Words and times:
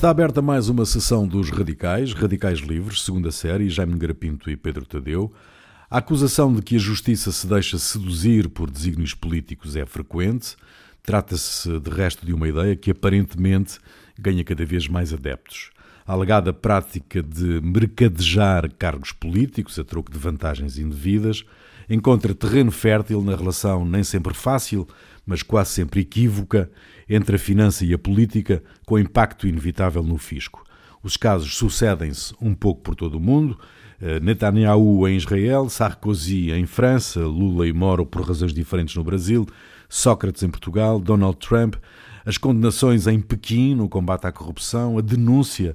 Está 0.00 0.08
aberta 0.08 0.40
mais 0.40 0.70
uma 0.70 0.86
sessão 0.86 1.28
dos 1.28 1.50
Radicais, 1.50 2.14
Radicais 2.14 2.60
Livres, 2.60 3.02
segunda 3.02 3.30
série, 3.30 3.68
Jaime 3.68 3.98
Garapinto 3.98 4.50
e 4.50 4.56
Pedro 4.56 4.86
Tadeu. 4.86 5.30
A 5.90 5.98
acusação 5.98 6.54
de 6.54 6.62
que 6.62 6.76
a 6.76 6.78
justiça 6.78 7.30
se 7.30 7.46
deixa 7.46 7.78
seduzir 7.78 8.48
por 8.48 8.70
desígnios 8.70 9.12
políticos 9.12 9.76
é 9.76 9.84
frequente. 9.84 10.56
Trata-se, 11.02 11.78
de 11.78 11.90
resto, 11.90 12.24
de 12.24 12.32
uma 12.32 12.48
ideia 12.48 12.74
que 12.74 12.92
aparentemente 12.92 13.78
ganha 14.18 14.42
cada 14.42 14.64
vez 14.64 14.88
mais 14.88 15.12
adeptos. 15.12 15.70
A 16.06 16.14
alegada 16.14 16.50
prática 16.50 17.22
de 17.22 17.60
mercadejar 17.60 18.72
cargos 18.78 19.12
políticos 19.12 19.78
a 19.78 19.84
troco 19.84 20.10
de 20.10 20.18
vantagens 20.18 20.78
indevidas 20.78 21.44
encontra 21.90 22.34
terreno 22.34 22.70
fértil 22.70 23.20
na 23.20 23.36
relação 23.36 23.84
nem 23.84 24.02
sempre 24.02 24.32
fácil, 24.32 24.88
mas 25.26 25.42
quase 25.42 25.72
sempre 25.72 26.00
equívoca, 26.00 26.70
entre 27.10 27.34
a 27.34 27.38
finança 27.38 27.84
e 27.84 27.92
a 27.92 27.98
política, 27.98 28.62
com 28.86 28.96
impacto 28.96 29.48
inevitável 29.48 30.00
no 30.00 30.16
fisco. 30.16 30.64
Os 31.02 31.16
casos 31.16 31.56
sucedem-se 31.56 32.32
um 32.40 32.54
pouco 32.54 32.82
por 32.82 32.94
todo 32.94 33.16
o 33.16 33.20
mundo. 33.20 33.58
Eh, 34.00 34.20
Netanyahu 34.20 35.08
em 35.08 35.16
Israel, 35.16 35.68
Sarkozy 35.68 36.52
em 36.52 36.66
França, 36.66 37.20
Lula 37.20 37.66
e 37.66 37.72
Moro 37.72 38.06
por 38.06 38.22
razões 38.22 38.54
diferentes 38.54 38.94
no 38.94 39.02
Brasil, 39.02 39.44
Sócrates 39.88 40.44
em 40.44 40.50
Portugal, 40.50 41.00
Donald 41.00 41.38
Trump, 41.38 41.74
as 42.24 42.38
condenações 42.38 43.08
em 43.08 43.20
Pequim 43.20 43.74
no 43.74 43.88
combate 43.88 44.26
à 44.26 44.32
corrupção, 44.32 44.96
a 44.96 45.00
denúncia 45.00 45.74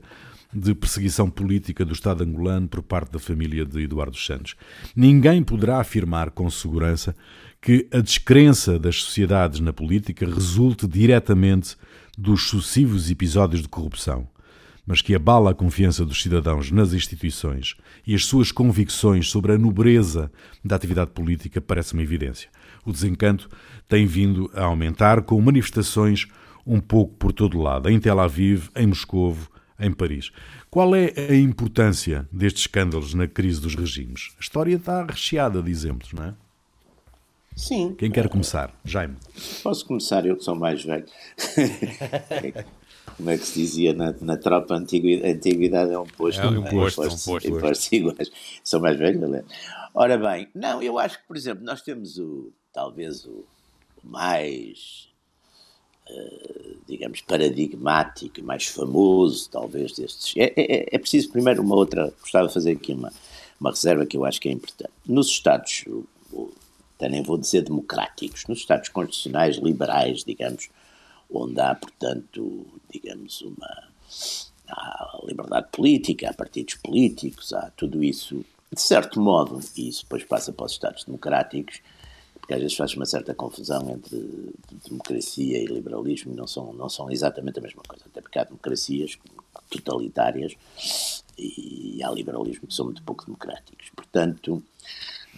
de 0.53 0.73
perseguição 0.73 1.30
política 1.30 1.83
do 1.83 1.91
Estado 1.91 2.23
angolano 2.23 2.67
por 2.67 2.81
parte 2.81 3.11
da 3.11 3.20
família 3.20 3.66
de 3.66 3.83
Eduardo 3.83 4.16
Santos. 4.16 4.55
Ninguém 4.95 5.44
poderá 5.44 5.81
afirmar 5.81 6.31
com 6.31 6.49
segurança 6.49 7.13
que 7.66 7.88
a 7.91 7.99
descrença 7.99 8.77
das 8.77 9.02
sociedades 9.02 9.59
na 9.59 9.73
política 9.73 10.23
resulte 10.23 10.88
diretamente 10.88 11.75
dos 12.16 12.44
sucessivos 12.47 13.09
episódios 13.09 13.63
de 13.63 13.67
corrupção, 13.67 14.27
mas 14.85 15.02
que 15.02 15.16
abala 15.16 15.49
a 15.49 15.55
confiança 15.55 16.05
dos 16.05 16.21
cidadãos 16.21 16.69
nas 16.69 16.93
instituições 16.93 17.75
e 18.05 18.13
as 18.13 18.23
suas 18.23 18.52
convicções 18.52 19.31
sobre 19.31 19.52
a 19.52 19.58
nobreza 19.58 20.31
da 20.63 20.75
atividade 20.75 21.09
política 21.09 21.59
parece 21.59 21.93
uma 21.93 22.03
evidência. 22.03 22.52
O 22.86 22.91
desencanto 22.91 23.49
tem 23.89 24.05
vindo 24.05 24.47
a 24.53 24.66
aumentar 24.66 25.23
com 25.23 25.41
manifestações 25.41 26.27
um 26.67 26.80
pouco 26.80 27.16
por 27.16 27.33
todo 27.33 27.59
lado, 27.59 27.89
em 27.89 27.99
Tel 27.99 28.19
Aviv, 28.19 28.69
em 28.75 28.86
Moscovo, 28.86 29.49
em 29.80 29.91
Paris. 29.91 30.31
Qual 30.69 30.95
é 30.95 31.11
a 31.31 31.36
importância 31.36 32.30
destes 32.31 32.61
escândalos 32.61 33.16
na 33.16 33.27
crise 33.27 33.59
dos 33.59 33.73
regimes? 33.73 34.36
A 34.38 34.41
história 34.41 34.75
está 34.75 35.03
recheada 35.03 35.63
de 35.63 35.71
exemplos, 35.71 36.13
não 36.13 36.25
é? 36.25 36.45
Sim. 37.56 37.95
Quem 37.98 38.11
quer 38.11 38.28
começar? 38.28 38.73
Jaime. 38.84 39.16
Posso 39.64 39.86
começar, 39.86 40.25
eu 40.25 40.36
que 40.36 40.44
sou 40.44 40.56
mais 40.56 40.84
velho. 40.84 41.06
Como 43.16 43.30
é 43.30 43.38
que 43.38 43.45
se 43.45 43.59
dizia 43.59 43.94
na, 43.94 44.14
na 44.20 44.36
tropa, 44.36 44.73
a 44.73 44.78
antiguidade, 44.78 45.34
antiguidade 45.34 45.94
é 45.94 45.98
um 46.00 46.06
posto. 46.06 46.42
É 46.42 46.48
um 46.48 46.64
posto, 46.64 47.03
é 47.03 47.08
um 47.08 47.09
posto. 47.09 47.48
Impostos 47.48 47.92
iguais. 47.94 48.31
Sou 48.64 48.81
mais 48.81 48.98
velho, 48.98 49.22
galera. 49.22 49.45
Ora 49.94 50.17
bem, 50.17 50.50
não, 50.53 50.81
eu 50.81 51.00
acho 51.00 51.20
que, 51.20 51.28
por 51.28 51.38
exemplo, 51.38 51.64
nós 51.64 51.81
temos 51.81 52.17
o, 52.17 52.52
talvez 52.73 53.26
o 53.26 53.45
mais 54.03 55.06
Uh, 56.08 56.78
digamos, 56.88 57.22
paradigmático 57.22 58.39
e 58.39 58.44
mais 58.44 58.67
famoso, 58.67 59.50
talvez, 59.50 59.92
destes. 59.94 60.36
É, 60.38 60.53
é, 60.56 60.95
é, 60.95 61.00
preciso, 61.00 61.31
primeiro, 61.31 61.64
uma 61.64 61.76
outra. 61.76 62.14
Gostava 62.22 62.48
de 62.48 62.53
fazer 62.53 62.73
aqui 62.73 62.94
uma, 62.94 63.11
uma 63.59 63.72
reserva 63.72 64.06
que 64.06 64.16
eu 64.16 64.23
acho 64.23 64.39
que 64.39 64.48
é 64.48 64.52
importante. 64.52 64.92
Nos 65.03 65.30
Estados, 65.30 65.83
até 66.96 67.10
nem 67.10 67.22
vou 67.22 67.38
dizer 67.38 67.62
democráticos, 67.62 68.46
nos 68.48 68.60
Estados 68.60 68.90
constitucionais 68.90 69.58
liberais, 69.58 70.24
digamos, 70.24 70.70
onde 71.30 71.60
há, 71.60 71.76
portanto, 71.76 72.66
digamos, 72.92 73.42
uma. 73.42 73.83
Há 74.67 75.20
liberdade 75.23 75.67
política, 75.72 76.30
há 76.30 76.34
partidos 76.34 76.76
políticos, 76.76 77.54
há 77.54 77.70
tudo 77.78 78.04
isso, 78.04 78.44
de 78.72 78.82
certo 78.82 79.22
modo, 79.22 79.60
e 79.78 79.89
isso 79.89 80.04
depois 80.04 80.23
passa 80.23 80.52
para 80.52 80.66
os 80.66 80.72
Estados 80.72 81.04
democráticos 81.04 81.82
porque 82.45 82.54
às 82.54 82.61
vezes 82.61 82.78
faz 82.78 82.94
uma 82.94 83.08
certa 83.08 83.34
confusão 83.34 83.89
entre 83.89 84.54
democracia 84.88 85.58
e 85.58 85.66
liberalismo 85.66 86.36
não 86.36 86.45
são, 86.45 86.72
não 86.73 86.88
são 86.88 87.10
exatamente 87.10 87.58
a 87.58 87.61
mesma 87.61 87.82
coisa, 87.82 88.04
até 88.05 88.22
porque 88.22 88.38
há 88.38 88.44
democracias 88.44 89.17
totalitárias 89.67 90.55
e 91.39 92.04
há 92.04 92.11
liberalismo 92.11 92.67
que 92.67 92.73
são 92.76 92.86
muito 92.86 93.02
pouco 93.02 93.26
democráticos. 93.26 93.89
Portanto, 93.95 94.61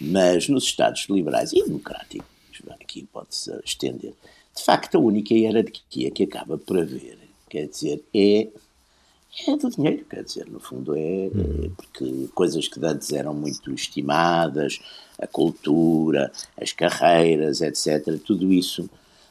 mas 0.00 0.48
nos 0.48 0.64
Estados 0.64 1.06
liberais 1.08 1.52
e 1.52 1.62
democráticos, 1.64 2.26
aqui 2.70 3.06
pode-se 3.12 3.52
estender, 3.64 4.14
de 4.54 4.64
facto 4.64 4.96
a 4.96 5.00
única 5.00 5.34
hierarquia 5.34 6.10
que 6.10 6.24
acaba 6.24 6.58
por 6.58 6.78
haver, 6.78 7.18
quer 7.48 7.66
dizer, 7.66 8.02
é 8.14 8.48
é 9.46 9.56
do 9.56 9.70
dinheiro, 9.70 10.04
quer 10.06 10.24
dizer, 10.24 10.46
no 10.50 10.58
fundo 10.58 10.96
é, 10.96 11.26
é, 11.26 11.30
porque 11.76 12.28
coisas 12.34 12.66
que 12.66 12.84
antes 12.84 13.12
eram 13.12 13.34
muito 13.34 13.70
estimadas, 13.72 14.80
a 15.20 15.26
cultura, 15.26 16.32
as 16.60 16.72
carreiras, 16.72 17.60
etc., 17.60 18.18
tudo 18.24 18.52
isso, 18.52 18.88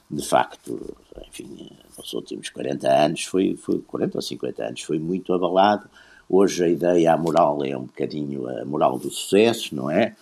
de 0.10 0.26
facto, 0.26 0.96
enfim, 1.28 1.72
nos 1.98 2.14
últimos 2.14 2.50
40 2.50 2.88
anos, 2.88 3.24
foi, 3.24 3.58
foi 3.58 3.80
40 3.80 4.18
ou 4.18 4.22
50 4.22 4.64
anos, 4.64 4.82
foi 4.82 5.00
muito 5.00 5.34
abalado. 5.34 5.90
Hoje 6.30 6.66
a 6.66 6.68
ideia, 6.68 7.14
a 7.14 7.18
moral 7.18 7.64
é 7.64 7.78
um 7.78 7.86
bocadinho 7.86 8.50
a 8.50 8.66
moral 8.66 9.00
do 9.00 9.10
sucesso, 9.10 9.74
não 9.74 9.90
é? 9.90 10.16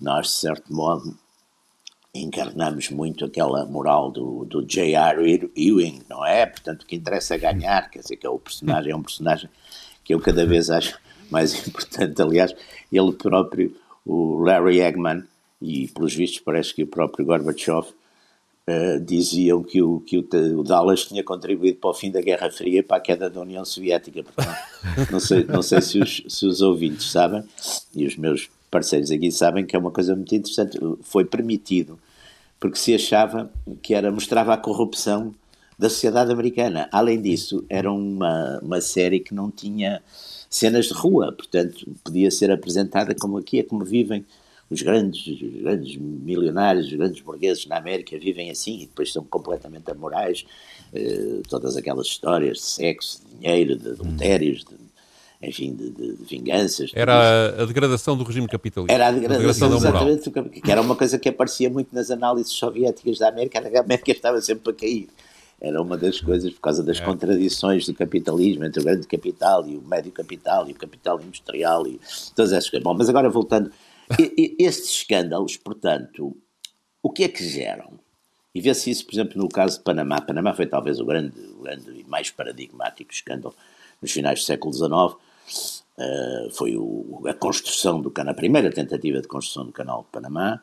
Nós, 0.00 0.28
de 0.28 0.32
certo 0.32 0.72
modo, 0.72 1.14
encarnamos 2.14 2.90
muito 2.90 3.24
aquela 3.24 3.64
moral 3.66 4.10
do, 4.10 4.44
do 4.44 4.62
J.R. 4.62 5.50
Ewing, 5.56 6.02
não 6.08 6.24
é? 6.24 6.46
Portanto, 6.46 6.82
o 6.82 6.86
que 6.86 6.96
interessa 6.96 7.34
é 7.34 7.38
ganhar, 7.38 7.90
quer 7.90 8.00
dizer, 8.00 8.16
que 8.16 8.26
é 8.26 8.30
o 8.30 8.38
personagem, 8.38 8.92
é 8.92 8.96
um 8.96 9.02
personagem 9.02 9.48
que 10.04 10.14
eu 10.14 10.20
cada 10.20 10.44
vez 10.46 10.70
acho 10.70 10.98
mais 11.30 11.54
importante. 11.66 12.20
Aliás, 12.20 12.54
ele 12.90 13.12
próprio, 13.12 13.76
o 14.06 14.38
Larry 14.42 14.80
Eggman, 14.80 15.24
e 15.60 15.88
pelos 15.88 16.14
vistos 16.14 16.40
parece 16.40 16.74
que 16.74 16.82
o 16.82 16.86
próprio 16.86 17.24
Gorbachev, 17.24 17.86
uh, 18.68 19.00
diziam 19.00 19.62
que, 19.62 19.82
o, 19.82 20.00
que 20.00 20.18
o, 20.18 20.28
o, 20.58 20.62
Dallas 20.62 21.04
tinha 21.04 21.22
contribuído 21.22 21.78
para 21.78 21.90
o 21.90 21.94
fim 21.94 22.10
da 22.10 22.20
Guerra 22.20 22.50
Fria 22.50 22.80
e 22.80 22.82
para 22.82 22.98
a 22.98 23.00
queda 23.00 23.30
da 23.30 23.40
União 23.40 23.64
Soviética. 23.64 24.22
Portanto, 24.22 24.56
não 25.10 25.20
sei, 25.20 25.44
não 25.44 25.62
sei 25.62 25.80
se, 25.80 25.98
os, 25.98 26.22
se 26.28 26.46
os 26.46 26.60
ouvintes 26.60 27.10
sabem, 27.10 27.42
e 27.94 28.06
os 28.06 28.16
meus 28.16 28.50
parceiros 28.70 29.10
aqui 29.10 29.30
sabem 29.30 29.66
que 29.66 29.76
é 29.76 29.78
uma 29.78 29.90
coisa 29.90 30.14
muito 30.14 30.34
interessante. 30.34 30.78
Foi 31.02 31.24
permitido 31.24 31.98
porque 32.58 32.78
se 32.78 32.94
achava 32.94 33.50
que 33.82 33.92
era 33.92 34.12
mostrava 34.12 34.54
a 34.54 34.56
corrupção 34.56 35.34
da 35.76 35.90
sociedade 35.90 36.30
americana. 36.30 36.88
Além 36.92 37.20
disso, 37.20 37.64
era 37.68 37.90
uma, 37.90 38.60
uma 38.62 38.80
série 38.80 39.18
que 39.18 39.34
não 39.34 39.50
tinha 39.50 40.00
cenas 40.48 40.86
de 40.86 40.92
rua, 40.92 41.32
portanto, 41.32 41.84
podia 42.04 42.30
ser 42.30 42.52
apresentada 42.52 43.16
como 43.16 43.38
aqui 43.38 43.58
é 43.58 43.62
como 43.64 43.84
vivem 43.84 44.24
os 44.72 44.82
grandes, 44.82 45.26
os 45.26 45.62
grandes 45.62 45.96
milionários, 45.96 46.86
os 46.86 46.92
grandes 46.92 47.20
burgueses 47.20 47.66
na 47.66 47.76
América 47.76 48.18
vivem 48.18 48.50
assim 48.50 48.80
e 48.80 48.86
depois 48.86 49.12
são 49.12 49.24
completamente 49.24 49.90
amorais. 49.90 50.44
Eh, 50.94 51.40
todas 51.48 51.76
aquelas 51.76 52.06
histórias 52.06 52.58
de 52.58 52.64
sexo, 52.64 53.22
de 53.26 53.36
dinheiro, 53.36 53.76
de 53.76 53.90
adultérios, 53.90 54.64
de 54.64 54.82
enfim, 55.42 55.74
de, 55.74 55.90
de, 55.90 56.16
de 56.16 56.24
vinganças. 56.24 56.92
Era 56.94 57.14
a, 57.14 57.62
a, 57.62 57.66
degradação 57.66 58.16
do 58.16 58.22
regime 58.22 58.46
capitalista. 58.46 58.92
Era 58.92 59.08
a 59.08 59.10
degradação, 59.10 59.66
a 59.66 59.70
degradação 59.74 60.08
exatamente, 60.08 60.60
que 60.60 60.70
era 60.70 60.80
uma 60.80 60.94
coisa 60.94 61.18
que 61.18 61.28
aparecia 61.28 61.68
muito 61.68 61.92
nas 61.92 62.10
análises 62.10 62.52
soviéticas 62.52 63.18
da 63.18 63.28
América, 63.28 63.58
a 63.58 63.80
América 63.80 64.12
estava 64.12 64.40
sempre 64.40 64.70
a 64.70 64.74
cair. 64.74 65.08
Era 65.60 65.80
uma 65.80 65.96
das 65.96 66.20
coisas, 66.20 66.52
por 66.52 66.60
causa 66.60 66.82
das 66.82 67.00
é. 67.00 67.04
contradições 67.04 67.86
do 67.86 67.94
capitalismo, 67.94 68.64
entre 68.64 68.80
o 68.80 68.84
grande 68.84 69.06
capital 69.06 69.66
e 69.68 69.76
o 69.76 69.82
médio 69.82 70.10
capital, 70.10 70.68
e 70.68 70.72
o 70.72 70.74
capital 70.74 71.20
industrial, 71.20 71.86
e 71.86 72.00
todas 72.34 72.52
essas 72.52 72.68
coisas. 72.68 72.82
Bom, 72.82 72.94
mas 72.94 73.08
agora 73.08 73.28
voltando, 73.28 73.70
estes 74.58 74.90
escândalos, 74.90 75.56
portanto, 75.56 76.36
o 77.02 77.10
que 77.10 77.24
é 77.24 77.28
que 77.28 77.44
geram? 77.44 77.98
E 78.54 78.60
vê-se 78.60 78.90
isso, 78.90 79.06
por 79.06 79.14
exemplo, 79.14 79.40
no 79.40 79.48
caso 79.48 79.78
de 79.78 79.84
Panamá. 79.84 80.20
Panamá 80.20 80.54
foi 80.54 80.66
talvez 80.66 81.00
o 81.00 81.04
grande, 81.04 81.34
grande 81.60 82.00
e 82.00 82.04
mais 82.04 82.30
paradigmático 82.30 83.12
escândalo 83.12 83.54
nos 84.00 84.12
finais 84.12 84.40
do 84.40 84.44
século 84.44 84.72
XIX, 84.72 85.16
Uh, 85.98 86.50
foi 86.50 86.74
o, 86.74 87.22
a 87.26 87.34
construção 87.34 88.00
do 88.00 88.10
canal, 88.10 88.32
a 88.32 88.36
primeira 88.36 88.70
tentativa 88.70 89.20
de 89.20 89.28
construção 89.28 89.66
do 89.66 89.72
canal 89.72 90.02
de 90.02 90.08
Panamá, 90.08 90.62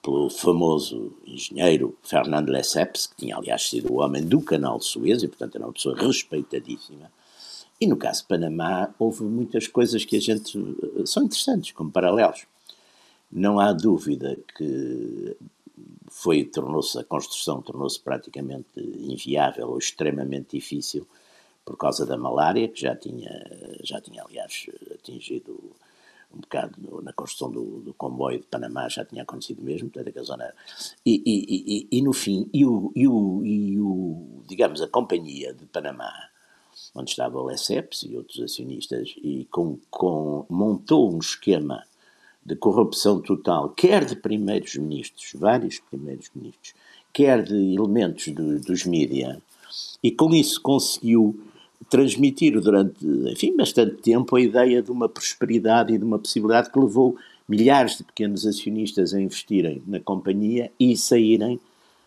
pelo 0.00 0.30
famoso 0.30 1.12
engenheiro 1.26 1.96
Fernando 2.02 2.50
Lesseps, 2.50 3.08
que 3.08 3.16
tinha 3.16 3.36
aliás 3.36 3.68
sido 3.68 3.92
o 3.92 4.00
homem 4.00 4.24
do 4.24 4.40
canal 4.40 4.78
de 4.78 4.84
Suez 4.84 5.22
e 5.22 5.28
portanto 5.28 5.56
era 5.56 5.66
uma 5.66 5.72
pessoa 5.72 5.96
respeitadíssima. 5.96 7.10
E 7.80 7.86
no 7.86 7.96
caso 7.96 8.22
de 8.22 8.28
Panamá 8.28 8.94
houve 8.98 9.24
muitas 9.24 9.66
coisas 9.66 10.04
que 10.04 10.16
a 10.16 10.20
gente 10.20 10.56
eh, 10.58 11.06
são 11.06 11.24
interessantes 11.24 11.72
como 11.72 11.90
paralelos. 11.90 12.46
Não 13.32 13.58
há 13.58 13.72
dúvida 13.72 14.38
que 14.56 15.36
foi 16.10 16.44
tornou-se 16.44 16.98
a 16.98 17.04
construção 17.04 17.62
tornou-se 17.62 17.98
praticamente 17.98 18.78
inviável 18.78 19.70
ou 19.70 19.78
extremamente 19.78 20.56
difícil 20.58 21.06
por 21.64 21.76
causa 21.76 22.04
da 22.04 22.16
malária, 22.16 22.68
que 22.68 22.80
já 22.80 22.94
tinha, 22.94 23.30
já 23.82 24.00
tinha 24.00 24.22
aliás, 24.22 24.66
atingido 24.94 25.58
um 26.34 26.40
bocado 26.40 27.02
na 27.02 27.12
construção 27.12 27.50
do, 27.50 27.80
do, 27.80 27.94
comboio 27.94 28.40
de 28.40 28.46
Panamá, 28.46 28.88
já 28.88 29.04
tinha 29.04 29.22
acontecido 29.22 29.62
mesmo, 29.62 29.90
portanto, 29.90 30.18
a 30.18 30.22
zona... 30.22 30.54
E, 31.04 31.22
e, 31.24 31.86
e, 31.94 31.98
e, 31.98 32.02
no 32.02 32.12
fim, 32.12 32.48
e 32.52 32.64
o, 32.64 32.90
e, 32.96 33.06
o, 33.06 33.44
e 33.44 33.78
o, 33.78 34.42
digamos, 34.46 34.80
a 34.80 34.88
companhia 34.88 35.52
de 35.52 35.66
Panamá 35.66 36.10
onde 36.94 37.10
estava 37.10 37.38
o 37.38 37.44
Lesseps 37.44 38.02
e 38.02 38.16
outros 38.16 38.40
acionistas, 38.40 39.14
e 39.18 39.46
com, 39.50 39.78
com, 39.90 40.46
montou 40.48 41.12
um 41.12 41.18
esquema 41.18 41.84
de 42.44 42.56
corrupção 42.56 43.20
total, 43.20 43.68
quer 43.70 44.04
de 44.04 44.16
primeiros 44.16 44.74
ministros, 44.76 45.32
vários 45.34 45.78
primeiros 45.78 46.30
ministros, 46.34 46.74
quer 47.12 47.42
de 47.42 47.74
elementos 47.74 48.28
do, 48.28 48.58
dos 48.58 48.84
mídia, 48.84 49.40
e 50.02 50.10
com 50.10 50.34
isso 50.34 50.60
conseguiu 50.60 51.38
transmitir 51.88 52.60
durante, 52.60 53.04
enfim, 53.30 53.56
bastante 53.56 53.96
tempo 53.96 54.34
a 54.34 54.40
ideia 54.40 54.82
de 54.82 54.90
uma 54.90 55.08
prosperidade 55.08 55.92
e 55.92 55.98
de 55.98 56.04
uma 56.04 56.18
possibilidade 56.18 56.70
que 56.70 56.78
levou 56.78 57.16
milhares 57.48 57.98
de 57.98 58.04
pequenos 58.04 58.46
acionistas 58.46 59.12
a 59.12 59.20
investirem 59.20 59.82
na 59.86 60.00
companhia 60.00 60.70
e 60.78 60.96
saírem 60.96 61.60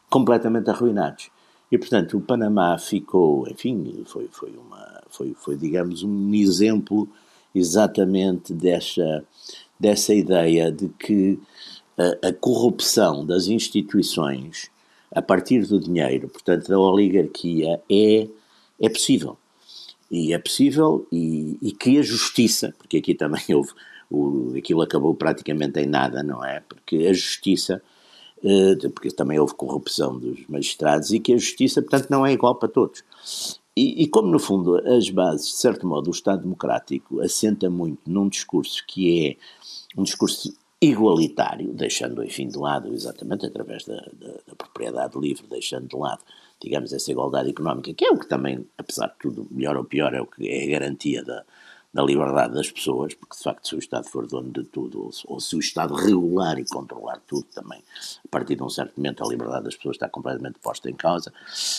completamente 0.10 0.70
arruinados. 0.70 1.30
E, 1.72 1.78
portanto, 1.78 2.18
o 2.18 2.22
Panamá 2.22 2.78
ficou, 2.78 3.48
enfim, 3.50 4.04
foi, 4.06 4.28
foi, 4.32 4.52
uma, 4.52 5.04
foi, 5.10 5.36
foi 5.38 5.58
digamos, 5.58 6.04
um 6.04 6.34
exemplo 6.34 7.08
exatamente 7.54 8.54
dessa, 8.54 9.24
dessa 9.80 10.14
ideia 10.14 10.72
de 10.72 10.90
que 10.90 11.40
a, 11.98 12.30
a 12.30 12.34
corrupção 12.34 13.26
das 13.26 13.48
instituições 13.48 14.70
a 15.12 15.22
partir 15.22 15.66
do 15.66 15.80
dinheiro, 15.80 16.28
portanto, 16.28 16.68
da 16.68 16.78
oligarquia, 16.78 17.82
é, 17.90 18.28
é 18.82 18.90
possível. 18.90 19.38
E 20.12 20.34
é 20.34 20.38
possível 20.38 21.08
e, 21.12 21.58
e 21.62 21.72
que 21.72 21.98
a 21.98 22.02
justiça, 22.02 22.74
porque 22.78 22.98
aqui 22.98 23.16
também 23.16 23.44
houve, 23.54 23.72
o, 24.10 24.54
aquilo 24.58 24.82
acabou 24.82 25.16
praticamente 25.16 25.80
em 25.80 25.88
nada, 25.88 26.22
não 26.22 26.44
é? 26.44 26.60
Porque 26.60 27.08
a 27.08 27.14
justiça, 27.14 27.82
eh, 28.44 28.76
porque 28.90 29.10
também 29.10 29.40
houve 29.40 29.56
corrupção 29.56 30.20
dos 30.20 30.46
magistrados 30.48 31.12
e 31.12 31.20
que 31.20 31.34
a 31.34 31.38
justiça, 31.38 31.82
portanto, 31.82 32.10
não 32.10 32.26
é 32.26 32.34
igual 32.34 32.56
para 32.56 32.70
todos. 32.70 33.04
E, 33.78 34.04
e, 34.04 34.08
como, 34.08 34.30
no 34.30 34.40
fundo, 34.40 34.78
as 34.88 35.10
bases, 35.10 35.50
de 35.50 35.58
certo 35.58 35.86
modo, 35.86 36.08
o 36.08 36.12
Estado 36.12 36.44
Democrático 36.44 37.20
assenta 37.20 37.70
muito 37.70 38.10
num 38.10 38.30
discurso 38.30 38.84
que 38.88 39.28
é 39.28 40.00
um 40.00 40.04
discurso 40.04 40.56
igualitário, 40.82 41.74
deixando, 41.74 42.24
enfim, 42.24 42.48
de 42.48 42.58
lado, 42.58 42.94
exatamente 42.94 43.46
através 43.46 43.84
da, 43.84 43.96
da, 43.96 44.34
da, 44.48 44.56
propriedade 44.58 45.18
livre, 45.20 45.46
deixando 45.50 45.88
de 45.88 45.96
lado, 45.96 46.24
digamos, 46.62 46.94
essa 46.94 47.12
igualdade 47.12 47.50
económica, 47.50 47.94
que 47.94 48.06
é 48.06 48.12
o 48.12 48.18
que 48.18 48.28
também, 48.28 48.66
apesar 48.78 49.08
de 49.08 49.16
tudo, 49.20 49.48
melhor 49.52 49.76
ou 49.76 49.84
pior, 49.84 50.14
é 50.14 50.22
o 50.22 50.26
que 50.26 50.48
é 50.48 50.64
a 50.64 50.80
garantia 50.80 51.24
da, 51.24 51.44
da 51.96 52.04
liberdade 52.04 52.54
das 52.54 52.70
pessoas, 52.70 53.14
porque 53.14 53.38
de 53.38 53.42
facto, 53.42 53.70
se 53.70 53.74
o 53.74 53.80
Estado 53.80 54.10
for 54.10 54.28
dono 54.28 54.52
de 54.52 54.66
tudo, 54.66 55.02
ou, 55.02 55.12
ou 55.28 55.40
se 55.40 55.56
o 55.56 55.60
Estado 55.60 55.94
regular 55.94 56.60
e 56.60 56.66
controlar 56.66 57.22
tudo 57.26 57.46
também, 57.46 57.82
a 58.22 58.28
partir 58.30 58.58
de 58.58 58.64
um 58.64 58.70
certo 58.70 58.98
momento, 58.98 59.24
a 59.24 59.28
liberdade 59.30 59.64
das 59.64 59.78
pessoas 59.78 59.96
está 59.96 60.10
completamente 60.10 60.60
posta 60.60 60.90
em 60.90 60.94
causa. 60.94 61.32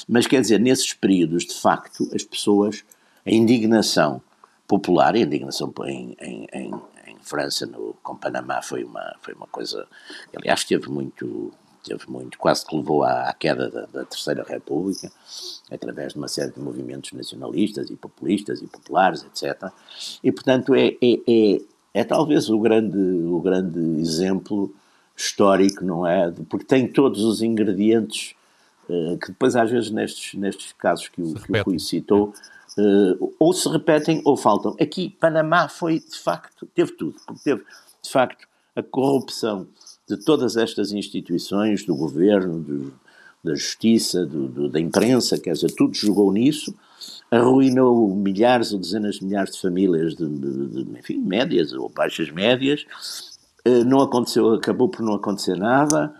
Mas 0.08 0.26
quer 0.26 0.40
dizer, 0.40 0.58
nesses 0.58 0.94
períodos, 0.94 1.44
de 1.44 1.60
facto, 1.60 2.08
as 2.14 2.24
pessoas, 2.24 2.82
a 3.26 3.30
indignação 3.30 4.22
popular, 4.66 5.14
a 5.14 5.18
indignação 5.18 5.70
em, 5.84 6.16
em, 6.18 6.46
em 6.50 7.18
França, 7.20 7.66
no, 7.66 7.94
com 8.02 8.16
Panamá, 8.16 8.62
foi 8.62 8.84
uma, 8.84 9.16
foi 9.20 9.34
uma 9.34 9.46
coisa. 9.46 9.86
Aliás, 10.34 10.64
teve 10.64 10.88
muito, 10.88 11.52
teve 11.86 12.10
muito, 12.10 12.36
quase 12.38 12.66
que 12.66 12.74
levou 12.74 13.04
à, 13.04 13.28
à 13.28 13.32
queda 13.32 13.70
da, 13.70 13.86
da, 13.86 14.04
Terceira 14.04 14.44
República, 14.46 15.10
através 15.70 16.12
de 16.12 16.18
uma 16.18 16.28
série 16.28 16.52
de 16.52 16.60
movimentos 16.60 17.12
nacionalistas 17.12 17.88
e 17.90 17.96
populistas 17.96 18.60
e 18.60 18.66
populares, 18.66 19.24
etc. 19.24 19.70
E, 20.22 20.32
portanto, 20.32 20.74
é, 20.74 20.88
é, 21.00 21.14
é, 21.28 21.60
é 21.94 22.04
talvez 22.04 22.50
o 22.50 22.58
grande, 22.58 22.98
o 22.98 23.40
grande 23.40 23.78
exemplo 24.00 24.74
histórico, 25.16 25.84
não 25.84 26.06
é? 26.06 26.30
Porque 26.50 26.66
tem 26.66 26.86
todos 26.86 27.22
os 27.22 27.40
ingredientes 27.40 28.34
uh, 28.88 29.16
que 29.18 29.28
depois, 29.28 29.54
às 29.54 29.70
vezes, 29.70 29.90
nestes, 29.90 30.34
nestes 30.34 30.72
casos 30.72 31.08
que 31.08 31.22
o, 31.22 31.34
que 31.34 31.52
o 31.52 31.62
Rui 31.62 31.78
citou 31.78 32.34
uh, 32.76 33.34
ou 33.38 33.52
se 33.52 33.68
repetem 33.68 34.20
ou 34.24 34.36
faltam. 34.36 34.76
Aqui, 34.80 35.10
Panamá 35.20 35.68
foi, 35.68 36.00
de 36.00 36.18
facto, 36.18 36.66
teve 36.74 36.92
tudo, 36.92 37.16
porque 37.26 37.42
teve, 37.44 37.62
de 38.02 38.10
facto, 38.10 38.46
a 38.74 38.82
corrupção 38.82 39.66
de 40.08 40.16
todas 40.16 40.56
estas 40.56 40.92
instituições, 40.92 41.84
do 41.84 41.94
governo, 41.96 42.60
do, 42.60 42.92
da 43.42 43.54
justiça, 43.54 44.24
do, 44.24 44.48
do, 44.48 44.68
da 44.68 44.80
imprensa, 44.80 45.38
quer 45.38 45.52
dizer, 45.52 45.72
tudo 45.74 45.94
jogou 45.94 46.32
nisso, 46.32 46.74
arruinou 47.30 48.14
milhares 48.14 48.72
ou 48.72 48.78
dezenas 48.78 49.16
de 49.16 49.24
milhares 49.24 49.54
de 49.54 49.60
famílias 49.60 50.14
de, 50.14 50.28
de, 50.28 50.84
de 50.84 50.98
enfim, 50.98 51.18
médias 51.18 51.72
ou 51.72 51.88
baixas 51.88 52.30
médias, 52.30 52.86
uh, 53.66 53.84
não 53.84 54.00
aconteceu, 54.00 54.54
acabou 54.54 54.88
por 54.88 55.02
não 55.02 55.14
acontecer 55.14 55.56
nada, 55.56 56.14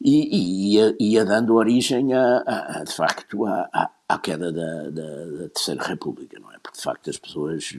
e, 0.00 0.36
e 0.36 0.74
ia, 0.74 0.96
ia, 1.00 1.24
dando 1.24 1.56
origem, 1.56 2.14
a, 2.14 2.44
a, 2.46 2.80
a 2.80 2.84
de 2.84 2.94
facto, 2.94 3.44
à 3.44 4.18
queda 4.18 4.52
da, 4.52 4.90
da, 4.90 5.24
da, 5.24 5.48
Terceira 5.48 5.82
República, 5.82 6.38
não 6.38 6.52
é? 6.52 6.58
Porque 6.62 6.78
de 6.78 6.84
facto 6.84 7.10
as 7.10 7.18
pessoas, 7.18 7.76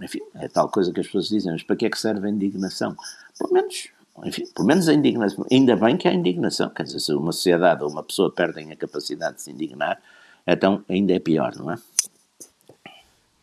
enfim, 0.00 0.20
é 0.36 0.48
tal 0.48 0.70
coisa 0.70 0.90
que 0.92 1.00
as 1.00 1.06
pessoas 1.06 1.28
dizem, 1.28 1.52
mas 1.52 1.62
para 1.62 1.76
que 1.76 1.84
é 1.84 1.90
que 1.90 1.98
serve 1.98 2.26
a 2.26 2.30
indignação? 2.30 2.96
Pelo 3.38 3.52
menos, 3.52 3.90
enfim, 4.24 4.46
pelo 4.54 4.66
menos 4.66 4.88
a 4.88 4.94
indignação, 4.94 5.44
ainda 5.50 5.76
bem 5.76 5.96
que 5.96 6.08
há 6.08 6.12
indignação, 6.12 6.68
quer 6.70 6.84
dizer, 6.84 7.00
se 7.00 7.12
uma 7.12 7.32
sociedade 7.32 7.82
ou 7.82 7.90
uma 7.90 8.02
pessoa 8.02 8.30
perdem 8.30 8.72
a 8.72 8.76
capacidade 8.76 9.36
de 9.36 9.42
se 9.42 9.50
indignar, 9.50 10.00
então 10.46 10.84
ainda 10.88 11.12
é 11.12 11.18
pior, 11.18 11.54
não 11.56 11.72
é? 11.72 11.78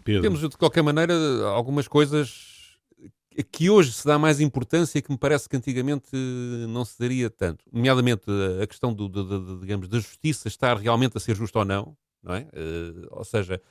Pedro. 0.04 0.22
Temos, 0.22 0.40
de 0.40 0.58
qualquer 0.58 0.84
maneira, 0.84 1.14
algumas 1.48 1.88
coisas 1.88 2.54
que 3.52 3.70
hoje 3.70 3.92
se 3.92 4.06
dá 4.06 4.18
mais 4.18 4.40
importância 4.40 5.02
que 5.02 5.12
me 5.12 5.18
parece 5.18 5.50
que 5.50 5.58
antigamente 5.58 6.16
não 6.70 6.86
se 6.86 6.98
daria 6.98 7.30
tanto. 7.30 7.66
Nomeadamente 7.72 8.24
a 8.62 8.68
questão 8.68 8.94
do, 8.94 9.10
do, 9.10 9.24
do, 9.24 9.60
digamos, 9.60 9.90
da 9.90 9.98
justiça 9.98 10.48
estar 10.48 10.78
realmente 10.78 11.18
a 11.18 11.20
ser 11.20 11.36
justa 11.36 11.60
ou 11.60 11.66
não 11.66 11.98
não 12.26 12.34
é? 12.34 12.42
Uh, 12.42 13.08
ou 13.12 13.24
seja, 13.24 13.62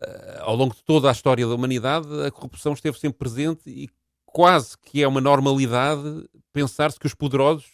uh, 0.00 0.40
ao 0.40 0.56
longo 0.56 0.74
de 0.74 0.82
toda 0.82 1.08
a 1.08 1.12
história 1.12 1.46
da 1.46 1.54
humanidade, 1.54 2.08
a 2.26 2.30
corrupção 2.30 2.72
esteve 2.72 2.98
sempre 2.98 3.18
presente 3.18 3.68
e 3.68 3.88
quase 4.32 4.76
que 4.78 5.02
é 5.02 5.08
uma 5.08 5.20
normalidade 5.20 6.28
pensar-se 6.52 6.98
que 6.98 7.06
os 7.06 7.14
poderosos 7.14 7.66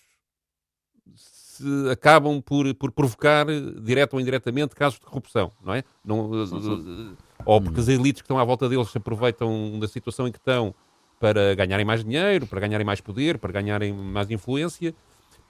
acabam 1.90 2.40
por, 2.40 2.72
por 2.74 2.92
provocar, 2.92 3.46
direto 3.82 4.14
ou 4.14 4.20
indiretamente, 4.20 4.76
casos 4.76 5.00
de 5.00 5.06
corrupção, 5.06 5.50
não 5.64 5.74
é? 5.74 5.82
Não, 6.04 6.30
uh, 6.30 7.16
ou 7.44 7.60
porque 7.60 7.80
as 7.80 7.88
elites 7.88 8.22
que 8.22 8.26
estão 8.26 8.38
à 8.38 8.44
volta 8.44 8.68
deles 8.68 8.88
se 8.90 8.98
aproveitam 8.98 9.78
da 9.80 9.88
situação 9.88 10.28
em 10.28 10.32
que 10.32 10.38
estão 10.38 10.72
para 11.18 11.56
ganharem 11.56 11.84
mais 11.84 12.04
dinheiro, 12.04 12.46
para 12.46 12.60
ganharem 12.60 12.86
mais 12.86 13.00
poder, 13.00 13.38
para 13.38 13.52
ganharem 13.52 13.92
mais 13.92 14.30
influência 14.30 14.94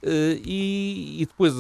Uh, 0.03 0.39
e, 0.45 1.23
e, 1.23 1.27
depois, 1.27 1.53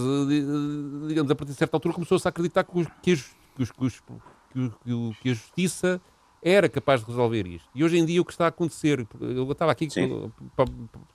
digamos, 1.08 1.30
a 1.30 1.34
partir 1.34 1.52
de 1.52 1.58
certa 1.58 1.76
altura 1.76 1.94
começou-se 1.94 2.26
a 2.26 2.30
acreditar 2.30 2.62
que, 2.62 2.78
os, 2.78 2.86
que, 3.02 3.12
os, 3.12 3.72
que, 3.72 3.84
os, 3.84 5.16
que, 5.16 5.30
a 5.30 5.34
justiça 5.34 6.00
era 6.42 6.68
capaz 6.68 7.00
de 7.00 7.06
resolver 7.06 7.46
isto. 7.46 7.68
E 7.74 7.82
hoje 7.82 7.98
em 7.98 8.04
dia 8.04 8.20
o 8.20 8.24
que 8.24 8.32
está 8.32 8.46
a 8.46 8.48
acontecer, 8.48 9.06
eu 9.20 9.50
estava 9.50 9.72
aqui, 9.72 9.86
está 9.86 10.04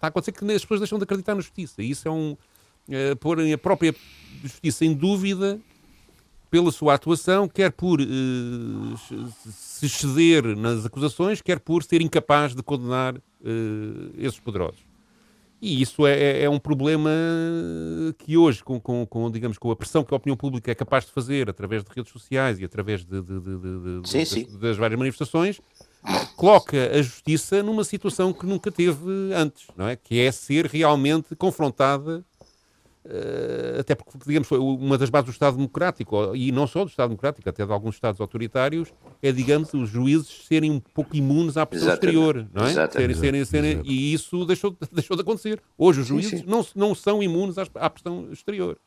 a 0.01 0.07
acontecer 0.07 0.31
que 0.31 0.43
as 0.51 0.61
pessoas 0.61 0.79
deixam 0.81 0.97
de 0.97 1.03
acreditar 1.03 1.35
na 1.35 1.41
justiça. 1.41 1.81
E 1.81 1.89
isso 1.89 2.07
é 2.07 2.11
um. 2.11 2.37
Uh, 2.85 3.15
pôr 3.15 3.39
a 3.39 3.57
própria 3.57 3.95
justiça 4.41 4.83
em 4.83 4.93
dúvida 4.93 5.57
pela 6.51 6.69
sua 6.71 6.95
atuação, 6.95 7.47
quer 7.47 7.71
por 7.71 8.01
uh, 8.01 8.97
se 9.49 9.85
exceder 9.85 10.55
nas 10.55 10.85
acusações, 10.85 11.41
quer 11.41 11.59
por 11.59 11.81
ser 11.81 12.01
incapaz 12.01 12.53
de 12.53 12.61
condenar 12.61 13.15
uh, 13.15 13.21
esses 14.17 14.39
poderosos. 14.39 14.92
E 15.65 15.81
isso 15.81 16.05
é, 16.05 16.11
é, 16.11 16.43
é, 16.43 16.49
um 16.49 16.59
problema 16.59 17.09
que 18.17 18.35
hoje, 18.35 18.61
com, 18.61 18.81
com, 18.81 19.05
com, 19.05 19.31
digamos, 19.31 19.57
com 19.57 19.71
a 19.71 19.75
pressão 19.77 20.03
que 20.03 20.13
a 20.13 20.17
opinião 20.17 20.35
pública 20.35 20.69
é 20.69 20.75
capaz 20.75 21.05
de 21.05 21.11
fazer 21.13 21.49
através 21.49 21.85
de 21.85 21.89
redes 21.95 22.11
sociais 22.11 22.59
e 22.59 22.65
através 22.65 23.05
de, 23.05 23.21
de, 23.21 23.39
de, 23.39 24.01
sim, 24.03 24.25
sim. 24.25 24.43
Das, 24.43 24.57
das, 24.57 24.77
várias 24.77 24.99
manifestações, 24.99 25.61
coloca 26.35 26.91
a 26.91 27.01
justiça 27.01 27.63
numa 27.63 27.85
situação 27.85 28.33
que 28.33 28.45
nunca 28.45 28.69
teve 28.69 29.33
antes, 29.33 29.67
não 29.77 29.87
é? 29.87 29.95
Que 29.95 30.19
é 30.19 30.33
ser 30.33 30.65
realmente 30.65 31.33
confrontada 31.33 32.25
Uh, 33.05 33.62
até 33.79 33.95
porque, 33.95 34.17
digamos, 34.25 34.49
uma 34.51 34.97
das 34.97 35.09
bases 35.09 35.25
do 35.25 35.31
Estado 35.31 35.57
Democrático, 35.57 36.35
e 36.35 36.51
não 36.51 36.67
só 36.67 36.83
do 36.83 36.89
Estado 36.89 37.09
Democrático, 37.09 37.47
até 37.47 37.65
de 37.65 37.71
alguns 37.71 37.95
Estados 37.95 38.19
autoritários, 38.21 38.93
é, 39.21 39.31
digamos, 39.31 39.73
os 39.73 39.89
juízes 39.89 40.45
serem 40.47 40.71
um 40.71 40.79
pouco 40.79 41.15
imunes 41.15 41.57
à 41.57 41.65
pressão 41.65 41.89
Exatamente. 41.89 42.15
exterior, 42.15 42.49
não 42.53 42.65
é? 42.65 42.89
Serem, 42.89 43.15
serem, 43.15 43.45
serem, 43.45 43.81
e 43.85 44.13
isso 44.13 44.45
deixou, 44.45 44.75
deixou 44.91 45.15
de 45.15 45.21
acontecer. 45.21 45.61
Hoje 45.77 46.01
os 46.01 46.07
juízes 46.07 46.31
sim, 46.31 46.37
sim. 46.39 46.45
Não, 46.47 46.65
não 46.75 46.95
são 46.95 47.21
imunes 47.21 47.57
à, 47.57 47.65
à 47.75 47.89
pressão 47.89 48.29
exterior. 48.31 48.77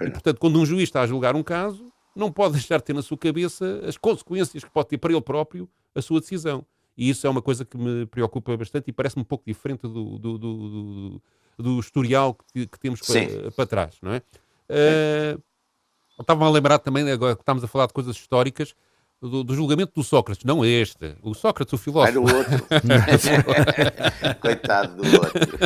E, 0.00 0.10
portanto, 0.10 0.38
quando 0.38 0.58
um 0.58 0.66
juiz 0.66 0.84
está 0.84 1.02
a 1.02 1.06
julgar 1.06 1.34
um 1.34 1.42
caso, 1.42 1.90
não 2.14 2.30
pode 2.30 2.54
deixar 2.58 2.78
de 2.78 2.84
ter 2.84 2.94
na 2.94 3.02
sua 3.02 3.18
cabeça 3.18 3.80
as 3.86 3.96
consequências 3.96 4.64
que 4.64 4.70
pode 4.70 4.88
ter 4.88 4.98
para 4.98 5.12
ele 5.12 5.22
próprio 5.22 5.68
a 5.94 6.02
sua 6.02 6.20
decisão. 6.20 6.64
E 6.96 7.10
isso 7.10 7.26
é 7.26 7.30
uma 7.30 7.42
coisa 7.42 7.64
que 7.64 7.76
me 7.76 8.06
preocupa 8.06 8.56
bastante 8.56 8.88
e 8.88 8.92
parece-me 8.92 9.22
um 9.22 9.24
pouco 9.24 9.44
diferente 9.46 9.82
do, 9.82 10.18
do, 10.18 10.38
do, 10.38 10.38
do 10.38 11.22
historial 11.80 12.36
que, 12.52 12.66
que 12.66 12.78
temos 12.78 13.00
para, 13.00 13.50
para, 13.52 13.66
trás, 13.66 13.96
não 14.02 14.12
é? 14.12 14.22
Uh, 14.70 15.42
Estava 16.18 16.46
a 16.46 16.50
lembrar 16.50 16.78
também, 16.78 17.10
agora 17.10 17.34
que 17.34 17.42
estamos 17.42 17.62
a 17.62 17.66
falar 17.68 17.86
de 17.86 17.92
coisas 17.92 18.16
históricas, 18.16 18.74
do, 19.20 19.44
do, 19.44 19.54
julgamento 19.54 19.92
do 19.94 20.02
Sócrates, 20.02 20.44
não 20.44 20.64
este, 20.64 21.14
o 21.22 21.34
Sócrates, 21.34 21.72
o 21.72 21.78
filósofo. 21.78 22.08
Era 22.08 22.20
o 22.20 22.36
outro. 22.36 22.66
Coitado 24.40 25.02
do 25.02 25.12
outro. 25.14 25.58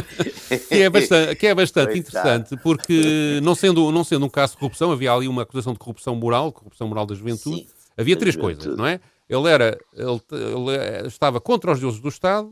que 0.69 0.83
é 0.83 0.91
bastante, 0.91 1.37
que 1.37 1.47
é 1.47 1.55
bastante 1.55 1.99
interessante, 1.99 2.57
porque 2.59 3.41
não 3.43 3.55
sendo, 3.55 3.93
não 3.93 4.03
sendo 4.03 4.27
um 4.27 4.29
caso 4.29 4.55
de 4.55 4.59
corrupção, 4.59 4.91
havia 4.91 5.13
ali 5.13 5.29
uma 5.29 5.43
acusação 5.43 5.73
de 5.73 5.79
corrupção 5.79 6.17
moral, 6.17 6.53
corrupção 6.53 6.89
moral 6.89 7.07
da 7.07 7.15
juventude, 7.15 7.69
Sim 7.69 7.81
Havia 8.01 8.17
três 8.17 8.35
coisas, 8.35 8.77
não 8.77 8.87
é? 8.87 8.99
Ele 9.29 9.49
era, 9.49 9.79
ele, 9.95 10.21
ele 10.33 11.07
estava 11.07 11.39
contra 11.39 11.71
os 11.71 11.79
deuses 11.79 12.01
do 12.01 12.09
Estado, 12.09 12.49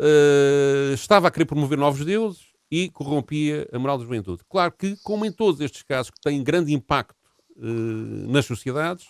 uh, 0.00 0.92
estava 0.92 1.28
a 1.28 1.30
querer 1.30 1.44
promover 1.44 1.78
novos 1.78 2.04
deuses 2.04 2.45
e 2.70 2.90
corrompia 2.90 3.68
a 3.72 3.78
moral 3.78 3.98
da 3.98 4.04
juventude. 4.04 4.42
Claro 4.48 4.72
que, 4.72 4.96
como 5.02 5.24
em 5.24 5.32
todos 5.32 5.60
estes 5.60 5.82
casos 5.82 6.10
que 6.10 6.20
têm 6.20 6.42
grande 6.42 6.72
impacto 6.72 7.16
uh, 7.56 8.30
nas 8.30 8.44
sociedades, 8.44 9.08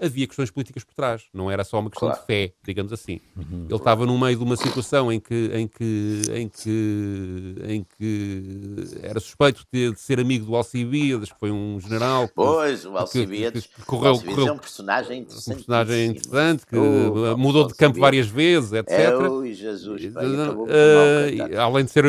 havia 0.00 0.26
questões 0.26 0.50
políticas 0.50 0.84
por 0.84 0.94
trás. 0.94 1.24
Não 1.32 1.50
era 1.50 1.64
só 1.64 1.78
uma 1.80 1.90
questão 1.90 2.08
claro. 2.08 2.20
de 2.20 2.26
fé, 2.26 2.52
digamos 2.64 2.92
assim. 2.92 3.20
Uhum. 3.36 3.66
Ele 3.68 3.74
estava 3.74 4.06
no 4.06 4.18
meio 4.18 4.36
de 4.36 4.44
uma 4.44 4.56
situação 4.56 5.12
em 5.12 5.18
que, 5.18 5.50
em 5.52 5.66
que, 5.66 6.22
em 6.34 6.48
que, 6.48 7.54
em 7.66 7.86
que 7.96 8.98
era 9.02 9.18
suspeito 9.18 9.64
de, 9.72 9.92
de 9.92 10.00
ser 10.00 10.20
amigo 10.20 10.46
do 10.46 10.54
Alcibiades, 10.54 11.32
que 11.32 11.38
foi 11.38 11.50
um 11.50 11.80
general. 11.80 12.28
Que, 12.28 12.34
pois, 12.34 12.84
o 12.84 12.96
Alcibiades, 12.96 13.66
que, 13.66 13.74
que 13.74 13.82
correu, 13.82 14.10
Alcibiades 14.10 14.36
correu, 14.36 14.52
é 14.52 14.56
um 14.56 14.58
personagem 14.58 15.20
interessante. 15.20 15.54
Um 15.54 15.56
personagem 15.56 16.06
interessante, 16.06 16.66
que 16.66 16.76
oh, 16.76 17.36
mudou 17.36 17.66
de 17.66 17.74
campo 17.74 17.98
várias 17.98 18.28
vezes, 18.28 18.72
etc. 18.72 18.90
É, 18.90 19.16
ui, 19.16 19.52
Jesus, 19.52 20.06
pai, 20.12 20.26
uh, 20.26 21.60
além 21.60 21.84
de 21.84 21.90
ser, 21.90 22.04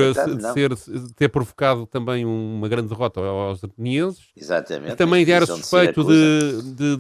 ser, 0.54 0.76
ter 1.16 1.30
provocado 1.30 1.86
também 1.88 2.26
uma 2.26 2.68
grande 2.68 2.90
derrota 2.90 3.20
aos 3.20 3.64
atenienses. 3.64 4.26
Exatamente. 4.36 4.96
Também 4.96 5.30
era 5.30 5.46
suspeito 5.46 6.04
de, 6.04 6.62
de, 6.74 6.98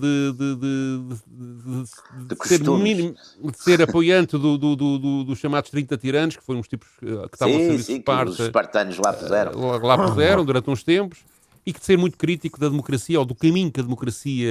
de, 0.79 1.15
de 1.15 1.83
de, 2.19 2.25
de, 2.27 2.35
de 2.35 2.47
ser, 2.47 2.61
mínimo, 2.61 3.15
de 3.43 3.63
ser 3.63 3.81
apoiante 3.81 4.37
do, 4.37 4.57
do, 4.57 4.75
do, 4.75 5.23
dos 5.23 5.39
chamados 5.39 5.69
30 5.69 5.97
tiranos, 5.97 6.35
que 6.35 6.43
foram 6.43 6.59
uns 6.59 6.67
tipos 6.67 6.87
que 6.99 7.05
estavam 7.05 7.55
sim, 7.55 7.61
a 7.61 7.65
serviço 7.65 7.83
sim, 7.85 7.93
de 7.93 7.99
Esparta. 7.99 8.31
os 8.31 8.39
espartanos 8.39 8.97
lá 8.97 9.13
puseram. 9.13 9.59
Lá, 9.59 9.77
lá 9.77 10.07
puseram 10.07 10.45
durante 10.45 10.69
uns 10.69 10.83
tempos. 10.83 11.19
E 11.65 11.73
que 11.73 11.79
de 11.79 11.85
ser 11.85 11.97
muito 11.97 12.17
crítico 12.17 12.59
da 12.59 12.69
democracia 12.69 13.19
ou 13.19 13.25
do 13.25 13.35
caminho 13.35 13.71
que 13.71 13.79
a 13.79 13.83
democracia 13.83 14.49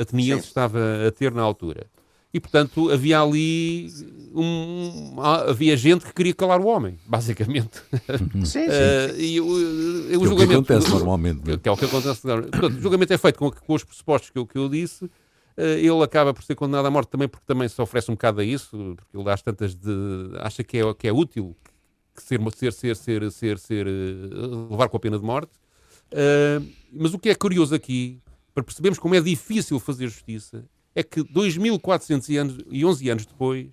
ateniense 0.00 0.42
sim. 0.42 0.48
estava 0.48 0.78
a 1.06 1.10
ter 1.10 1.32
na 1.32 1.40
altura. 1.40 1.86
E, 2.34 2.40
portanto, 2.40 2.90
havia 2.90 3.20
ali 3.20 3.88
um, 4.34 5.20
havia 5.20 5.76
gente 5.76 6.06
que 6.06 6.14
queria 6.14 6.32
calar 6.32 6.60
o 6.60 6.66
homem, 6.66 6.98
basicamente. 7.06 7.82
Sim, 8.44 8.44
sim. 8.46 8.66
Uh, 8.66 9.20
e 9.20 9.40
o, 9.40 9.44
o, 9.44 10.22
o 10.22 10.26
julgamento, 10.26 10.64
que 10.64 10.72
acontece 10.72 10.90
normalmente. 10.90 11.58
Que 11.58 11.68
é 11.68 11.72
o 11.72 11.76
que 11.76 11.84
acontece 11.84 12.26
normalmente. 12.26 12.52
Portanto, 12.52 12.78
o 12.78 12.80
julgamento 12.80 13.12
é 13.12 13.18
feito 13.18 13.38
com, 13.38 13.50
com 13.50 13.74
os 13.74 13.84
pressupostos 13.84 14.30
que 14.30 14.38
eu, 14.38 14.46
que 14.46 14.56
eu 14.56 14.66
disse 14.68 15.04
eh, 15.04 15.08
ele 15.56 16.02
acaba 16.02 16.32
por 16.32 16.42
ser 16.42 16.54
condenado 16.54 16.86
à 16.86 16.90
morte 16.90 17.08
também 17.08 17.28
porque 17.28 17.44
também 17.46 17.68
se 17.68 17.80
oferece 17.80 18.10
um 18.10 18.14
bocado 18.14 18.40
a 18.40 18.44
isso, 18.44 18.94
porque 18.96 19.16
ele 19.16 19.30
às 19.30 19.42
tantas 19.42 19.74
de, 19.74 19.90
acha 20.40 20.64
que 20.64 20.78
é, 20.78 20.94
que 20.94 21.08
é 21.08 21.12
útil 21.12 21.56
que 22.14 22.22
ser, 22.22 22.40
ser, 22.52 22.72
ser, 22.72 22.96
ser, 22.96 23.30
ser, 23.30 23.58
ser, 23.58 23.86
eh, 23.86 24.70
levar 24.70 24.88
com 24.88 24.96
a 24.96 25.00
pena 25.00 25.18
de 25.18 25.24
morte. 25.24 25.52
Uh, 26.12 26.68
mas 26.92 27.14
o 27.14 27.18
que 27.18 27.30
é 27.30 27.34
curioso 27.34 27.74
aqui, 27.74 28.20
para 28.54 28.62
percebermos 28.62 28.98
como 28.98 29.14
é 29.14 29.20
difícil 29.20 29.80
fazer 29.80 30.08
justiça, 30.08 30.64
é 30.94 31.02
que 31.02 31.22
2411 31.22 32.36
anos 33.10 33.26
depois, 33.26 33.68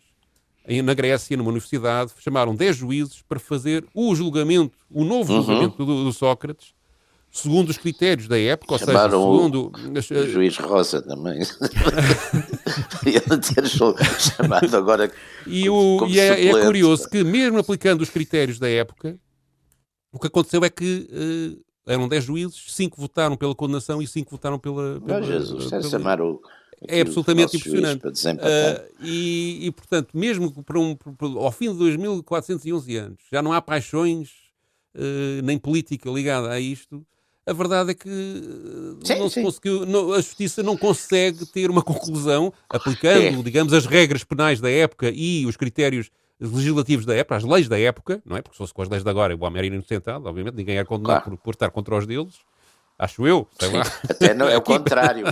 na 0.84 0.94
Grécia, 0.94 1.36
numa 1.36 1.50
universidade, 1.50 2.14
chamaram 2.20 2.56
10 2.56 2.78
juízes 2.78 3.22
para 3.24 3.40
fazer 3.40 3.86
o 3.94 4.16
julgamento, 4.16 4.78
o 4.90 5.04
novo 5.04 5.34
uhum. 5.34 5.42
julgamento 5.42 5.86
do, 5.86 6.06
do 6.06 6.14
Sócrates, 6.14 6.74
segundo 7.32 7.70
os 7.70 7.78
critérios 7.78 8.28
da 8.28 8.38
época, 8.38 8.74
ou 8.74 8.80
seja, 8.80 9.10
segundo... 9.10 9.72
O, 9.72 10.20
o 10.20 10.28
juiz 10.28 10.58
Rosa 10.58 11.02
também. 11.02 11.42
Ele 13.06 13.20
ter 13.20 13.68
chamado 13.68 14.76
agora 14.76 15.12
E, 15.46 15.70
o, 15.70 16.06
e 16.08 16.20
é, 16.20 16.48
é, 16.48 16.66
curioso 16.66 17.10
que, 17.10 17.24
mesmo 17.24 17.60
aplicando 17.60 18.02
os 18.02 18.10
critérios 18.10 18.60
da 18.60 18.70
época, 18.70 19.20
o 20.12 20.20
que 20.20 20.28
aconteceu 20.28 20.64
é 20.64 20.70
que 20.70 21.08
uh, 21.12 21.92
eram 21.92 22.08
10 22.08 22.24
juízes, 22.24 22.66
5 22.70 23.00
votaram 23.00 23.38
pela 23.38 23.54
condenação 23.54 24.02
e 24.02 24.08
5 24.08 24.32
votaram 24.32 24.58
pela... 24.58 25.00
pela 25.02 25.22
Jesus, 25.22 25.70
pela, 25.70 25.84
chamar 25.84 26.22
o... 26.22 26.42
É 26.88 27.02
absolutamente 27.02 27.58
impressionante. 27.58 28.06
Uh, 28.06 29.04
e, 29.04 29.68
e, 29.68 29.72
portanto, 29.72 30.18
mesmo 30.18 30.64
para 30.64 30.80
um, 30.80 30.96
para, 30.96 31.28
ao 31.28 31.52
fim 31.52 31.72
de 31.72 31.78
2411 31.78 32.96
anos, 32.96 33.22
já 33.30 33.42
não 33.42 33.52
há 33.52 33.62
paixões 33.62 34.30
uh, 34.96 35.42
nem 35.44 35.58
política 35.58 36.10
ligada 36.10 36.50
a 36.50 36.60
isto, 36.60 37.06
a 37.50 37.54
verdade 37.54 37.92
é 37.92 37.94
que 37.94 38.10
sim, 39.04 39.18
não 39.18 39.30
se 39.30 39.42
conseguiu, 39.42 39.86
não, 39.86 40.14
a 40.14 40.18
justiça 40.18 40.62
não 40.62 40.78
consegue 40.78 41.46
ter 41.46 41.70
uma 41.70 41.82
conclusão 41.82 42.54
aplicando, 42.70 43.40
é. 43.40 43.44
digamos, 43.44 43.74
as 43.74 43.86
regras 43.86 44.24
penais 44.24 44.62
da 44.62 44.70
época 44.70 45.12
e 45.14 45.46
os 45.46 45.58
critérios 45.58 46.12
legislativos 46.40 47.06
da 47.06 47.16
época, 47.16 47.36
as 47.36 47.44
leis 47.44 47.68
da 47.68 47.80
época, 47.80 48.22
não 48.26 48.38
é? 48.38 48.42
Porque 48.42 48.56
se 48.56 48.60
fosse 48.60 48.74
com 48.74 48.82
as 48.82 48.90
leis 48.90 49.04
de 49.04 49.10
agora, 49.10 49.36
o 49.36 49.44
homem 49.44 49.58
era 49.58 49.68
inocentado, 49.68 50.28
obviamente, 50.28 50.56
ninguém 50.56 50.78
é 50.78 50.86
condenado 50.86 51.24
claro. 51.24 51.38
por, 51.38 51.44
por 51.44 51.54
estar 51.54 51.70
contra 51.72 51.96
os 51.98 52.06
deuses. 52.06 52.38
Acho 53.00 53.26
eu, 53.26 53.48
sei 53.58 53.72
lá. 53.72 53.84
Até 54.10 54.34
não, 54.34 54.50
é 54.50 54.58
o 54.58 54.62
contrário. 54.62 55.24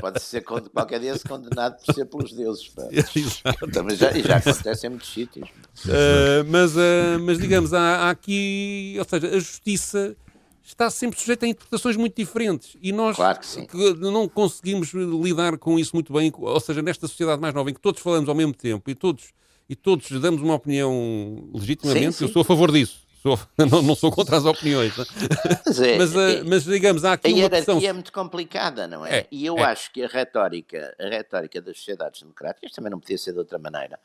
Pode 0.00 0.22
ser 0.22 0.42
qualquer 0.42 1.00
dia 1.00 1.18
se 1.18 1.24
condenado 1.24 1.76
por 1.84 1.92
ser 1.92 2.04
pelos 2.04 2.32
deuses. 2.32 2.72
Também 3.74 3.96
já, 3.96 4.16
e 4.16 4.22
já 4.22 4.36
acontece 4.36 4.86
em 4.86 4.90
muitos 4.90 5.12
sítios. 5.12 5.48
Uh, 5.84 6.46
mas, 6.48 6.76
uh, 6.76 7.18
mas 7.20 7.38
digamos, 7.38 7.74
há, 7.74 7.80
há, 8.06 8.10
aqui, 8.10 8.94
ou 8.96 9.04
seja, 9.04 9.26
a 9.26 9.40
justiça 9.40 10.16
está 10.66 10.90
sempre 10.90 11.18
sujeito 11.18 11.44
a 11.44 11.48
interpretações 11.48 11.96
muito 11.96 12.14
diferentes 12.16 12.76
e 12.82 12.92
nós 12.92 13.16
claro 13.16 13.38
que 13.38 13.66
que 13.66 13.94
não 13.94 14.28
conseguimos 14.28 14.92
lidar 14.92 15.56
com 15.58 15.78
isso 15.78 15.94
muito 15.94 16.12
bem, 16.12 16.32
ou 16.36 16.60
seja, 16.60 16.82
nesta 16.82 17.06
sociedade 17.06 17.40
mais 17.40 17.54
nova 17.54 17.70
em 17.70 17.74
que 17.74 17.80
todos 17.80 18.02
falamos 18.02 18.28
ao 18.28 18.34
mesmo 18.34 18.52
tempo 18.52 18.90
e 18.90 18.94
todos, 18.94 19.32
e 19.68 19.76
todos 19.76 20.10
damos 20.20 20.42
uma 20.42 20.54
opinião 20.54 21.48
legitimamente, 21.54 22.12
sim, 22.12 22.18
sim. 22.18 22.24
eu 22.24 22.28
sou 22.28 22.42
a 22.42 22.44
favor 22.44 22.72
disso. 22.72 23.06
Sou, 23.22 23.38
não, 23.58 23.82
não, 23.82 23.94
sou 23.94 24.12
contra 24.12 24.36
as 24.36 24.44
opiniões, 24.44 24.94
mas, 25.66 25.80
é, 25.80 25.98
mas, 25.98 26.16
é, 26.16 26.42
mas, 26.44 26.64
digamos, 26.64 27.04
há 27.04 27.14
aqui 27.14 27.32
a 27.32 27.34
uma 27.34 27.50
questão... 27.50 27.78
é 27.78 27.92
muito 27.92 28.12
complicada, 28.12 28.86
não 28.86 29.04
é? 29.04 29.18
é 29.18 29.26
e 29.30 29.44
eu 29.44 29.58
é. 29.58 29.64
acho 29.64 29.92
que 29.92 30.02
a 30.04 30.06
retórica, 30.06 30.94
a 30.98 31.08
retórica 31.08 31.60
das 31.60 31.76
sociedades 31.76 32.20
democráticas 32.20 32.72
também 32.72 32.90
não 32.90 33.00
podia 33.00 33.18
ser 33.18 33.32
de 33.32 33.38
outra 33.38 33.58
maneira. 33.58 33.98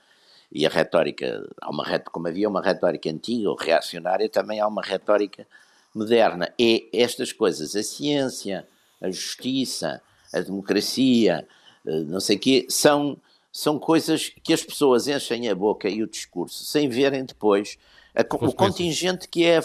E 0.52 0.66
a 0.66 0.70
retórica, 0.70 1.48
há 1.62 1.70
uma, 1.70 2.00
como 2.00 2.28
havia 2.28 2.50
uma 2.50 2.62
retórica 2.62 3.10
antiga 3.10 3.50
ou 3.50 3.56
reacionária, 3.56 4.28
também 4.28 4.60
há 4.60 4.68
uma 4.68 4.82
retórica 4.82 5.48
moderna 5.94 6.54
é 6.60 6.84
estas 6.94 7.32
coisas, 7.32 7.76
a 7.76 7.84
ciência, 7.84 8.68
a 9.02 9.10
justiça, 9.10 10.02
a 10.34 10.40
democracia, 10.40 11.48
eh, 11.86 12.00
não 12.02 12.20
sei 12.20 12.38
o 12.38 12.40
quê, 12.40 12.66
são, 12.70 13.18
são 13.52 13.78
coisas 13.78 14.30
que 14.44 14.54
as 14.54 14.64
pessoas 14.64 15.08
enchem 15.08 15.50
a 15.50 15.56
boca 15.56 15.90
e 15.90 16.02
o 16.02 16.08
discurso 16.08 16.64
sem 16.64 16.88
verem 16.88 17.26
depois 17.26 17.78
a, 18.16 18.22
o 18.22 18.54
contingente 18.54 19.28
que 19.28 19.46
é 19.46 19.60
a, 19.60 19.64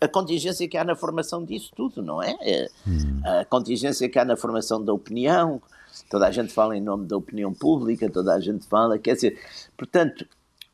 a, 0.00 0.08
contingência 0.08 0.68
que 0.68 0.76
há 0.76 0.84
na 0.84 0.96
formação 0.96 1.44
disso 1.44 1.70
tudo, 1.74 2.02
não 2.02 2.22
é? 2.22 2.36
é? 2.40 2.68
Hum. 2.86 3.20
A 3.24 3.44
contingência 3.44 4.08
que 4.08 4.18
há 4.18 4.24
na 4.24 4.36
formação 4.36 4.84
da 4.84 4.92
opinião, 4.92 5.62
toda 6.10 6.26
a 6.26 6.30
gente 6.30 6.52
fala 6.52 6.76
em 6.76 6.80
nome 6.80 7.06
da 7.06 7.16
opinião 7.16 7.54
pública, 7.54 8.10
toda 8.10 8.34
a 8.34 8.40
gente 8.40 8.66
fala, 8.66 8.98
quer 8.98 9.14
dizer, 9.14 9.38
portanto, 9.76 10.26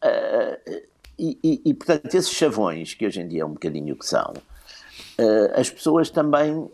uh, 0.03 0.83
e, 1.19 1.39
e, 1.45 1.63
e, 1.67 1.75
portanto 1.75 2.15
esses 2.15 2.33
chavões 2.33 2.95
que 2.95 3.07
hoje 3.07 3.21
em 3.21 3.29
dia 3.29 3.43
é 3.43 3.45
um 3.45 3.53
bocadinho 3.53 3.95
o 3.95 3.99
que 3.99 4.07
são, 4.07 4.33
as 5.55 5.71
pessoas 5.71 6.11
também 6.11 6.71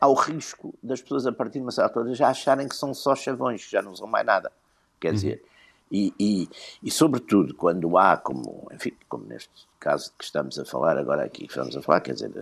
ao 0.00 0.14
risco 0.14 0.74
das 0.82 1.00
pessoas 1.00 1.26
a 1.26 1.32
partir 1.32 1.58
de 1.58 1.64
uma 1.64 1.70
certa 1.70 2.00
altura 2.00 2.14
já 2.14 2.28
acharem 2.28 2.68
que 2.68 2.74
são 2.74 2.92
só 2.92 3.14
chavões, 3.14 3.64
que 3.64 3.70
já 3.70 3.80
não 3.80 3.94
são 3.94 4.06
mais 4.06 4.26
nada. 4.26 4.50
Quer 4.98 5.08
uhum. 5.08 5.14
dizer, 5.14 5.44
e, 5.92 6.12
e, 6.18 6.48
e, 6.82 6.90
sobretudo 6.90 7.54
quando 7.54 7.98
há, 7.98 8.16
como, 8.16 8.66
enfim, 8.72 8.92
como 9.08 9.26
neste 9.26 9.50
caso 9.78 10.10
que 10.18 10.24
estamos 10.24 10.58
a 10.58 10.64
falar 10.64 10.96
agora 10.96 11.22
aqui, 11.22 11.46
que 11.46 11.52
estamos 11.52 11.76
a 11.76 11.82
falar, 11.82 12.00
quer 12.00 12.14
dizer, 12.14 12.32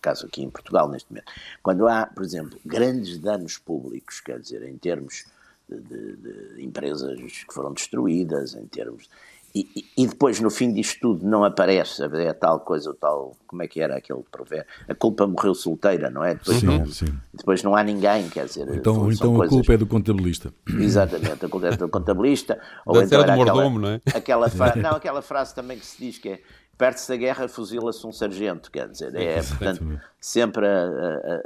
caso 0.00 0.26
aqui 0.26 0.42
em 0.42 0.48
Portugal 0.48 0.88
neste 0.88 1.10
momento, 1.10 1.30
quando 1.62 1.86
há, 1.86 2.06
por 2.06 2.24
exemplo, 2.24 2.58
grandes 2.64 3.18
danos 3.18 3.58
públicos, 3.58 4.20
quer 4.20 4.40
dizer, 4.40 4.62
em 4.62 4.78
termos 4.78 5.26
de, 5.68 5.78
de, 5.78 6.16
de 6.54 6.64
empresas 6.64 7.20
que 7.20 7.52
foram 7.52 7.74
destruídas, 7.74 8.54
em 8.54 8.66
termos 8.66 9.10
e, 9.58 9.84
e, 9.96 10.06
depois, 10.06 10.38
no 10.38 10.50
fim 10.50 10.70
disto 10.70 11.00
tudo, 11.00 11.26
não 11.26 11.42
aparece 11.42 12.02
a 12.02 12.34
tal 12.34 12.60
coisa, 12.60 12.90
o 12.90 12.94
tal, 12.94 13.34
como 13.46 13.62
é 13.62 13.66
que 13.66 13.80
era 13.80 13.96
aquele 13.96 14.22
provérbio? 14.30 14.66
A 14.86 14.94
culpa 14.94 15.26
morreu 15.26 15.54
solteira, 15.54 16.10
não 16.10 16.22
é? 16.22 16.34
Depois, 16.34 16.58
sim, 16.58 16.66
não, 16.66 16.86
sim. 16.86 17.06
depois 17.32 17.62
não 17.62 17.74
há 17.74 17.82
ninguém, 17.82 18.28
quer 18.28 18.44
dizer. 18.44 18.68
Então, 18.74 19.10
então 19.10 19.40
a 19.40 19.48
culpa 19.48 19.72
é 19.72 19.76
do 19.78 19.86
contabilista. 19.86 20.52
Exatamente, 20.68 21.46
a 21.46 21.48
culpa 21.48 21.68
é 21.68 21.76
do 21.76 21.88
contabilista. 21.88 22.60
ou 22.84 23.00
então 23.00 23.24
do 23.24 23.32
mordomo, 23.32 23.78
não 23.78 23.88
é? 23.88 24.00
Aquela 24.14 24.50
frase, 24.50 24.78
não, 24.78 24.90
aquela 24.90 25.22
frase 25.22 25.54
também 25.54 25.78
que 25.78 25.86
se 25.86 25.98
diz 25.98 26.18
que 26.18 26.28
é 26.28 26.40
perde-se 26.76 27.08
da 27.08 27.16
guerra, 27.16 27.48
fuzila-se 27.48 28.06
um 28.06 28.12
sargento, 28.12 28.70
quer 28.70 28.86
dizer, 28.90 29.14
é, 29.14 29.42
portanto, 29.42 29.98
sempre 30.20 30.66
a, 30.66 30.84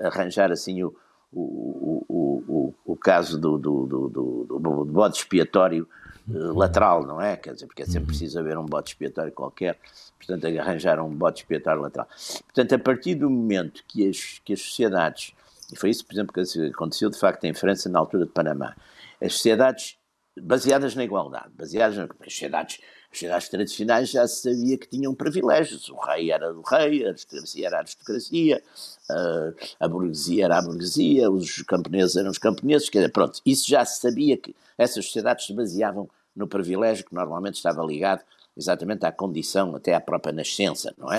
a, 0.03 0.05
a 0.05 0.09
arranjar 0.09 0.51
assim 0.51 0.83
o, 0.83 0.93
o, 1.33 2.05
o, 2.09 2.45
o, 2.49 2.75
o 2.93 2.97
caso 2.97 3.39
do, 3.39 3.57
do, 3.57 3.87
do, 3.87 4.09
do, 4.09 4.59
do 4.59 4.85
bode 4.85 5.19
expiatório 5.19 5.87
lateral, 6.33 7.07
não 7.07 7.21
é? 7.21 7.37
Quer 7.37 7.55
dizer, 7.55 7.67
porque 7.67 7.83
é 7.83 7.87
sempre 7.87 8.01
uhum. 8.01 8.07
preciso 8.07 8.39
haver 8.39 8.59
um 8.59 8.67
bote 8.67 8.93
expiatório 8.93 9.33
qualquer, 9.33 9.79
portanto, 10.19 10.47
arranjar 10.47 11.01
um 11.01 11.11
bote 11.11 11.43
expiatório 11.43 11.83
lateral. 11.83 12.09
Portanto, 12.45 12.75
a 12.75 12.79
partir 12.79 13.15
do 13.15 13.29
momento 13.29 13.83
que 13.87 14.09
as, 14.09 14.41
que 14.45 14.53
as 14.53 14.61
sociedades, 14.61 15.33
e 15.73 15.77
foi 15.77 15.91
isso, 15.91 16.05
por 16.05 16.15
exemplo, 16.15 16.33
que 16.33 16.41
aconteceu 16.69 17.11
de 17.11 17.19
facto 17.19 17.45
em 17.45 17.55
França 17.55 17.89
na 17.89 17.99
altura 17.99 18.27
de 18.27 18.33
Panamá, 18.33 18.77
as 19.23 19.35
sociedades 19.35 19.97
baseadas 20.41 20.95
na 20.95 21.05
igualdade, 21.05 21.51
baseadas 21.57 21.97
nas 21.97 22.09
sociedades 22.25 22.79
As 23.11 23.19
sociedades 23.19 23.49
tradicionais 23.49 24.09
já 24.11 24.27
se 24.29 24.43
sabia 24.43 24.79
que 24.79 24.89
tinham 24.89 25.13
privilégios. 25.13 25.89
O 25.89 25.97
rei 25.97 26.31
era 26.31 26.53
o 26.53 26.63
rei, 26.63 27.05
a 27.05 27.09
aristocracia 27.09 27.67
era 27.67 27.77
a 27.77 27.81
aristocracia, 27.81 28.63
a, 29.11 29.85
a 29.85 29.89
burguesia 29.89 30.45
era 30.45 30.59
a 30.59 30.63
burguesia, 30.63 31.29
os 31.29 31.61
camponeses 31.63 32.15
eram 32.17 32.31
os 32.31 32.39
camponeses. 32.39 32.89
Quer 32.89 33.01
dizer, 33.01 33.13
pronto, 33.13 33.41
isso 33.45 33.69
já 33.69 33.85
se 33.85 34.01
sabia 34.01 34.37
que 34.37 34.55
essas 34.79 35.05
sociedades 35.05 35.47
se 35.47 35.53
baseavam 35.53 36.09
no 36.35 36.47
privilégio 36.47 37.05
que 37.05 37.15
normalmente 37.15 37.57
estava 37.57 37.85
ligado 37.85 38.23
exatamente 38.57 39.07
à 39.07 39.13
condição, 39.13 39.75
até 39.75 39.95
à 39.95 40.01
própria 40.01 40.33
nascença, 40.33 40.95
não 40.99 41.13
é? 41.13 41.19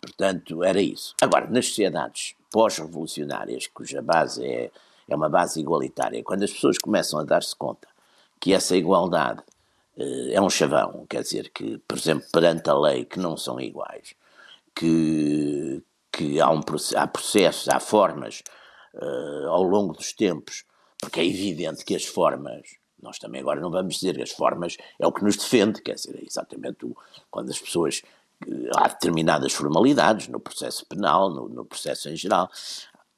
Portanto, 0.00 0.64
era 0.64 0.80
isso. 0.80 1.14
Agora, 1.20 1.46
nas 1.48 1.66
sociedades 1.66 2.34
pós-revolucionárias, 2.50 3.66
cuja 3.66 4.00
base 4.00 4.44
é, 4.44 4.70
é 5.08 5.14
uma 5.14 5.28
base 5.28 5.60
igualitária, 5.60 6.22
quando 6.22 6.42
as 6.42 6.52
pessoas 6.52 6.78
começam 6.78 7.18
a 7.20 7.24
dar-se 7.24 7.54
conta 7.54 7.88
que 8.40 8.52
essa 8.52 8.76
igualdade 8.76 9.42
eh, 9.96 10.34
é 10.34 10.40
um 10.40 10.50
chavão, 10.50 11.06
quer 11.08 11.22
dizer 11.22 11.50
que, 11.50 11.78
por 11.86 11.96
exemplo, 11.96 12.26
perante 12.32 12.68
a 12.68 12.74
lei 12.74 13.04
que 13.04 13.18
não 13.18 13.36
são 13.36 13.60
iguais, 13.60 14.14
que, 14.74 15.82
que 16.12 16.40
há, 16.40 16.50
um, 16.50 16.60
há 16.96 17.06
processos, 17.06 17.68
há 17.68 17.78
formas 17.80 18.42
uh, 18.94 19.48
ao 19.48 19.62
longo 19.62 19.94
dos 19.94 20.12
tempos, 20.12 20.64
porque 21.00 21.20
é 21.20 21.26
evidente 21.26 21.84
que 21.84 21.94
as 21.94 22.04
formas 22.04 22.76
nós 23.04 23.18
também 23.18 23.40
agora 23.40 23.60
não 23.60 23.70
vamos 23.70 23.94
dizer 23.94 24.16
que 24.16 24.22
as 24.22 24.30
formas 24.30 24.76
é 24.98 25.06
o 25.06 25.12
que 25.12 25.22
nos 25.22 25.36
defende, 25.36 25.80
quer 25.82 25.94
dizer, 25.94 26.16
é 26.16 26.24
exatamente 26.26 26.84
o, 26.84 26.96
quando 27.30 27.50
as 27.50 27.58
pessoas. 27.58 28.02
Eh, 28.48 28.70
há 28.74 28.88
determinadas 28.88 29.52
formalidades 29.52 30.26
no 30.26 30.40
processo 30.40 30.84
penal, 30.86 31.30
no, 31.30 31.48
no 31.48 31.64
processo 31.64 32.08
em 32.08 32.16
geral, 32.16 32.50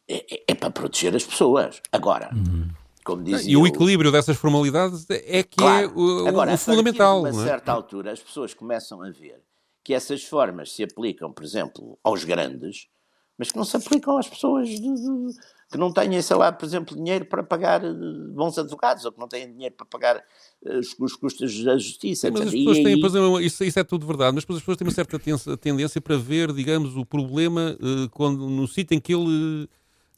é, 0.07 0.35
é, 0.35 0.45
é, 0.49 0.55
para 0.55 0.71
proteger 0.71 1.15
as 1.15 1.25
pessoas. 1.25 1.81
Agora. 1.91 2.31
Uhum. 2.35 2.69
Como 3.05 3.23
dizia 3.23 3.53
e 3.53 3.57
o 3.57 3.65
equilíbrio 3.65 4.11
dessas 4.11 4.37
formalidades 4.37 5.09
é 5.09 5.45
que 5.45 5.63
é 5.63 5.63
claro. 5.63 5.87
é 5.87 5.93
o, 5.95 6.27
Agora, 6.27 6.55
o 6.55 6.59
fundamental. 6.59 7.25
A 7.25 7.33
certa 7.33 7.71
é? 7.71 7.75
altura, 7.75 8.11
as 8.11 8.19
pessoas 8.19 8.53
começam 8.53 9.01
a 9.01 9.11
ver 9.11 9.41
que 9.85 9.95
essas 9.95 10.25
formas 10.25 10.73
se 10.73 10.83
aplicam, 10.83 11.33
por 11.33 11.45
exemplo, 11.45 11.97
aos 12.03 12.25
grandes, 12.25 12.89
mas 13.39 13.51
que 13.51 13.57
não 13.57 13.65
se 13.65 13.77
aplicam 13.77 14.17
às 14.17 14.29
pessoas 14.29 14.69
de, 14.69 14.81
de, 14.81 15.35
que 15.71 15.77
não 15.77 15.93
tenham, 15.93 16.21
sei 16.23 16.37
lá, 16.37 16.53
por 16.53 16.65
exemplo, 16.65 16.97
dinheiro 16.97 17.27
para 17.27 17.43
pagar 17.43 17.85
eh, 17.85 17.93
bons 18.31 18.57
advogados, 18.57 19.05
ou 19.05 19.13
que 19.13 19.19
não 19.19 19.29
tenham 19.29 19.53
dinheiro 19.53 19.75
para 19.75 19.87
pagar 19.87 20.25
eh, 20.65 20.79
os, 20.79 20.95
os 20.99 21.17
custos 21.17 21.65
da 21.65 21.77
justiça. 21.77 22.31
Mas 22.31 22.43
as 22.43 22.51
pessoas 22.53 22.77
têm, 22.79 22.87
aí... 22.87 23.47
isso, 23.47 23.65
isso, 23.65 23.79
é 23.79 23.85
tudo 23.85 24.07
verdade, 24.07 24.35
mas 24.35 24.45
as 24.49 24.61
pessoas 24.61 24.77
têm 24.77 24.87
uma 24.87 24.95
certa 24.95 25.19
tendência 25.59 26.01
para 26.01 26.17
ver, 26.17 26.53
digamos, 26.53 26.97
o 26.97 27.05
problema 27.05 27.77
uh, 27.81 28.09
quando, 28.11 28.49
no 28.49 28.67
sítio 28.67 28.95
em 28.95 29.01
que 29.01 29.13
ele 29.13 29.69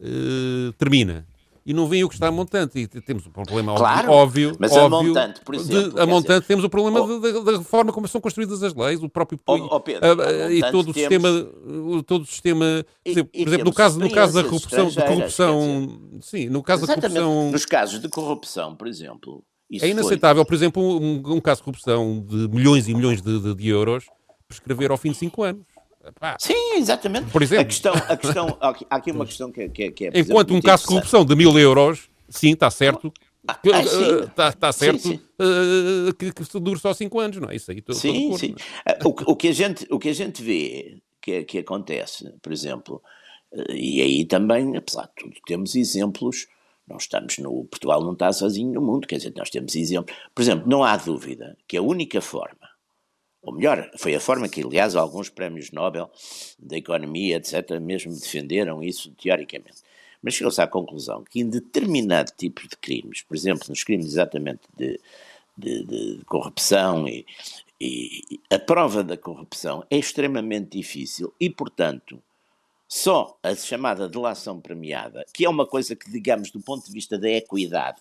uh, 0.01 0.73
termina 0.75 1.27
e 1.69 1.75
não 1.75 1.87
vem 1.87 2.03
o 2.03 2.09
que 2.09 2.15
está 2.15 2.29
a 2.29 2.33
montante. 2.33 2.79
E 2.79 2.87
temos 3.03 3.27
um 3.27 3.31
problema 3.31 3.75
claro, 3.75 4.11
óbvio. 4.11 4.57
Mas 4.59 4.73
óbvio, 4.73 4.87
a 4.87 5.03
montante, 5.03 5.41
por 5.43 5.55
exemplo. 5.55 5.93
De, 5.93 6.01
a 6.01 6.07
montante, 6.07 6.41
dizer, 6.41 6.47
temos 6.47 6.65
o 6.65 6.71
problema 6.71 7.03
oh, 7.03 7.21
da, 7.21 7.53
da, 7.53 7.61
forma 7.63 7.93
como 7.93 8.09
são 8.09 8.23
construídas 8.23 8.63
as 8.63 8.75
leis, 8.75 9.03
o 9.03 9.09
próprio. 9.09 9.39
Oh, 9.47 9.55
oh 9.73 9.79
Pedro, 9.79 10.23
a, 10.23 10.51
e 10.51 10.63
todo 10.73 10.91
o, 10.91 10.95
sistema, 10.95 11.29
todo 12.07 12.23
o 12.23 12.27
sistema. 12.27 12.87
E, 13.05 13.23
por 13.23 13.49
exemplo, 13.49 13.65
no 13.67 13.75
caso, 13.75 14.01
no 14.01 14.11
caso 14.11 14.33
da 14.33 14.45
corrupção. 14.45 14.89
De 14.89 15.03
corrupção 15.03 16.01
dizer, 16.13 16.23
sim, 16.23 16.49
no 16.49 16.63
caso 16.63 16.87
da 16.87 16.95
corrupção. 16.95 17.51
Nos 17.51 17.67
casos 17.67 18.01
de 18.01 18.09
corrupção, 18.09 18.75
por 18.75 18.89
exemplo. 18.89 19.45
é 19.71 19.89
inaceitável, 19.89 20.43
foi... 20.45 20.49
por 20.49 20.55
exemplo, 20.55 20.83
um, 20.83 21.35
um, 21.35 21.41
caso 21.41 21.61
de 21.61 21.65
corrupção 21.65 22.25
de 22.27 22.49
milhões 22.49 22.89
e 22.89 22.95
milhões 22.95 23.21
de, 23.21 23.39
de, 23.41 23.55
de 23.55 23.69
euros 23.69 24.07
prescrever 24.49 24.91
ao 24.91 24.97
fim 24.97 25.13
de 25.13 25.19
5 25.19 25.43
anos. 25.43 25.67
Sim, 26.39 26.77
exatamente. 26.77 27.31
Por 27.31 27.43
exemplo. 27.43 27.63
A 27.63 27.65
questão, 27.67 27.95
a 27.95 28.17
questão, 28.17 28.57
há 28.61 28.97
aqui 28.97 29.11
uma 29.11 29.27
questão 29.27 29.51
que, 29.51 29.69
que, 29.69 29.91
que 29.91 30.07
é. 30.07 30.11
Enquanto 30.15 30.55
um 30.55 30.61
caso 30.61 30.83
de 30.83 30.89
corrupção 30.89 31.25
de 31.25 31.35
mil 31.35 31.59
euros, 31.59 32.09
sim, 32.29 32.53
está 32.53 32.71
certo. 32.71 33.13
Ah, 33.47 33.59
ah, 33.73 33.81
está, 33.81 34.49
está 34.51 34.73
certo 34.73 35.01
sim, 35.01 35.17
sim. 35.17 35.21
Uh, 35.41 36.15
que, 36.15 36.33
que 36.33 36.61
dure 36.61 36.79
só 36.79 36.93
5 36.93 37.19
anos, 37.19 37.37
não 37.39 37.49
é? 37.49 37.57
Isso 37.57 37.71
aí 37.71 37.79
estou, 37.79 37.95
Sim, 37.95 38.37
sim. 38.37 38.55
É? 38.85 38.99
O, 39.03 39.33
o, 39.33 39.37
que 39.37 39.49
a 39.49 39.53
gente, 39.53 39.87
o 39.91 39.99
que 39.99 40.11
a 40.11 40.13
gente 40.13 40.43
vê 40.43 40.99
que, 41.23 41.45
que 41.45 41.59
acontece, 41.59 42.31
por 42.43 42.53
exemplo, 42.53 43.03
uh, 43.53 43.73
e 43.73 44.03
aí 44.03 44.25
também, 44.27 44.77
apesar 44.77 45.05
de 45.05 45.15
tudo, 45.17 45.35
temos 45.47 45.75
exemplos. 45.75 46.47
Nós 46.87 47.03
estamos 47.03 47.39
no. 47.39 47.65
Portugal 47.67 48.03
não 48.03 48.13
está 48.13 48.33
sozinho 48.33 48.73
no 48.73 48.81
mundo, 48.81 49.07
quer 49.07 49.17
dizer, 49.17 49.33
nós 49.37 49.51
temos 49.51 49.75
exemplos. 49.75 50.15
Por 50.35 50.43
exemplo, 50.43 50.69
não 50.69 50.85
há 50.85 50.97
dúvida 50.97 51.57
que 51.67 51.77
a 51.77 51.83
única 51.83 52.21
forma 52.21 52.58
ou 53.43 53.53
melhor, 53.53 53.91
foi 53.97 54.15
a 54.15 54.21
forma 54.21 54.49
que, 54.49 54.63
aliás, 54.63 54.97
alguns 54.97 55.29
prémios 55.31 55.71
Nobel 55.71 56.11
da 56.59 56.77
economia, 56.77 57.37
etc., 57.37 57.79
mesmo 57.81 58.13
defenderam 58.13 58.83
isso 58.83 59.11
teoricamente. 59.13 59.83
Mas 60.23 60.35
chegou-se 60.35 60.61
à 60.61 60.67
conclusão 60.67 61.23
que 61.23 61.41
em 61.41 61.49
determinado 61.49 62.33
tipo 62.37 62.63
de 62.69 62.77
crimes, 62.77 63.23
por 63.23 63.37
exemplo, 63.37 63.67
nos 63.69 63.85
crimes 63.85 64.07
exatamente 64.07 64.63
de, 64.77 65.01
de, 65.57 65.85
de 65.85 66.25
corrupção 66.27 67.07
e, 67.07 67.25
e 67.81 68.41
a 68.51 68.59
prova 68.59 69.05
da 69.05 69.17
corrupção 69.17 69.85
é 69.89 69.97
extremamente 69.97 70.77
difícil 70.77 71.33
e, 71.39 71.49
portanto, 71.49 72.21
só 72.89 73.39
a 73.43 73.55
chamada 73.55 74.09
delação 74.09 74.61
premiada, 74.61 75.25
que 75.33 75.45
é 75.45 75.49
uma 75.49 75.67
coisa 75.67 75.95
que, 75.95 76.11
digamos, 76.11 76.51
do 76.51 76.61
ponto 76.61 76.87
de 76.87 76.93
vista 76.93 77.19
da 77.19 77.31
equidade, 77.31 78.01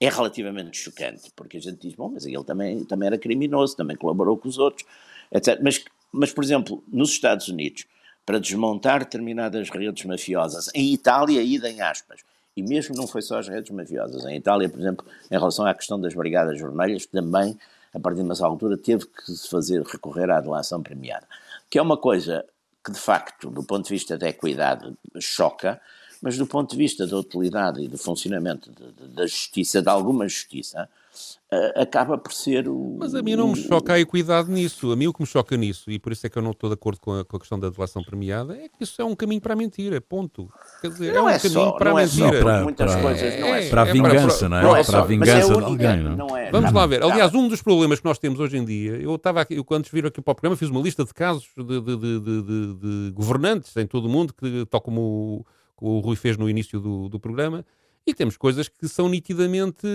é 0.00 0.08
relativamente 0.08 0.76
chocante, 0.76 1.30
porque 1.34 1.56
a 1.56 1.60
gente 1.60 1.78
diz, 1.80 1.94
bom, 1.94 2.10
mas 2.10 2.26
ele 2.26 2.44
também, 2.44 2.84
também 2.84 3.06
era 3.06 3.18
criminoso, 3.18 3.76
também 3.76 3.96
colaborou 3.96 4.36
com 4.36 4.48
os 4.48 4.58
outros, 4.58 4.86
etc. 5.32 5.58
Mas, 5.62 5.84
mas, 6.12 6.32
por 6.32 6.44
exemplo, 6.44 6.84
nos 6.88 7.10
Estados 7.10 7.48
Unidos, 7.48 7.86
para 8.24 8.38
desmontar 8.38 9.00
determinadas 9.00 9.70
redes 9.70 10.04
mafiosas, 10.04 10.68
em 10.74 10.92
Itália, 10.92 11.42
ida 11.42 11.70
em 11.70 11.80
aspas, 11.80 12.20
e 12.56 12.62
mesmo 12.62 12.94
não 12.96 13.06
foi 13.06 13.22
só 13.22 13.38
as 13.38 13.48
redes 13.48 13.70
mafiosas, 13.70 14.24
em 14.24 14.36
Itália, 14.36 14.68
por 14.68 14.80
exemplo, 14.80 15.06
em 15.30 15.38
relação 15.38 15.64
à 15.64 15.74
questão 15.74 16.00
das 16.00 16.14
Brigadas 16.14 16.58
Vermelhas, 16.58 17.06
também, 17.06 17.58
a 17.94 18.00
partir 18.00 18.22
de 18.22 18.24
uma 18.24 18.46
altura, 18.46 18.76
teve 18.76 19.06
que 19.06 19.32
se 19.32 19.48
fazer 19.48 19.82
recorrer 19.82 20.30
à 20.30 20.40
delação 20.40 20.82
premiada, 20.82 21.26
que 21.70 21.78
é 21.78 21.82
uma 21.82 21.96
coisa 21.96 22.44
que, 22.84 22.92
de 22.92 22.98
facto, 22.98 23.50
do 23.50 23.62
ponto 23.62 23.84
de 23.84 23.90
vista 23.90 24.16
da 24.16 24.28
equidade, 24.28 24.92
choca, 25.20 25.80
mas 26.22 26.36
do 26.36 26.46
ponto 26.46 26.70
de 26.70 26.76
vista 26.76 27.06
da 27.06 27.16
utilidade 27.16 27.82
e 27.82 27.88
do 27.88 27.98
funcionamento 27.98 28.70
de, 28.70 28.92
de, 28.92 29.14
da 29.14 29.26
justiça, 29.26 29.82
de 29.82 29.88
alguma 29.88 30.28
justiça, 30.28 30.88
uh, 31.52 31.80
acaba 31.80 32.18
por 32.18 32.32
ser 32.32 32.68
o. 32.68 32.96
Mas 32.98 33.14
a 33.14 33.22
mim 33.22 33.36
não 33.36 33.48
me 33.48 33.56
choca 33.56 33.94
a 33.94 34.00
equidade 34.00 34.50
nisso. 34.50 34.92
A 34.92 34.96
mim 34.96 35.06
o 35.06 35.12
que 35.12 35.20
me 35.20 35.26
choca 35.26 35.56
nisso, 35.56 35.90
e 35.90 35.98
por 35.98 36.12
isso 36.12 36.26
é 36.26 36.30
que 36.30 36.38
eu 36.38 36.42
não 36.42 36.50
estou 36.50 36.70
de 36.70 36.74
acordo 36.74 37.00
com 37.00 37.20
a, 37.20 37.24
com 37.24 37.36
a 37.36 37.40
questão 37.40 37.58
da 37.58 37.68
delação 37.68 38.02
premiada, 38.02 38.56
é 38.56 38.68
que 38.68 38.82
isso 38.82 39.00
é 39.00 39.04
um 39.04 39.14
caminho 39.14 39.40
para 39.40 39.54
a 39.54 39.56
mentira. 39.56 40.00
Ponto. 40.00 40.50
Quer 40.80 40.90
dizer, 40.90 41.14
não 41.14 41.28
é 41.28 41.32
um 41.32 41.34
é 41.34 41.38
caminho 41.38 41.60
só, 41.60 41.72
para 41.72 41.90
a 41.90 41.92
é 41.92 42.04
mentira. 42.04 42.42
para, 42.42 42.62
muitas 42.62 42.92
para, 42.92 43.02
coisas 43.02 43.40
não 43.40 43.54
é, 43.54 43.68
para 43.68 43.82
a 43.82 43.88
é 43.88 43.92
vingança, 43.92 44.48
não 44.48 44.56
é? 44.56 44.60
Para, 44.60 44.84
para 44.84 44.98
a 44.98 45.04
vingança 45.04 45.54
de 45.54 45.64
alguém, 45.64 46.02
não 46.02 46.36
é? 46.36 46.50
Vamos 46.50 46.72
lá 46.72 46.86
ver. 46.86 47.02
Aliás, 47.02 47.34
um 47.34 47.48
dos 47.48 47.62
problemas 47.62 48.00
que 48.00 48.04
nós 48.04 48.18
temos 48.18 48.40
hoje 48.40 48.56
em 48.56 48.64
dia, 48.64 48.92
eu 48.92 49.14
estava 49.14 49.40
aqui, 49.40 49.54
eu, 49.54 49.64
quando 49.64 49.88
viram 49.90 50.08
aqui 50.08 50.20
para 50.20 50.32
o 50.32 50.34
programa, 50.34 50.56
fiz 50.56 50.68
uma 50.68 50.80
lista 50.80 51.04
de 51.04 51.12
casos 51.14 51.48
de, 51.56 51.80
de, 51.80 51.96
de, 51.96 52.74
de 52.74 53.10
governantes 53.12 53.76
em 53.76 53.86
todo 53.86 54.06
o 54.06 54.08
mundo, 54.08 54.34
que, 54.34 54.66
tal 54.66 54.80
como 54.80 55.00
o 55.00 55.46
que 55.76 55.84
o 55.84 56.00
Rui 56.00 56.16
fez 56.16 56.36
no 56.36 56.48
início 56.48 56.80
do, 56.80 57.08
do 57.08 57.20
programa, 57.20 57.64
e 58.06 58.14
temos 58.14 58.36
coisas 58.36 58.68
que 58.68 58.88
são 58.88 59.08
nitidamente, 59.08 59.86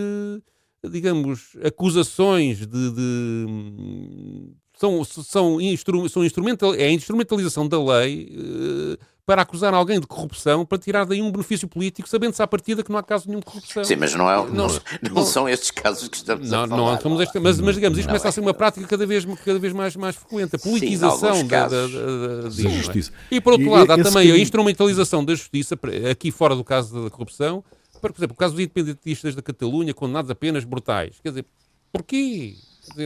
digamos, 0.89 1.55
acusações 1.63 2.59
de. 2.59 2.91
de 2.91 4.51
são, 4.77 5.03
são, 5.03 5.61
instru, 5.61 6.09
são 6.09 6.25
instrumental, 6.25 6.73
é 6.73 6.85
a 6.85 6.91
instrumentalização 6.91 7.67
da 7.67 7.81
lei 7.81 8.35
uh, 8.35 8.97
para 9.25 9.43
acusar 9.43 9.73
alguém 9.73 9.99
de 9.99 10.07
corrupção, 10.07 10.65
para 10.65 10.77
tirar 10.77 11.05
daí 11.05 11.21
um 11.21 11.31
benefício 11.31 11.67
político, 11.67 12.09
sabendo-se 12.09 12.41
à 12.41 12.47
partida 12.47 12.83
que 12.83 12.91
não 12.91 12.97
há 12.97 13.03
caso 13.03 13.27
nenhum 13.27 13.39
de 13.39 13.45
corrupção. 13.45 13.83
Sim, 13.83 13.95
mas 13.95 14.13
não, 14.15 14.29
é, 14.29 14.35
não, 14.35 14.67
não, 14.67 14.67
não 15.11 15.25
são 15.25 15.47
estes 15.47 15.71
casos 15.71 16.07
que 16.07 16.17
estamos 16.17 16.49
não, 16.49 16.63
a 16.63 16.67
falar. 16.67 16.91
Não, 16.93 17.01
somos 17.01 17.21
este, 17.21 17.39
mas, 17.39 17.59
mas 17.59 17.75
digamos, 17.75 17.97
isto 17.97 18.07
começa 18.07 18.27
é. 18.27 18.29
a 18.29 18.31
ser 18.31 18.41
uma 18.41 18.53
prática 18.53 18.87
cada 18.87 19.05
vez, 19.05 19.25
cada 19.45 19.59
vez 19.59 19.73
mais, 19.73 19.95
mais 19.95 20.15
frequente. 20.15 20.55
A 20.55 20.59
politização 20.59 21.35
Sim, 21.35 21.47
da, 21.47 21.67
da, 21.67 21.87
da, 21.87 22.41
da, 22.43 22.49
justiça. 22.49 23.11
E 23.29 23.39
por 23.39 23.53
outro 23.53 23.67
e, 23.67 23.69
lado, 23.69 23.91
há 23.91 24.03
também 24.03 24.27
que... 24.27 24.33
a 24.33 24.37
instrumentalização 24.37 25.23
da 25.23 25.35
justiça, 25.35 25.77
aqui 26.09 26.31
fora 26.31 26.55
do 26.55 26.63
caso 26.63 27.03
da 27.03 27.09
corrupção, 27.09 27.63
para, 28.01 28.11
por 28.11 28.19
exemplo, 28.19 28.33
o 28.33 28.37
caso 28.37 28.55
dos 28.55 28.63
independentistas 28.63 29.35
da 29.35 29.41
Catalunha, 29.41 29.93
condenados 29.93 30.31
a 30.31 30.35
penas 30.35 30.63
brutais. 30.63 31.17
Quer 31.21 31.29
dizer, 31.29 31.45
porquê? 31.91 32.55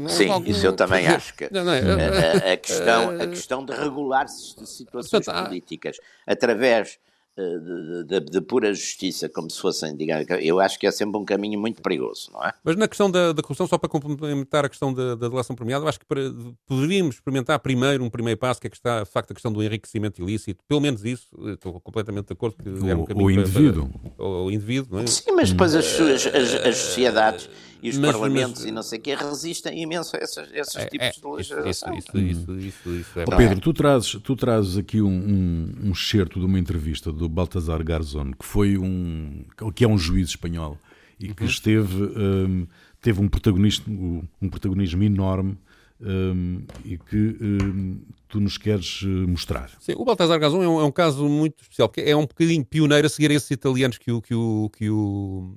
Sim, 0.08 0.30
algum... 0.30 0.50
isso 0.50 0.66
eu 0.66 0.74
também 0.74 1.06
acho 1.06 1.34
que 1.36 1.52
não, 1.52 1.66
não, 1.66 1.74
é, 1.74 2.50
a, 2.50 2.54
a, 2.54 2.58
questão, 2.58 3.10
a 3.10 3.28
questão 3.28 3.66
de 3.66 3.74
regular 3.74 4.28
situações 4.30 5.26
políticas 5.26 5.98
através 6.26 6.98
de, 7.38 8.04
de, 8.06 8.20
de, 8.22 8.42
pura 8.42 8.74
justiça, 8.74 9.28
como 9.28 9.50
se 9.50 9.60
fossem, 9.60 9.96
digamos, 9.96 10.26
eu 10.40 10.60
acho 10.62 10.80
que 10.80 10.88
é 10.88 10.92
sempre 10.92 11.20
um 11.20 11.26
caminho 11.26 11.60
muito 11.60 11.82
perigoso, 11.82 12.32
não 12.32 12.42
é? 12.42 12.54
Mas 12.64 12.78
na 12.78 12.88
questão 12.88 13.12
da, 13.12 13.34
da 13.34 13.42
corrupção, 13.42 13.68
só 13.68 13.78
para 13.78 13.90
complementar 13.90 14.64
a 14.64 14.70
questão 14.70 14.94
da, 14.94 15.16
da 15.16 15.28
delação 15.28 15.54
premiada, 15.54 15.84
eu 15.84 15.90
acho 15.90 16.00
que 16.00 16.06
para, 16.06 16.22
poderíamos 16.66 17.16
experimentar 17.16 17.60
primeiro 17.60 18.06
um 18.06 18.10
primeiro 18.10 18.40
passo, 18.40 18.62
que 18.62 18.68
é 18.68 18.70
que 18.70 18.78
está, 18.78 19.04
de 19.04 19.10
facto, 19.10 19.32
a 19.32 19.34
questão 19.34 19.52
do 19.52 19.62
enriquecimento 19.62 20.22
ilícito, 20.22 20.64
pelo 20.66 20.80
menos 20.80 21.04
isso, 21.04 21.28
estou 21.50 21.80
completamente 21.82 22.28
de 22.28 22.34
acordo 22.34 22.56
que 22.56 22.70
o, 22.70 22.90
é 22.90 22.96
um 22.96 23.04
caminho 23.04 23.26
o 23.26 23.32
indivíduo. 23.32 23.90
Para, 23.90 24.12
para, 24.12 24.26
o 24.26 24.52
indivíduo, 24.52 24.96
não 24.96 25.04
é? 25.04 25.08
Sim, 25.08 25.32
mas 25.34 25.52
depois 25.52 25.76
as, 25.76 26.00
as, 26.00 26.26
as 26.66 26.78
sociedades 26.78 27.50
e 27.86 27.90
os 27.90 27.98
mas, 27.98 28.12
parlamentos 28.12 28.62
mas, 28.62 28.70
e 28.70 28.72
não 28.72 28.82
sei 28.82 28.98
o 28.98 29.02
quê 29.02 29.16
resistem 29.16 29.82
imenso 29.82 30.16
a 30.16 30.20
esses, 30.20 30.38
esses 30.54 30.76
é, 30.76 30.86
tipos 30.88 31.08
é, 31.08 31.12
de 31.12 31.28
legislação. 31.28 31.98
Isso, 31.98 32.18
isso, 32.18 32.18
isso, 32.18 32.58
isso, 32.58 32.90
isso 32.90 33.20
é 33.20 33.26
oh, 33.28 33.38
Pedro, 33.38 33.60
tu 33.60 33.74
trazes, 33.74 34.18
tu 34.24 34.36
trazes 34.36 34.78
aqui 34.78 35.02
um, 35.02 35.08
um, 35.08 35.88
um 35.88 35.92
excerto 35.92 36.40
de 36.40 36.46
uma 36.46 36.58
entrevista 36.58 37.12
do 37.12 37.30
Baltasar 37.30 37.84
Garzón, 37.84 38.32
que 38.32 38.46
foi 38.46 38.78
um 38.78 39.46
que 39.76 39.84
é 39.84 39.88
um 39.88 39.98
juiz 39.98 40.30
espanhol 40.30 40.80
e 41.20 41.34
que 41.34 41.44
uhum. 41.44 41.50
esteve 41.50 42.04
um, 42.04 42.68
teve 43.00 43.22
um 43.22 43.28
protagonismo, 43.28 44.28
um 44.42 44.50
protagonismo 44.50 45.04
enorme 45.04 45.58
um, 46.02 46.64
e 46.84 46.98
que 46.98 47.38
um, 47.40 48.02
tu 48.28 48.40
nos 48.40 48.58
queres 48.58 49.02
eh, 49.04 49.08
mostrar. 49.08 49.70
Sim, 49.80 49.94
o 49.96 50.04
Baltasar 50.04 50.40
Gazon 50.40 50.62
é 50.62 50.68
um, 50.68 50.80
é 50.82 50.84
um, 50.84 50.92
caso 50.92 51.30
muito 51.30 51.62
especial, 51.62 51.88
porque 51.88 52.02
é 52.02 52.16
um 52.16 52.26
bocadinho 52.26 52.66
pioneiro 52.66 53.06
a 53.06 53.10
seguir 53.10 53.32
esses 53.32 53.50
italianos 53.52 53.98
que 53.98 54.12
o, 54.12 54.22
que 54.22 54.34
o, 54.34 54.70
que 54.76 54.90
o, 54.90 55.56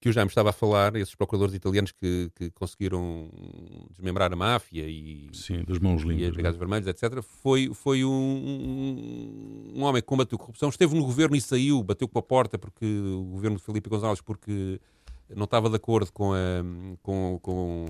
que 0.00 0.08
o 0.08 0.12
Jaime 0.12 0.28
estava 0.28 0.50
a 0.50 0.52
falar, 0.52 0.94
esses 0.96 1.14
procuradores 1.14 1.54
italianos 1.54 1.90
que, 1.90 2.30
que 2.36 2.50
conseguiram 2.50 3.28
desmembrar 3.90 4.32
a 4.32 4.36
máfia 4.36 4.84
e, 4.86 5.28
Sim, 5.32 5.64
das 5.66 5.78
mãos 5.78 6.02
limpas, 6.02 6.20
e 6.20 6.24
as 6.26 6.32
Brigadas 6.32 6.58
Vermelhas, 6.58 6.86
etc. 6.86 7.20
Foi, 7.22 7.72
foi 7.74 8.04
um, 8.04 9.72
um, 9.74 9.82
homem 9.82 10.00
que 10.00 10.06
combateu 10.06 10.36
a 10.36 10.38
corrupção, 10.38 10.68
esteve 10.68 10.94
no 10.94 11.04
governo 11.04 11.34
e 11.34 11.40
saiu, 11.40 11.82
bateu 11.82 12.06
com 12.06 12.18
a 12.18 12.22
porta 12.22 12.56
porque 12.56 12.86
o 12.86 13.24
governo 13.24 13.56
de 13.56 13.62
Felipe 13.62 13.90
González, 13.90 14.20
porque 14.20 14.80
não 15.34 15.44
estava 15.44 15.68
de 15.68 15.76
acordo 15.76 16.12
com 16.12 16.32
a. 16.32 16.36
Com, 17.02 17.38
com, 17.42 17.86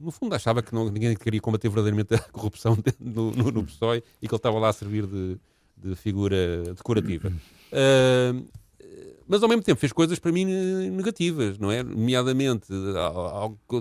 no 0.00 0.10
fundo, 0.10 0.34
achava 0.34 0.62
que 0.62 0.74
não, 0.74 0.90
ninguém 0.90 1.16
queria 1.16 1.40
combater 1.40 1.68
verdadeiramente 1.68 2.14
a 2.14 2.18
corrupção 2.18 2.76
no, 3.00 3.30
no, 3.32 3.50
no 3.50 3.64
PSOE 3.64 4.02
e 4.20 4.28
que 4.28 4.34
ele 4.34 4.38
estava 4.38 4.58
lá 4.58 4.68
a 4.68 4.72
servir 4.72 5.06
de, 5.06 5.38
de 5.76 5.96
figura 5.96 6.62
decorativa. 6.74 7.32
Uh, 7.72 8.46
mas 9.28 9.42
ao 9.42 9.48
mesmo 9.48 9.62
tempo 9.62 9.78
fez 9.78 9.92
coisas 9.92 10.18
para 10.18 10.32
mim 10.32 10.44
negativas, 10.90 11.58
não 11.58 11.70
é? 11.70 11.82
Nomeadamente, 11.82 12.66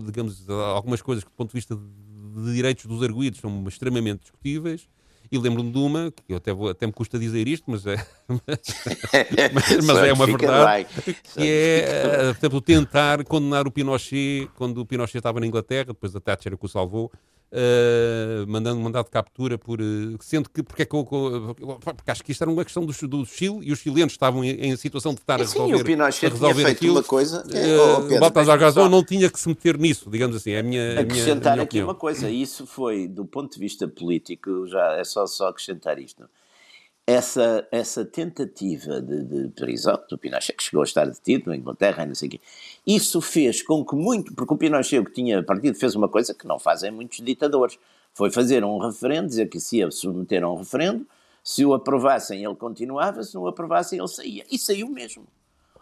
digamos, 0.05 0.47
algumas 0.49 1.01
coisas 1.01 1.23
que 1.23 1.29
do 1.29 1.33
ponto 1.33 1.49
de 1.49 1.55
vista 1.55 1.75
de 1.75 2.53
direitos 2.53 2.85
dos 2.85 3.01
arguídos 3.01 3.39
são 3.39 3.65
extremamente 3.67 4.21
discutíveis. 4.21 4.87
E 5.29 5.37
lembro-me 5.37 5.71
de 5.71 5.77
uma, 5.77 6.09
que 6.11 6.23
eu 6.31 6.37
até, 6.37 6.53
vou, 6.53 6.69
até 6.69 6.87
me 6.87 6.93
custa 6.93 7.19
dizer 7.19 7.47
isto, 7.49 7.69
mas 7.69 7.85
é, 7.85 7.97
mas, 8.29 9.83
mas 9.85 9.97
é 9.97 10.13
uma 10.13 10.25
verdade, 10.25 10.87
que 11.33 11.41
é, 11.41 12.33
por 12.33 12.37
exemplo, 12.39 12.61
tentar 12.61 13.23
condenar 13.25 13.67
o 13.67 13.71
Pinochet 13.71 14.49
quando 14.55 14.79
o 14.79 14.85
Pinochet 14.85 15.17
estava 15.17 15.41
na 15.41 15.45
Inglaterra, 15.45 15.87
depois 15.87 16.15
a 16.15 16.21
Thatcher 16.21 16.57
que 16.57 16.65
o 16.65 16.69
salvou, 16.69 17.11
Uh, 17.49 18.45
mandando 18.45 18.77
mandado 18.81 19.05
de 19.05 19.11
captura 19.11 19.57
por 19.57 19.79
uh, 19.79 20.17
sendo 20.19 20.49
que 20.49 20.61
porque 20.61 20.81
é 20.81 20.85
que 20.85 20.93
eu, 20.93 21.05
porque 21.05 22.11
acho 22.11 22.21
que 22.21 22.33
isto 22.33 22.41
era 22.41 22.51
uma 22.51 22.61
questão 22.61 22.85
do, 22.85 22.91
do 23.07 23.25
Chile 23.25 23.59
e 23.61 23.71
os 23.71 23.79
chilenos 23.79 24.11
estavam 24.11 24.43
em, 24.43 24.49
em 24.49 24.75
situação 24.75 25.13
de 25.13 25.21
estar 25.21 25.35
a 25.35 25.37
resolver, 25.37 25.77
sim, 25.77 25.81
o 25.81 25.85
Pinochet 25.85 26.29
resolver 26.29 26.55
tinha 26.55 26.67
aquilo. 26.67 26.93
uma 26.95 27.03
coisa 27.03 27.43
que, 27.43 27.55
uh, 27.55 28.11
oh, 28.11 28.15
o 28.15 28.19
Baltasar 28.19 28.89
não 28.89 29.01
tinha 29.01 29.29
que 29.29 29.39
se 29.39 29.47
meter 29.47 29.77
nisso 29.77 30.09
digamos 30.09 30.35
assim 30.35 30.51
é 30.51 30.59
a 30.59 30.63
minha 30.63 30.99
acrescentar 30.99 31.53
a 31.53 31.55
minha, 31.55 31.61
a 31.61 31.63
aqui 31.63 31.81
uma 31.81 31.95
coisa 31.95 32.29
isso 32.29 32.67
foi 32.67 33.07
do 33.07 33.23
ponto 33.23 33.53
de 33.53 33.59
vista 33.61 33.87
político 33.87 34.67
já 34.67 34.97
é 34.97 35.05
só 35.05 35.25
só 35.25 35.47
acrescentar 35.47 35.97
isto 35.99 36.25
essa, 37.07 37.65
essa 37.71 38.03
tentativa 38.03 39.01
de, 39.01 39.23
de 39.23 39.47
prisão 39.51 39.97
do 40.09 40.17
Pinochet, 40.17 40.57
que 40.57 40.63
chegou 40.63 40.81
a 40.81 40.83
estar 40.83 41.05
detido 41.05 41.49
na 41.49 41.55
Inglaterra 41.55 42.03
e 42.03 42.07
não 42.07 42.13
sei 42.13 42.27
o 42.27 42.31
quê, 42.31 42.41
isso 42.85 43.21
fez 43.21 43.61
com 43.61 43.85
que 43.85 43.95
muito, 43.95 44.35
porque 44.35 44.53
o 44.53 44.57
Pinochet, 44.57 45.01
que 45.05 45.13
tinha 45.13 45.41
partido, 45.41 45.79
fez 45.79 45.95
uma 45.95 46.09
coisa 46.09 46.33
que 46.33 46.45
não 46.45 46.59
fazem 46.59 46.91
muitos 46.91 47.19
ditadores, 47.19 47.79
foi 48.13 48.29
fazer 48.29 48.65
um 48.65 48.77
referendo, 48.77 49.29
dizer 49.29 49.47
que 49.47 49.57
se 49.57 49.77
ia 49.77 49.89
submeter 49.89 50.43
a 50.43 50.51
um 50.51 50.57
referendo, 50.57 51.07
se 51.41 51.63
o 51.65 51.73
aprovassem 51.73 52.43
ele 52.43 52.55
continuava, 52.55 53.23
se 53.23 53.33
não 53.35 53.43
o 53.43 53.47
aprovassem 53.47 53.99
ele 53.99 54.07
saía, 54.09 54.43
e 54.51 54.59
saiu 54.59 54.89
mesmo. 54.89 55.25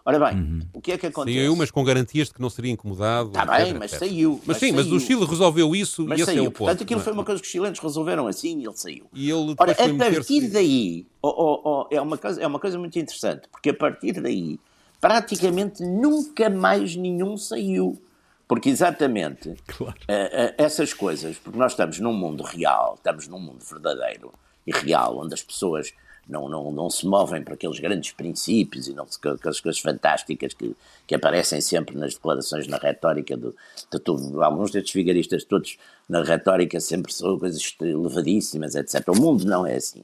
Ora 0.08 0.20
bem, 0.20 0.38
uhum. 0.38 0.62
o 0.72 0.80
que 0.80 0.92
é 0.92 1.00
que 1.00 1.08
acontece? 1.08 1.36
Saiu, 1.36 1.56
mas 1.56 1.72
com 1.72 1.84
garantias 1.84 2.28
de 2.28 2.36
que 2.36 2.40
não 2.40 2.48
seria 2.48 2.72
incomodado. 2.72 3.30
Está 3.30 3.44
bem, 3.44 3.74
mas 3.74 3.92
etc. 3.92 4.08
saiu. 4.08 4.34
Mas, 4.34 4.48
mas 4.48 4.58
sim, 4.58 4.68
saiu. 4.68 4.76
mas 4.76 4.92
o 4.92 5.00
Chile 5.00 5.26
resolveu 5.26 5.76
isso 5.76 6.06
mas 6.06 6.20
e 6.20 6.22
esse 6.22 6.32
saiu. 6.32 6.44
é 6.44 6.48
o 6.48 6.52
ponto. 6.52 6.58
Portanto, 6.60 6.84
aquilo 6.84 7.00
foi 7.00 7.14
uma 7.14 7.24
coisa 7.26 7.42
que 7.42 7.48
os 7.48 7.52
chilenos 7.52 7.80
resolveram 7.80 8.28
assim 8.28 8.60
e 8.60 8.66
ele 8.66 8.78
saiu. 8.78 9.08
E 9.12 9.32
ele 9.32 9.56
Ora, 9.58 9.72
a 9.72 9.76
partir 9.76 10.48
daí, 10.50 11.08
oh, 11.24 11.34
oh, 11.36 11.62
oh, 11.64 11.88
é, 11.90 12.00
uma 12.00 12.20
coisa, 12.20 12.40
é 12.40 12.46
uma 12.46 12.60
coisa 12.60 12.78
muito 12.78 13.00
interessante, 13.00 13.48
porque 13.52 13.72
a 13.72 13.74
partir 13.74 14.22
daí, 14.22 14.60
praticamente 15.02 15.82
nunca 15.82 16.52
mais 16.52 16.96
nenhum 16.96 17.36
saiu. 17.36 18.00
Porque 18.48 18.70
exatamente 18.70 19.56
claro. 19.66 19.98
uh, 20.02 20.14
uh, 20.14 20.54
essas 20.60 20.94
coisas, 20.94 21.36
porque 21.38 21.58
nós 21.58 21.72
estamos 21.72 22.00
num 22.00 22.14
mundo 22.14 22.44
real, 22.44 22.94
estamos 22.96 23.28
num 23.28 23.40
mundo 23.40 23.66
verdadeiro 23.68 24.32
e 24.68 24.72
real, 24.72 25.18
onde 25.18 25.34
as 25.34 25.42
pessoas 25.42 25.92
não, 26.28 26.50
não, 26.50 26.72
não 26.72 26.90
se 26.90 27.06
movem 27.06 27.44
para 27.44 27.54
aqueles 27.54 27.80
grandes 27.80 28.12
princípios 28.12 28.88
e 28.88 28.94
não 28.94 29.06
aquelas 29.06 29.60
coisas 29.60 29.80
fantásticas 29.80 30.54
que, 30.54 30.76
que 31.06 31.16
aparecem 31.16 31.62
sempre 31.62 31.96
nas 31.98 32.16
declarações, 32.16 32.68
na 32.68 32.78
retórica 32.78 33.38
do, 33.38 33.56
de 33.92 34.00
tudo. 34.00 34.42
Alguns 34.42 34.72
destes 34.72 34.94
vigaristas 34.94 35.44
todos 35.44 35.78
na 36.10 36.24
retórica 36.24 36.80
sempre 36.80 37.14
são 37.14 37.38
coisas 37.38 37.76
elevadíssimas, 37.80 38.76
etc. 38.76 39.08
O 39.10 39.16
mundo 39.16 39.46
não 39.46 39.66
é 39.66 39.76
assim. 39.76 40.04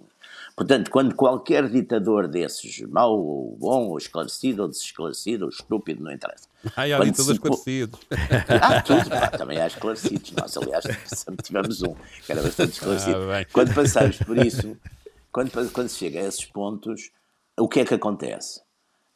Portanto, 0.56 0.92
quando 0.92 1.16
qualquer 1.16 1.68
ditador 1.70 2.28
desses, 2.28 2.82
mau 2.82 3.18
ou 3.18 3.58
bom, 3.58 3.88
ou 3.88 3.98
esclarecido 3.98 4.64
ou 4.64 4.68
desesclarecido, 4.68 5.46
ou 5.46 5.50
estúpido, 5.50 6.04
não 6.04 6.12
interessa. 6.12 6.48
Ai, 6.76 6.94
há 6.94 7.00
ditadores 7.00 7.26
se... 7.26 7.32
esclarecidos. 7.32 8.00
Há 8.62 8.82
tudo, 8.82 9.10
pá, 9.10 9.28
também 9.30 9.60
há 9.60 9.68
esclarecidos. 9.68 10.32
Nós, 10.34 10.56
aliás, 10.58 10.84
sempre 11.08 11.44
tivemos 11.44 11.82
um 11.82 11.96
que 12.26 12.32
era 12.32 12.42
bastante 12.42 12.74
esclarecido. 12.74 13.32
Ah, 13.32 13.46
quando 13.52 13.74
passamos 13.74 14.18
por 14.18 14.38
isso, 14.38 14.78
quando, 15.32 15.52
quando 15.72 15.90
se 15.90 15.98
chega 15.98 16.20
a 16.20 16.24
esses 16.24 16.46
pontos, 16.46 17.12
o 17.58 17.68
que 17.68 17.82
é 17.82 17.86
que 17.86 17.94
acontece? 17.94 18.62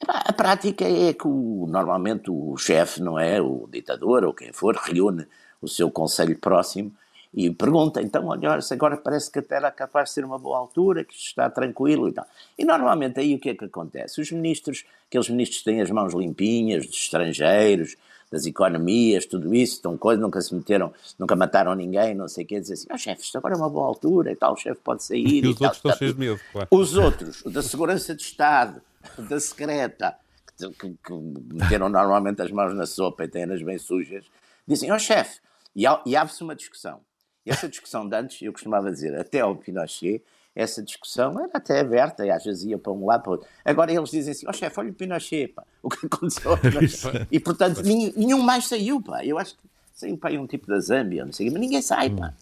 A 0.08 0.34
prática 0.34 0.86
é 0.86 1.14
que 1.14 1.28
o, 1.28 1.66
normalmente 1.68 2.30
o 2.30 2.56
chefe, 2.58 3.02
não 3.02 3.18
é? 3.18 3.42
O 3.42 3.68
ditador 3.72 4.26
ou 4.26 4.34
quem 4.34 4.52
for, 4.52 4.76
reúne 4.76 5.26
o 5.62 5.68
seu 5.68 5.90
conselho 5.90 6.38
próximo 6.38 6.92
e 7.34 7.50
pergunta, 7.50 8.02
então, 8.02 8.28
olha, 8.28 8.58
agora 8.72 8.96
parece 8.96 9.30
que 9.30 9.40
até 9.40 9.56
era 9.56 9.70
capaz 9.70 10.10
de 10.10 10.16
ser 10.16 10.24
uma 10.24 10.40
boa 10.40 10.58
altura, 10.58 11.04
que 11.04 11.14
está 11.14 11.50
tranquilo 11.50 12.08
e 12.08 12.14
tal. 12.14 12.26
E 12.58 12.64
normalmente 12.64 13.20
aí 13.20 13.36
o 13.36 13.40
que 13.40 13.50
é 13.50 13.56
que 13.56 13.66
acontece? 13.66 14.22
Os 14.22 14.32
ministros, 14.32 14.86
aqueles 15.08 15.30
ministros 15.30 15.60
que 15.60 15.66
têm 15.66 15.82
as 15.82 15.92
mãos 15.92 16.14
limpinhas, 16.14 16.86
dos 16.86 16.96
estrangeiros, 16.96 17.98
das 18.32 18.46
economias, 18.46 19.26
tudo 19.26 19.54
isso, 19.54 19.76
estão 19.76 19.98
coisas, 19.98 20.22
nunca 20.22 20.42
se 20.42 20.54
meteram, 20.54 20.94
nunca 21.18 21.36
mataram 21.36 21.76
ninguém, 21.76 22.16
não 22.16 22.28
sei 22.28 22.44
o 22.44 22.48
quê, 22.48 22.60
dizer 22.60 22.74
assim, 22.74 22.88
oh, 22.92 22.98
chefe, 22.98 23.22
isto 23.22 23.38
agora 23.38 23.56
é 23.56 23.58
uma 23.58 23.70
boa 23.70 23.88
altura 23.88 24.32
e 24.32 24.36
tal, 24.36 24.54
o 24.54 24.58
chefe 24.58 24.80
pode 24.84 25.04
sair. 25.04 25.26
E, 25.26 25.42
e 25.46 25.48
os 25.48 25.58
tal, 25.58 25.68
outros 25.68 25.78
estão 25.78 25.98
cheios 25.98 26.14
de 26.14 26.20
medo, 26.20 26.40
claro. 26.52 26.68
Os 26.72 26.98
outros, 26.98 27.44
da 27.44 27.62
Segurança 27.62 28.16
de 28.16 28.24
Estado, 28.24 28.82
da 29.30 29.40
Secreta, 29.40 30.16
que, 30.58 30.70
que, 30.70 30.98
que 31.04 31.14
meteram 31.54 31.90
normalmente 31.90 32.42
as 32.42 32.52
mãos 32.52 32.74
na 32.74 32.86
sopa 32.86 33.26
e 33.26 33.28
têm-nas 33.28 33.62
bem 33.62 33.78
sujas, 33.78 34.26
dizem, 34.68 34.92
ó 34.92 34.96
oh, 34.96 35.00
chefe, 35.00 35.40
e, 35.76 35.84
e 36.06 36.16
abre-se 36.16 36.44
uma 36.44 36.56
discussão. 36.56 37.02
E 37.46 37.52
essa 37.52 37.68
discussão 37.68 38.08
de 38.08 38.16
antes, 38.16 38.42
eu 38.42 38.52
costumava 38.52 38.92
dizer, 38.92 39.16
até 39.20 39.42
ao 39.42 39.56
Pinochet, 39.56 40.24
essa 40.56 40.82
discussão 40.82 41.38
era 41.40 41.52
até 41.54 41.82
aberta 41.82 42.26
e 42.26 42.32
às 42.32 42.44
vezes 42.44 42.64
ia 42.64 42.78
para 42.78 42.92
um 42.94 43.06
lado 43.06 43.24
para 43.24 43.30
o 43.30 43.34
outro. 43.34 43.48
Agora 43.64 43.92
eles 43.92 44.10
dizem 44.10 44.32
assim: 44.32 44.48
ó 44.48 44.52
oh, 44.52 44.54
chefe, 44.54 44.80
olha 44.80 44.90
o 44.90 44.94
Pinochet, 44.94 45.50
pá, 45.50 45.64
o 45.84 45.90
que 45.90 46.06
aconteceu 46.08 46.52
ao 46.52 46.58
Pinochet. 46.58 47.28
e 47.30 47.40
portanto 47.40 47.84
nenhum, 47.84 48.14
nenhum, 48.16 48.42
mais 48.42 48.68
saiu, 48.68 49.02
pá. 49.02 49.24
Eu 49.26 49.38
acho 49.38 49.56
que 49.56 49.62
saiu 49.94 50.18
para 50.18 50.30
aí 50.30 50.38
um 50.38 50.48
tipo 50.48 50.68
da 50.68 50.80
Zâmbia, 50.80 51.26
não 51.26 51.34
sei, 51.34 51.50
mas 51.50 51.60
ninguém 51.60 51.82
sai, 51.82 52.10
pá. 52.10 52.34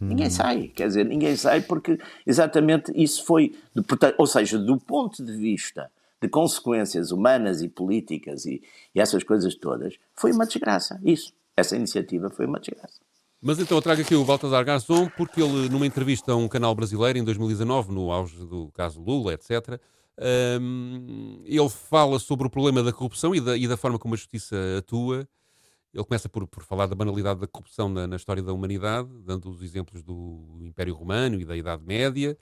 Ninguém 0.00 0.28
sai, 0.28 0.68
quer 0.68 0.86
dizer, 0.88 1.04
ninguém 1.04 1.34
sai 1.36 1.62
porque 1.62 1.98
exatamente 2.26 2.92
isso 2.94 3.24
foi, 3.24 3.54
portanto, 3.86 4.16
ou 4.18 4.26
seja, 4.26 4.58
do 4.58 4.76
ponto 4.78 5.24
de 5.24 5.32
vista 5.32 5.90
de 6.20 6.28
consequências 6.28 7.10
humanas 7.10 7.62
e 7.62 7.68
políticas 7.68 8.44
e, 8.44 8.62
e 8.94 9.00
essas 9.00 9.22
coisas 9.22 9.54
todas, 9.54 9.94
foi 10.14 10.32
uma 10.32 10.46
desgraça. 10.46 11.00
Isso, 11.02 11.32
essa 11.56 11.76
iniciativa 11.76 12.28
foi 12.28 12.46
uma 12.46 12.58
desgraça. 12.58 13.00
Mas 13.40 13.58
então 13.60 13.78
eu 13.78 13.82
trago 13.82 14.00
aqui 14.00 14.14
o 14.16 14.24
Baltasar 14.24 14.64
Garzon, 14.64 15.08
porque 15.16 15.40
ele, 15.40 15.68
numa 15.68 15.86
entrevista 15.86 16.32
a 16.32 16.36
um 16.36 16.48
canal 16.48 16.74
brasileiro 16.74 17.18
em 17.18 17.24
2019, 17.24 17.92
no 17.92 18.10
auge 18.10 18.36
do 18.44 18.70
caso 18.72 19.00
Lula, 19.00 19.32
etc., 19.32 19.80
um, 20.60 21.40
ele 21.44 21.68
fala 21.68 22.18
sobre 22.18 22.48
o 22.48 22.50
problema 22.50 22.82
da 22.82 22.92
corrupção 22.92 23.32
e 23.32 23.40
da, 23.40 23.56
e 23.56 23.68
da, 23.68 23.76
forma 23.76 23.98
como 23.98 24.14
a 24.14 24.16
justiça 24.16 24.56
atua. 24.76 25.28
Ele 25.94 26.04
começa 26.04 26.28
por, 26.28 26.46
por 26.48 26.64
falar 26.64 26.86
da 26.86 26.96
banalidade 26.96 27.40
da 27.40 27.46
corrupção 27.46 27.88
na, 27.88 28.06
na, 28.08 28.16
história 28.16 28.42
da 28.42 28.52
humanidade, 28.52 29.08
dando 29.24 29.48
os 29.48 29.62
exemplos 29.62 30.02
do 30.02 30.58
Império 30.60 30.94
Romano 30.94 31.40
e 31.40 31.44
da 31.44 31.56
Idade 31.56 31.84
Média 31.84 32.36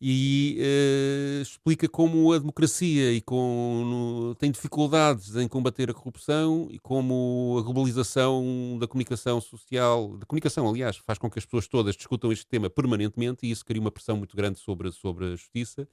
e 0.00 0.58
uh, 0.58 1.42
explica 1.42 1.86
como 1.86 2.32
a 2.32 2.38
democracia 2.38 3.12
e 3.12 3.20
com, 3.20 3.84
no, 3.84 4.34
tem 4.36 4.50
dificuldades 4.50 5.36
em 5.36 5.46
combater 5.46 5.90
a 5.90 5.94
corrupção 5.94 6.68
e 6.70 6.78
como 6.78 7.56
a 7.58 7.62
globalização 7.62 8.78
da 8.80 8.88
comunicação 8.88 9.40
social, 9.42 10.16
da 10.16 10.24
comunicação, 10.24 10.66
aliás, 10.66 10.96
faz 10.96 11.18
com 11.18 11.30
que 11.30 11.38
as 11.38 11.44
pessoas 11.44 11.68
todas 11.68 11.96
discutam 11.96 12.32
este 12.32 12.46
tema 12.46 12.70
permanentemente 12.70 13.46
e 13.46 13.50
isso 13.50 13.64
cria 13.64 13.80
uma 13.80 13.90
pressão 13.90 14.16
muito 14.16 14.34
grande 14.34 14.58
sobre, 14.58 14.90
sobre 14.90 15.26
a 15.26 15.30
justiça. 15.32 15.86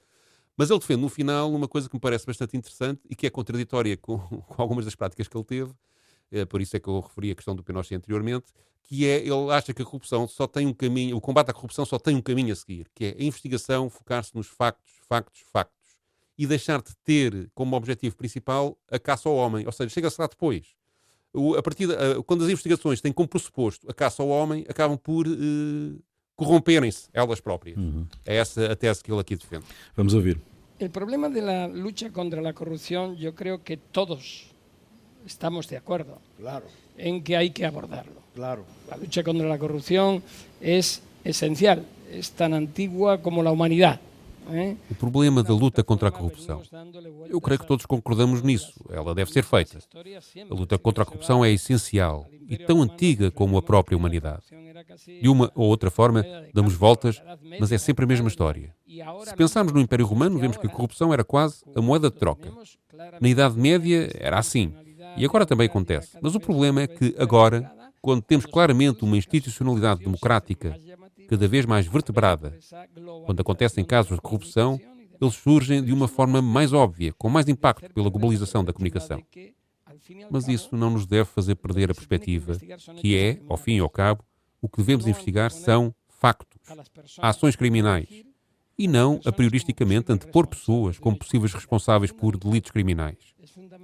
Mas 0.56 0.70
ele 0.70 0.80
defende 0.80 1.02
no 1.02 1.08
final 1.10 1.52
uma 1.52 1.68
coisa 1.68 1.88
que 1.88 1.94
me 1.94 2.00
parece 2.00 2.26
bastante 2.26 2.56
interessante 2.56 3.02
e 3.10 3.14
que 3.14 3.26
é 3.26 3.30
contraditória 3.30 3.96
com, 3.96 4.18
com 4.48 4.62
algumas 4.62 4.86
das 4.86 4.94
práticas 4.94 5.28
que 5.28 5.36
ele 5.36 5.44
teve, 5.44 5.72
por 6.48 6.60
isso 6.60 6.76
é 6.76 6.80
que 6.80 6.88
eu 6.88 7.00
referi 7.00 7.30
a 7.30 7.34
questão 7.34 7.54
do 7.54 7.62
Pinochet 7.62 7.96
anteriormente, 7.96 8.46
que 8.88 9.06
é, 9.06 9.18
ele 9.18 9.50
acha 9.50 9.74
que 9.74 9.82
a 9.82 9.84
corrupção 9.84 10.26
só 10.26 10.46
tem 10.46 10.66
um 10.66 10.72
caminho, 10.72 11.16
o 11.16 11.20
combate 11.20 11.50
à 11.50 11.52
corrupção 11.52 11.84
só 11.84 11.98
tem 11.98 12.16
um 12.16 12.22
caminho 12.22 12.52
a 12.52 12.56
seguir, 12.56 12.86
que 12.94 13.04
é 13.04 13.16
a 13.18 13.22
investigação, 13.22 13.90
focar-se 13.90 14.34
nos 14.34 14.46
factos, 14.46 14.90
factos, 15.06 15.42
factos, 15.52 15.76
e 16.38 16.46
deixar 16.46 16.80
de 16.80 16.96
ter 17.04 17.50
como 17.54 17.76
objetivo 17.76 18.16
principal 18.16 18.78
a 18.90 18.98
caça 18.98 19.28
ao 19.28 19.34
homem, 19.34 19.66
ou 19.66 19.72
seja, 19.72 19.90
chega-se 19.90 20.18
lá 20.20 20.26
depois. 20.26 20.68
O, 21.34 21.54
a 21.54 21.62
partir 21.62 21.86
de, 21.86 21.92
a, 21.94 22.22
quando 22.22 22.44
as 22.44 22.50
investigações 22.50 23.00
têm 23.02 23.12
como 23.12 23.28
pressuposto 23.28 23.90
a 23.90 23.92
caça 23.92 24.22
ao 24.22 24.28
homem, 24.28 24.64
acabam 24.68 24.96
por 24.96 25.26
uh, 25.26 26.02
corromperem-se 26.34 27.10
elas 27.12 27.40
próprias. 27.40 27.76
Uhum. 27.76 28.06
É 28.24 28.36
essa 28.36 28.72
a 28.72 28.76
tese 28.76 29.04
que 29.04 29.12
ele 29.12 29.20
aqui 29.20 29.36
defende. 29.36 29.66
Vamos 29.94 30.14
ouvir. 30.14 30.40
O 30.80 30.88
problema 30.88 31.28
da 31.28 31.66
luta 31.66 32.08
contra 32.08 32.48
a 32.48 32.52
corrupção, 32.54 33.14
eu 33.18 33.32
creio 33.32 33.58
que 33.58 33.76
todos 33.76 34.54
estamos 35.28 35.68
de 35.68 35.76
acuerdo 35.76 36.18
Claro, 36.36 36.66
en 36.96 37.22
que 37.22 37.36
hay 37.36 37.50
que 37.50 37.64
abordarlo. 37.64 38.18
claro. 38.34 38.64
La 38.90 38.96
lucha 38.96 39.22
contra 39.22 39.46
la 39.46 39.58
corrupción 39.58 40.22
es 40.60 41.02
esencial, 41.24 41.84
es 42.10 42.32
tan 42.32 42.54
antigua 42.54 43.20
como 43.22 43.42
la 43.42 43.50
humanidad. 43.52 44.00
¿eh? 44.50 44.76
O 44.90 44.94
problema 44.94 45.42
da 45.42 45.52
luta 45.52 45.82
contra 45.84 46.08
a 46.08 46.12
corrupção. 46.12 46.62
Eu 47.28 47.38
creio 47.40 47.58
que 47.60 47.66
todos 47.66 47.84
concordamos 47.84 48.42
nisso. 48.42 48.72
Ela 48.90 49.14
deve 49.14 49.30
ser 49.30 49.44
feita. 49.44 49.78
A 50.50 50.54
luta 50.54 50.78
contra 50.78 51.02
a 51.02 51.06
corrupção 51.06 51.44
é 51.44 51.50
essencial 51.52 52.26
e 52.48 52.56
tão 52.56 52.80
antiga 52.80 53.30
como 53.30 53.58
a 53.58 53.62
própria 53.62 53.94
humanidade. 53.96 54.44
De 55.20 55.28
uma 55.28 55.52
ou 55.54 55.66
outra 55.68 55.90
forma, 55.90 56.24
damos 56.54 56.72
voltas, 56.74 57.20
mas 57.60 57.70
é 57.72 57.76
sempre 57.76 58.06
a 58.06 58.08
mesma 58.08 58.28
história. 58.28 58.74
Se 59.26 59.34
pensarmos 59.36 59.74
no 59.74 59.80
Império 59.80 60.06
Romano, 60.06 60.38
vemos 60.38 60.56
que 60.56 60.66
a 60.66 60.70
corrupção 60.70 61.12
era 61.12 61.22
quase 61.22 61.62
a 61.76 61.80
moeda 61.82 62.08
de 62.10 62.16
troca. 62.16 62.50
Na 63.20 63.28
Idade 63.28 63.58
Média 63.58 64.08
era 64.18 64.38
assim. 64.38 64.72
E 65.18 65.24
agora 65.24 65.44
também 65.44 65.66
acontece. 65.66 66.16
Mas 66.20 66.34
o 66.34 66.40
problema 66.40 66.82
é 66.82 66.86
que 66.86 67.14
agora, 67.18 67.70
quando 68.00 68.22
temos 68.22 68.46
claramente 68.46 69.04
uma 69.04 69.16
institucionalidade 69.16 70.00
democrática 70.00 70.78
cada 71.28 71.48
vez 71.48 71.66
mais 71.66 71.86
vertebrada, 71.86 72.56
quando 73.26 73.40
acontecem 73.40 73.84
casos 73.84 74.16
de 74.16 74.22
corrupção, 74.22 74.80
eles 75.20 75.34
surgem 75.34 75.82
de 75.82 75.92
uma 75.92 76.08
forma 76.08 76.40
mais 76.40 76.72
óbvia, 76.72 77.12
com 77.18 77.28
mais 77.28 77.48
impacto 77.48 77.92
pela 77.92 78.08
globalização 78.08 78.64
da 78.64 78.72
comunicação. 78.72 79.22
Mas 80.30 80.46
isso 80.48 80.76
não 80.76 80.90
nos 80.90 81.06
deve 81.06 81.24
fazer 81.26 81.56
perder 81.56 81.90
a 81.90 81.94
perspectiva, 81.94 82.56
que 83.00 83.16
é, 83.16 83.40
ao 83.48 83.56
fim 83.56 83.76
e 83.76 83.80
ao 83.80 83.90
cabo, 83.90 84.24
o 84.62 84.68
que 84.68 84.78
devemos 84.78 85.06
investigar 85.06 85.50
são 85.50 85.94
factos, 86.08 86.58
ações 87.18 87.56
criminais, 87.56 88.08
e 88.78 88.86
não, 88.86 89.20
a 89.24 89.32
prioristicamente, 89.32 90.12
antepor 90.12 90.46
pessoas 90.46 90.98
como 90.98 91.18
possíveis 91.18 91.52
responsáveis 91.52 92.12
por 92.12 92.38
delitos 92.38 92.70
criminais. 92.70 93.16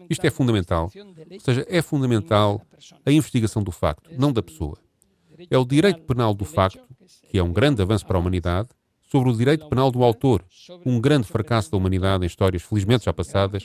Isto 0.08 0.26
é 0.26 0.30
fundamental, 0.30 0.90
ou 1.30 1.40
seja, 1.40 1.66
é 1.68 1.82
fundamental 1.82 2.62
a 3.04 3.10
investigação 3.10 3.62
do 3.62 3.72
facto, 3.72 4.10
não 4.16 4.32
da 4.32 4.42
pessoa. 4.42 4.78
É 5.50 5.58
o 5.58 5.64
direito 5.64 6.02
penal 6.02 6.32
do 6.32 6.44
facto, 6.44 6.80
que 7.28 7.38
é 7.38 7.42
um 7.42 7.52
grande 7.52 7.82
avanço 7.82 8.06
para 8.06 8.16
a 8.16 8.20
humanidade, 8.20 8.68
sobre 9.02 9.30
o 9.30 9.36
direito 9.36 9.68
penal 9.68 9.92
do 9.92 10.02
autor, 10.02 10.44
um 10.84 11.00
grande 11.00 11.28
fracasso 11.28 11.70
da 11.70 11.76
humanidade 11.76 12.24
em 12.24 12.26
histórias 12.26 12.62
felizmente 12.62 13.04
já 13.04 13.12
passadas 13.12 13.64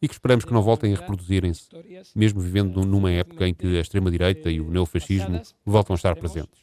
e 0.00 0.08
que 0.08 0.12
esperamos 0.12 0.44
que 0.44 0.52
não 0.52 0.60
voltem 0.60 0.92
a 0.92 0.96
reproduzirem-se, 0.96 1.68
mesmo 2.14 2.40
vivendo 2.40 2.84
numa 2.84 3.10
época 3.10 3.48
em 3.48 3.54
que 3.54 3.78
a 3.78 3.80
extrema-direita 3.80 4.50
e 4.50 4.60
o 4.60 4.70
neofascismo 4.70 5.40
voltam 5.64 5.94
a 5.94 5.96
estar 5.96 6.14
presentes. 6.16 6.61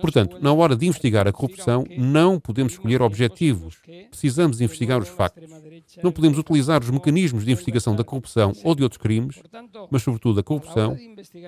Portanto, 0.00 0.38
na 0.40 0.52
hora 0.52 0.76
de 0.76 0.86
investigar 0.86 1.26
a 1.26 1.32
corrupção, 1.32 1.84
não 1.96 2.40
podemos 2.40 2.72
escolher 2.74 3.02
objetivos. 3.02 3.76
Precisamos 4.10 4.60
investigar 4.60 5.00
os 5.00 5.08
factos. 5.08 5.50
Não 6.02 6.12
podemos 6.12 6.38
utilizar 6.38 6.82
os 6.82 6.90
mecanismos 6.90 7.44
de 7.44 7.52
investigação 7.52 7.94
da 7.94 8.04
corrupção 8.04 8.52
ou 8.62 8.74
de 8.74 8.82
outros 8.82 9.00
crimes, 9.00 9.40
mas, 9.90 10.02
sobretudo, 10.02 10.40
a 10.40 10.42
corrupção, 10.42 10.96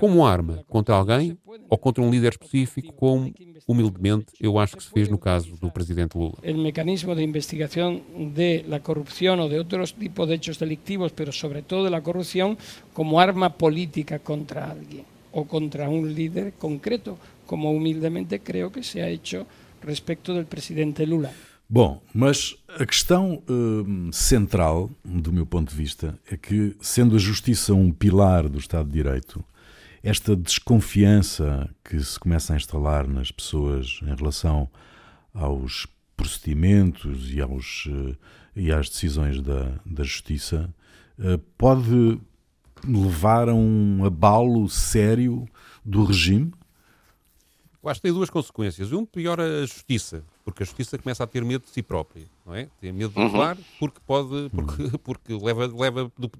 como 0.00 0.26
arma 0.26 0.64
contra 0.68 0.94
alguém 0.94 1.38
ou 1.68 1.78
contra 1.78 2.02
um 2.02 2.10
líder 2.10 2.32
específico, 2.32 2.92
como, 2.92 3.32
humildemente, 3.66 4.26
eu 4.40 4.58
acho 4.58 4.76
que 4.76 4.82
se 4.82 4.90
fez 4.90 5.08
no 5.08 5.18
caso 5.18 5.56
do 5.56 5.70
presidente 5.70 6.16
Lula. 6.16 6.38
El 6.42 6.58
mecanismo 6.58 7.14
de 7.14 7.22
investigación 7.22 8.02
de 8.34 8.64
la 8.68 8.80
corrupción 8.80 9.40
o 9.40 9.48
de 9.48 9.58
otros 9.58 9.94
tipos 9.94 10.28
de 10.28 10.34
hechos 10.34 10.58
delictivos, 10.58 11.12
pero 11.12 11.32
sobre 11.32 11.62
todo 11.62 11.84
de 11.84 11.90
la 11.90 12.02
corrupción, 12.02 12.58
como 12.92 13.20
arma 13.20 13.50
política 13.50 14.18
contra 14.18 14.70
alguien 14.70 15.15
o 15.36 15.44
contra 15.44 15.88
un 15.88 16.14
líder 16.14 16.54
concreto, 16.58 17.18
como 17.44 17.70
humildemente 17.70 18.40
creo 18.40 18.72
que 18.72 18.82
se 18.82 19.02
ha 19.02 19.08
hecho 19.08 19.46
respecto 19.82 20.32
del 20.32 20.46
presidente 20.46 21.04
Lula. 21.04 21.30
Bom, 21.68 22.00
mas 22.14 22.56
a 22.68 22.86
questão 22.86 23.42
hum, 23.48 24.10
central, 24.12 24.90
do 25.04 25.32
meu 25.32 25.44
ponto 25.44 25.70
de 25.70 25.76
vista, 25.76 26.18
é 26.30 26.36
que, 26.36 26.74
sendo 26.80 27.16
a 27.16 27.18
justiça 27.18 27.74
um 27.74 27.92
pilar 27.92 28.48
do 28.48 28.58
Estado 28.58 28.88
de 28.88 28.94
Direito, 28.94 29.44
esta 30.02 30.34
desconfiança 30.34 31.68
que 31.84 31.98
se 32.00 32.18
começa 32.18 32.54
a 32.54 32.56
instalar 32.56 33.06
nas 33.06 33.30
pessoas 33.30 33.98
em 34.02 34.14
relação 34.14 34.70
aos 35.34 35.86
procedimentos 36.16 37.30
e, 37.32 37.42
aos, 37.42 37.88
eh, 37.88 38.14
e 38.54 38.72
às 38.72 38.88
decisões 38.88 39.42
da, 39.42 39.72
da 39.84 40.04
Justiça 40.04 40.72
eh, 41.18 41.38
pode 41.58 42.20
levar 42.84 43.48
a 43.48 43.54
um 43.54 44.04
abalo 44.04 44.68
sério 44.68 45.46
do 45.84 46.04
regime? 46.04 46.52
Eu 47.82 47.88
acho 47.90 48.00
que 48.00 48.08
tem 48.08 48.12
duas 48.12 48.28
consequências. 48.30 48.92
Um, 48.92 49.04
piora 49.06 49.62
a 49.62 49.66
justiça, 49.66 50.24
porque 50.44 50.62
a 50.62 50.66
justiça 50.66 50.98
começa 50.98 51.22
a 51.22 51.26
ter 51.26 51.44
medo 51.44 51.64
de 51.64 51.70
si 51.70 51.82
própria, 51.82 52.24
não 52.44 52.54
é? 52.54 52.68
Tem 52.80 52.92
medo 52.92 53.10
de 53.14 53.30
falar 53.30 53.56
porque 53.78 54.00
pode, 54.04 54.50
porque, 54.50 54.98
porque 55.04 55.32
leva, 55.34 55.66
leva 55.66 56.10
do- 56.18 56.30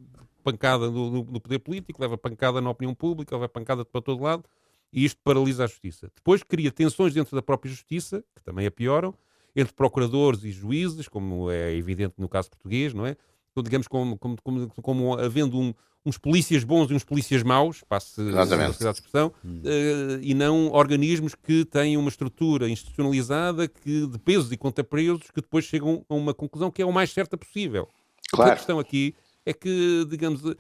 pancada 0.43 0.91
no, 0.91 1.11
no- 1.11 1.25
no 1.25 1.41
poder 1.41 1.59
político, 1.61 2.01
leva 2.01 2.17
pancada 2.19 2.61
na 2.61 2.71
opinião 2.71 2.95
pública, 2.95 3.35
leva 3.37 3.49
pancada 3.49 3.85
para 3.85 4.01
todo 4.01 4.23
lado 4.23 4.45
e 4.93 5.05
isto 5.05 5.21
paralisa 5.23 5.65
a 5.65 5.67
justiça. 5.69 6.11
Depois 6.15 6.43
cria 6.43 6.71
tensões 6.73 7.15
dentro 7.15 7.35
da 7.37 7.43
própria 7.43 7.71
justiça, 7.71 8.25
que 8.35 8.43
também 8.43 8.67
a 8.67 8.71
pioram, 8.71 9.15
entre 9.55 9.73
procuradores 9.73 10.43
e 10.45 10.51
juízes, 10.51 11.07
como 11.09 11.51
é 11.51 11.75
evidente 11.75 12.15
no 12.19 12.29
caso 12.29 12.51
português, 12.51 12.93
não 12.93 13.07
é? 13.07 13.17
Então, 13.53 13.63
digamos, 13.63 13.87
como, 13.89 14.19
como, 14.19 14.37
como, 14.43 14.69
como 14.83 15.15
havendo 15.19 15.59
um- 15.59 15.73
uns 16.07 16.17
polícias 16.17 16.63
bons 16.63 16.89
e 16.91 16.95
uns 16.95 17.03
polícias 17.03 17.43
maus, 17.43 17.83
passe 17.89 18.21
Exatamente. 18.21 18.69
a 18.71 18.73
sociedade 18.73 18.95
de 19.01 19.01
expressão, 19.05 19.33
eh, 19.65 20.19
e 20.23 20.35
não 20.35 20.71
organismos 20.73 21.35
que 21.35 21.65
têm 21.65 21.97
uma 21.97 22.09
estrutura 22.09 22.69
institucionalizada 22.69 23.67
que, 23.67 24.07
de 24.07 24.17
pesos 24.21 24.53
e 24.53 24.57
contrapesos 24.57 25.25
que 25.33 25.41
depois 25.41 25.65
chegam 25.65 26.05
a 26.09 26.15
uma 26.15 26.33
conclusão 26.33 26.71
que 26.71 26.81
é 26.81 26.87
o 26.87 26.93
mais 26.93 27.11
certa 27.11 27.37
possível. 27.37 27.89
A 28.33 28.37
Claro. 28.37 28.55
questão 28.57 28.79
aqui 28.79 29.17
é 29.45 29.53
que, 29.53 30.07
digamos, 30.09 30.45
eh, 30.45 30.55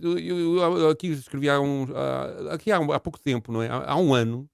eu, 0.00 0.18
eu- 0.18 0.56
eu 0.78 0.88
aqui 0.90 1.08
escrevi 1.08 1.48
há, 1.50 1.60
um, 1.60 1.86
há- 1.94 2.54
aqui 2.54 2.72
há, 2.72 2.80
um- 2.80 2.92
há 2.92 2.98
pouco 2.98 3.20
tempo, 3.20 3.52
não 3.52 3.62
é? 3.62 3.68
Há, 3.68 3.92
há 3.92 3.96
um 3.96 4.14
ano, 4.14 4.48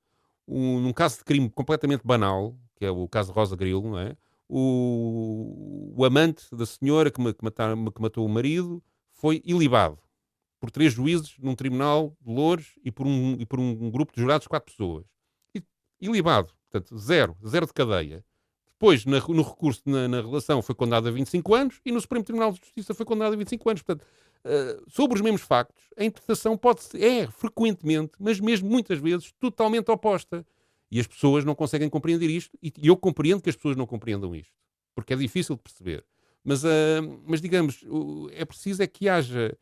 um, 0.46 0.80
num 0.80 0.92
caso 0.92 1.18
de 1.18 1.24
crime 1.24 1.48
completamente 1.48 2.02
banal, 2.04 2.56
que 2.76 2.84
é 2.84 2.90
o 2.90 3.06
caso 3.08 3.30
de 3.32 3.34
Rosa 3.38 3.56
Grilo, 3.56 3.88
não 3.90 3.98
é? 3.98 4.16
O, 4.48 5.92
o 5.96 6.04
amante 6.04 6.44
da 6.52 6.64
senhora 6.66 7.10
que, 7.10 7.20
que 7.34 8.00
matou 8.02 8.24
o 8.24 8.28
marido 8.28 8.82
foi 9.12 9.42
ilibado 9.44 9.98
por 10.60 10.70
três 10.70 10.92
juízes 10.92 11.36
num 11.38 11.54
tribunal 11.54 12.16
de 12.20 12.32
Louros 12.32 12.74
e 12.84 12.90
por 12.90 13.06
um, 13.06 13.36
e 13.38 13.46
por 13.46 13.60
um 13.60 13.90
grupo 13.90 14.12
de 14.14 14.20
jurados 14.20 14.44
de 14.44 14.48
quatro 14.48 14.72
pessoas. 14.72 15.06
E, 15.54 15.62
ilibado, 16.00 16.52
portanto, 16.70 16.98
zero, 16.98 17.36
zero 17.46 17.66
de 17.66 17.72
cadeia. 17.72 18.24
Depois, 18.72 19.04
na- 19.04 19.18
no 19.20 19.42
recurso 19.42 19.82
na, 19.86 20.06
na 20.08 20.20
relação, 20.20 20.62
foi 20.62 20.74
condenado 20.74 21.08
a 21.08 21.10
25 21.10 21.54
anos 21.54 21.80
e 21.84 21.90
no 21.92 22.00
Supremo 22.00 22.24
Tribunal 22.24 22.52
de 22.52 22.58
Justiça 22.58 22.94
foi 22.94 23.04
condenado 23.04 23.32
a 23.34 23.36
25 23.36 23.68
anos. 23.70 23.82
Portanto, 23.82 24.06
eh, 24.44 24.80
sobre 24.88 25.16
os 25.16 25.20
mesmos 25.20 25.42
factos, 25.42 25.82
a 25.96 26.04
interpretação 26.04 26.56
pode 26.56 26.82
ser, 26.82 27.02
é 27.02 27.26
frequentemente, 27.28 28.12
mas 28.20 28.38
mesmo 28.40 28.68
muitas 28.70 28.98
vezes, 29.00 29.32
totalmente 29.40 29.90
oposta. 29.90 30.46
E 30.90 30.98
as 31.00 31.06
pessoas 31.06 31.44
não 31.44 31.54
conseguem 31.54 31.88
compreender 31.88 32.28
isto, 32.30 32.56
e 32.62 32.72
e 32.80 32.86
eu 32.88 32.96
compreendo 32.96 33.42
que 33.42 33.50
as 33.50 33.56
pessoas 33.56 33.76
não 33.76 33.86
compreendam 33.86 34.34
isto, 34.34 34.52
porque 34.94 35.12
é 35.12 35.16
difícil 35.16 35.54
de 35.56 35.62
perceber. 35.62 36.04
Mas, 36.44 36.64
ah, 36.64 36.68
mas 37.26 37.40
digamos, 37.40 37.82
o- 37.88 38.28
é 38.32 38.44
preciso 38.44 38.82
é 38.82 38.86
que 38.86 39.08
haja 39.08 39.56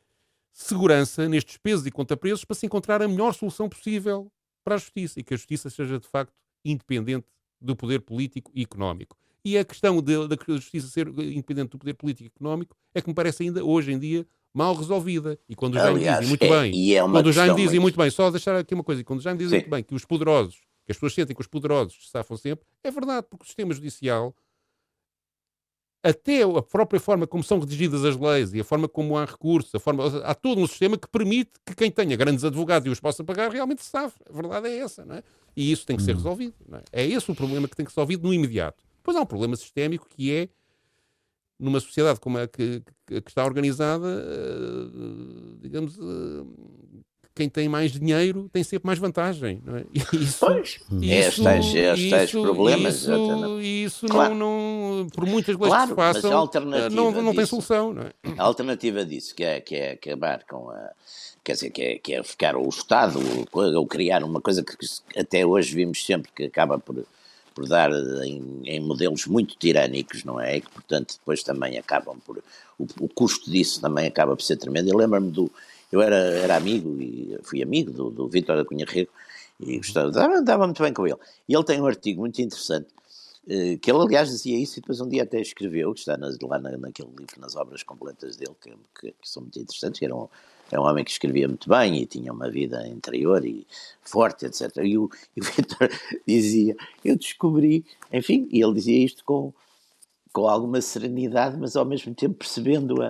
segurança 0.53 1.29
nestes 1.29 1.57
pesos 1.59 1.87
e 1.87 1.91
contrapesos 1.91 2.45
para 2.45 2.55
se 2.57 2.65
encontrar 2.67 3.03
a 3.03 3.09
melhor 3.09 3.35
solução 3.35 3.69
possível 3.69 4.31
para 4.65 4.75
a 4.77 4.79
justiça 4.79 5.21
e 5.21 5.23
que 5.23 5.35
a 5.35 5.37
justiça 5.37 5.69
seja 5.69 5.99
de 5.99 6.07
facto 6.07 6.33
independente 6.65 7.27
do 7.61 7.77
poder 7.77 8.01
político 8.01 8.51
e 8.55 8.63
económico. 8.63 9.17
E 9.45 9.57
a 9.57 9.65
questão 9.65 10.03
da 10.03 10.37
justiça 10.55 10.89
ser 10.89 11.09
independente 11.09 11.71
do 11.71 11.79
poder 11.79 11.95
político 11.95 12.25
e 12.25 12.33
económico 12.35 12.77
é 12.95 13.01
que 13.01 13.09
me 13.09 13.15
parece 13.15 13.45
ainda 13.45 13.65
hoje 13.65 13.93
em 13.93 13.99
dia 13.99 14.27
mal 14.53 14.75
resolvida. 14.75 15.39
E 15.49 15.55
quando 15.55 15.75
já 15.75 15.93
me 15.93 16.01
dizem 16.01 16.27
muito 16.27 16.45
é- 16.45 16.49
bem, 16.63 16.75
e 16.75 16.95
é 16.95 17.01
quando 17.01 17.33
já 17.33 17.47
me 17.47 17.55
dizem 17.55 17.79
muito- 17.79 17.83
muito 17.83 17.99
bem, 17.99 18.11
só 18.11 18.31
deixar 18.31 18.57
aqui 18.57 18.75
uma 18.75 18.83
coisa, 18.83 19.05
quando 19.05 19.21
já 19.21 19.33
me 19.33 19.39
dizem 19.39 19.61
Sim. 19.61 19.65
muito 19.67 19.71
bem 19.71 19.85
que 19.85 19.95
os 19.95 20.05
poderosos, 20.05 20.59
que 20.87 20.93
as 20.93 20.97
pessoas 20.97 21.13
sentem 21.15 21.35
que 21.37 21.43
os 21.43 21.47
poderosos 21.49 22.07
se 22.07 22.11
safam 22.11 22.37
sempre, 22.37 22.65
é 22.83 22.91
verdade, 22.91 23.27
porque 23.29 23.43
o 23.43 23.47
sistema 23.47 23.75
judicial 23.75 24.35
até 26.03 26.43
a 26.43 26.63
própria 26.63 27.01
forma 27.01 27.27
como 27.27 27.43
são 27.43 27.59
redigidas 27.59 28.05
as 28.05 28.17
leis 28.17 28.55
e 28.55 28.61
a 28.61 28.65
forma 28.65 28.89
como 28.89 29.19
há 29.19 29.25
recursos, 29.25 29.75
a 29.75 29.81
forma, 29.81 30.05
há 30.25 30.35
todo 30.37 30.61
um 30.61 30.67
sistema 30.67 30.97
que 30.97 31.09
permite 31.09 31.51
que 31.67 31.75
quem 31.75 31.91
tenha 31.91 32.15
grandes 32.17 32.45
advogados 32.45 32.87
e 32.87 32.91
os 32.91 33.01
possa 33.01 33.25
pagar 33.25 33.51
realmente 33.51 33.83
se 33.83 33.91
safe. 33.91 34.17
A 34.31 34.33
verdade 34.33 34.69
é 34.69 34.79
essa, 34.79 35.05
não 35.05 35.17
é? 35.17 35.23
E 35.57 35.73
isso 35.73 35.85
tem 35.85 35.97
que 35.97 36.03
ser 36.05 36.15
resolvido. 36.15 36.55
Não 36.69 36.79
é? 36.79 36.83
é 36.93 37.05
esse 37.07 37.29
o 37.29 37.35
problema 37.35 37.67
que 37.67 37.75
tem 37.75 37.85
que 37.85 37.91
ser 37.91 37.99
resolvido 37.99 38.23
no 38.29 38.33
imediato. 38.33 38.85
Depois 38.99 39.17
há 39.17 39.21
um 39.21 39.27
problema 39.27 39.57
sistémico 39.57 40.07
que 40.09 40.33
é 40.33 40.49
numa 41.59 41.81
sociedade 41.81 42.21
como 42.21 42.39
a 42.39 42.47
que, 42.47 42.83
que- 43.07 43.21
que 43.23 43.31
está 43.31 43.45
organizada, 43.45 44.07
eh, 44.07 45.57
digamos, 45.61 45.99
eh, 45.99 46.03
quem 47.37 47.49
tem 47.51 47.69
mais 47.69 47.93
dinheiro 47.93 48.49
tem 48.51 48.65
sempre 48.65 48.87
mais 48.87 48.99
vantagem, 48.99 49.61
não 49.65 49.77
é? 49.77 49.85
E 49.93 50.17
Isso, 50.25 50.39
Pois, 50.41 50.81
é 51.03 51.29
os 51.29 51.37
tais, 51.39 51.75
é 51.77 51.93
os 51.93 52.11
tais 52.11 52.29
isso- 52.31 52.43
problemas. 52.43 52.95
Isso, 52.97 53.13
exatamente. 53.13 53.85
isso 53.85 54.07
Claro. 54.09 54.35
não, 54.35 54.97
não, 55.03 55.07
por 55.11 55.27
muitas 55.27 55.55
leis 55.55 55.69
Claro, 55.69 55.91
que 55.95 55.97
mas 55.97 56.13
se 56.13 56.19
a 56.19 56.23
façam, 56.23 56.39
alternativa 56.39 56.89
não, 56.91 57.23
não 57.23 57.35
tem 57.35 57.45
solução, 57.47 57.93
não 57.93 58.03
é? 58.05 58.13
A 58.39 58.43
alternativa 58.43 59.05
disso, 59.05 59.35
que 59.35 59.45
é, 59.45 59.61
que 59.61 59.77
é 59.77 59.91
acabar 59.93 60.45
com 60.49 60.71
a. 60.71 60.91
Quer 61.45 61.53
dizer, 61.53 61.71
que 61.71 61.83
é, 61.83 61.99
que 61.99 62.15
é 62.15 62.23
ficar 62.25 62.57
o 62.57 62.69
Estado, 62.69 63.21
ou, 63.53 63.63
ou 63.75 63.87
criar 63.87 64.25
uma 64.25 64.41
coisa 64.41 64.65
que 64.65 64.75
até 65.17 65.47
hoje 65.47 65.75
vimos 65.77 66.05
sempre 66.05 66.31
que 66.35 66.45
acaba 66.45 66.77
por, 66.79 67.05
por 67.55 67.69
dar 67.69 67.93
em, 68.25 68.63
em, 68.65 68.81
modelos 68.81 69.27
muito 69.27 69.57
tirânicos, 69.57 70.25
não 70.25 70.41
é? 70.41 70.57
E 70.57 70.61
que, 70.63 70.71
portanto, 70.71 71.15
depois 71.19 71.43
também 71.43 71.77
acabam 71.79 72.19
por. 72.27 72.39
O, 72.79 72.85
o 73.01 73.09
custo 73.09 73.49
disso 73.51 73.81
também 73.81 74.07
acaba 74.07 74.35
por 74.35 74.43
ser 74.43 74.57
tremendo. 74.57 74.89
Eu 74.89 74.97
lembro-me 74.97 75.31
do. 75.31 75.53
Eu 75.97 76.03
era, 76.03 76.17
era 76.17 76.57
amigo 76.57 77.01
e 77.01 77.39
fui 77.43 77.63
amigo 77.63 77.91
do, 77.91 78.11
do 78.11 78.29
Vítor 78.29 78.55
da 78.55 78.67
Cunha 78.67 78.85
Rego 78.87 79.11
e 79.59 79.79
gostava, 79.79 80.11
dava, 80.11 80.43
dava 80.43 80.67
muito 80.67 80.83
bem 80.83 80.93
com 80.93 81.07
ele. 81.07 81.17
E 81.49 81.55
ele 81.55 81.65
tem 81.65 81.81
um 81.81 81.87
artigo 81.87 82.21
muito 82.21 82.39
interessante 82.43 82.89
eh, 83.49 83.79
que 83.81 83.91
ele 83.91 84.03
aliás 84.03 84.29
dizia 84.29 84.59
isso 84.59 84.79
e 84.79 84.83
depois 84.83 85.01
um 85.01 85.09
dia 85.09 85.23
até 85.23 85.41
escreveu, 85.41 85.95
que 85.95 86.01
está 86.01 86.19
nas, 86.19 86.37
lá 86.39 86.59
na, 86.59 86.77
naquele 86.77 87.09
livro, 87.19 87.41
nas 87.41 87.57
obras 87.57 87.83
completas 87.83 88.37
dele, 88.37 88.55
que, 88.61 88.71
que, 89.01 89.13
que 89.13 89.27
são 89.27 89.41
muito 89.43 89.59
interessantes, 89.59 90.03
era 90.03 90.15
um, 90.15 90.29
era 90.71 90.83
um 90.83 90.85
homem 90.85 91.03
que 91.03 91.13
escrevia 91.13 91.49
muito 91.49 91.67
bem 91.67 92.03
e 92.03 92.05
tinha 92.05 92.31
uma 92.31 92.51
vida 92.51 92.87
interior 92.87 93.43
e 93.47 93.67
forte, 94.03 94.45
etc. 94.45 94.77
E 94.85 94.99
o, 94.99 95.05
o 95.05 95.11
Vitor 95.41 95.89
dizia, 96.27 96.77
eu 97.03 97.17
descobri, 97.17 97.87
enfim, 98.13 98.47
e 98.53 98.63
ele 98.63 98.75
dizia 98.75 99.03
isto 99.03 99.25
com, 99.25 99.51
com 100.31 100.47
alguma 100.47 100.83
serenidade, 100.83 101.57
mas 101.57 101.75
ao 101.75 101.87
mesmo 101.87 102.15
tempo 102.15 102.35
percebendo 102.35 103.03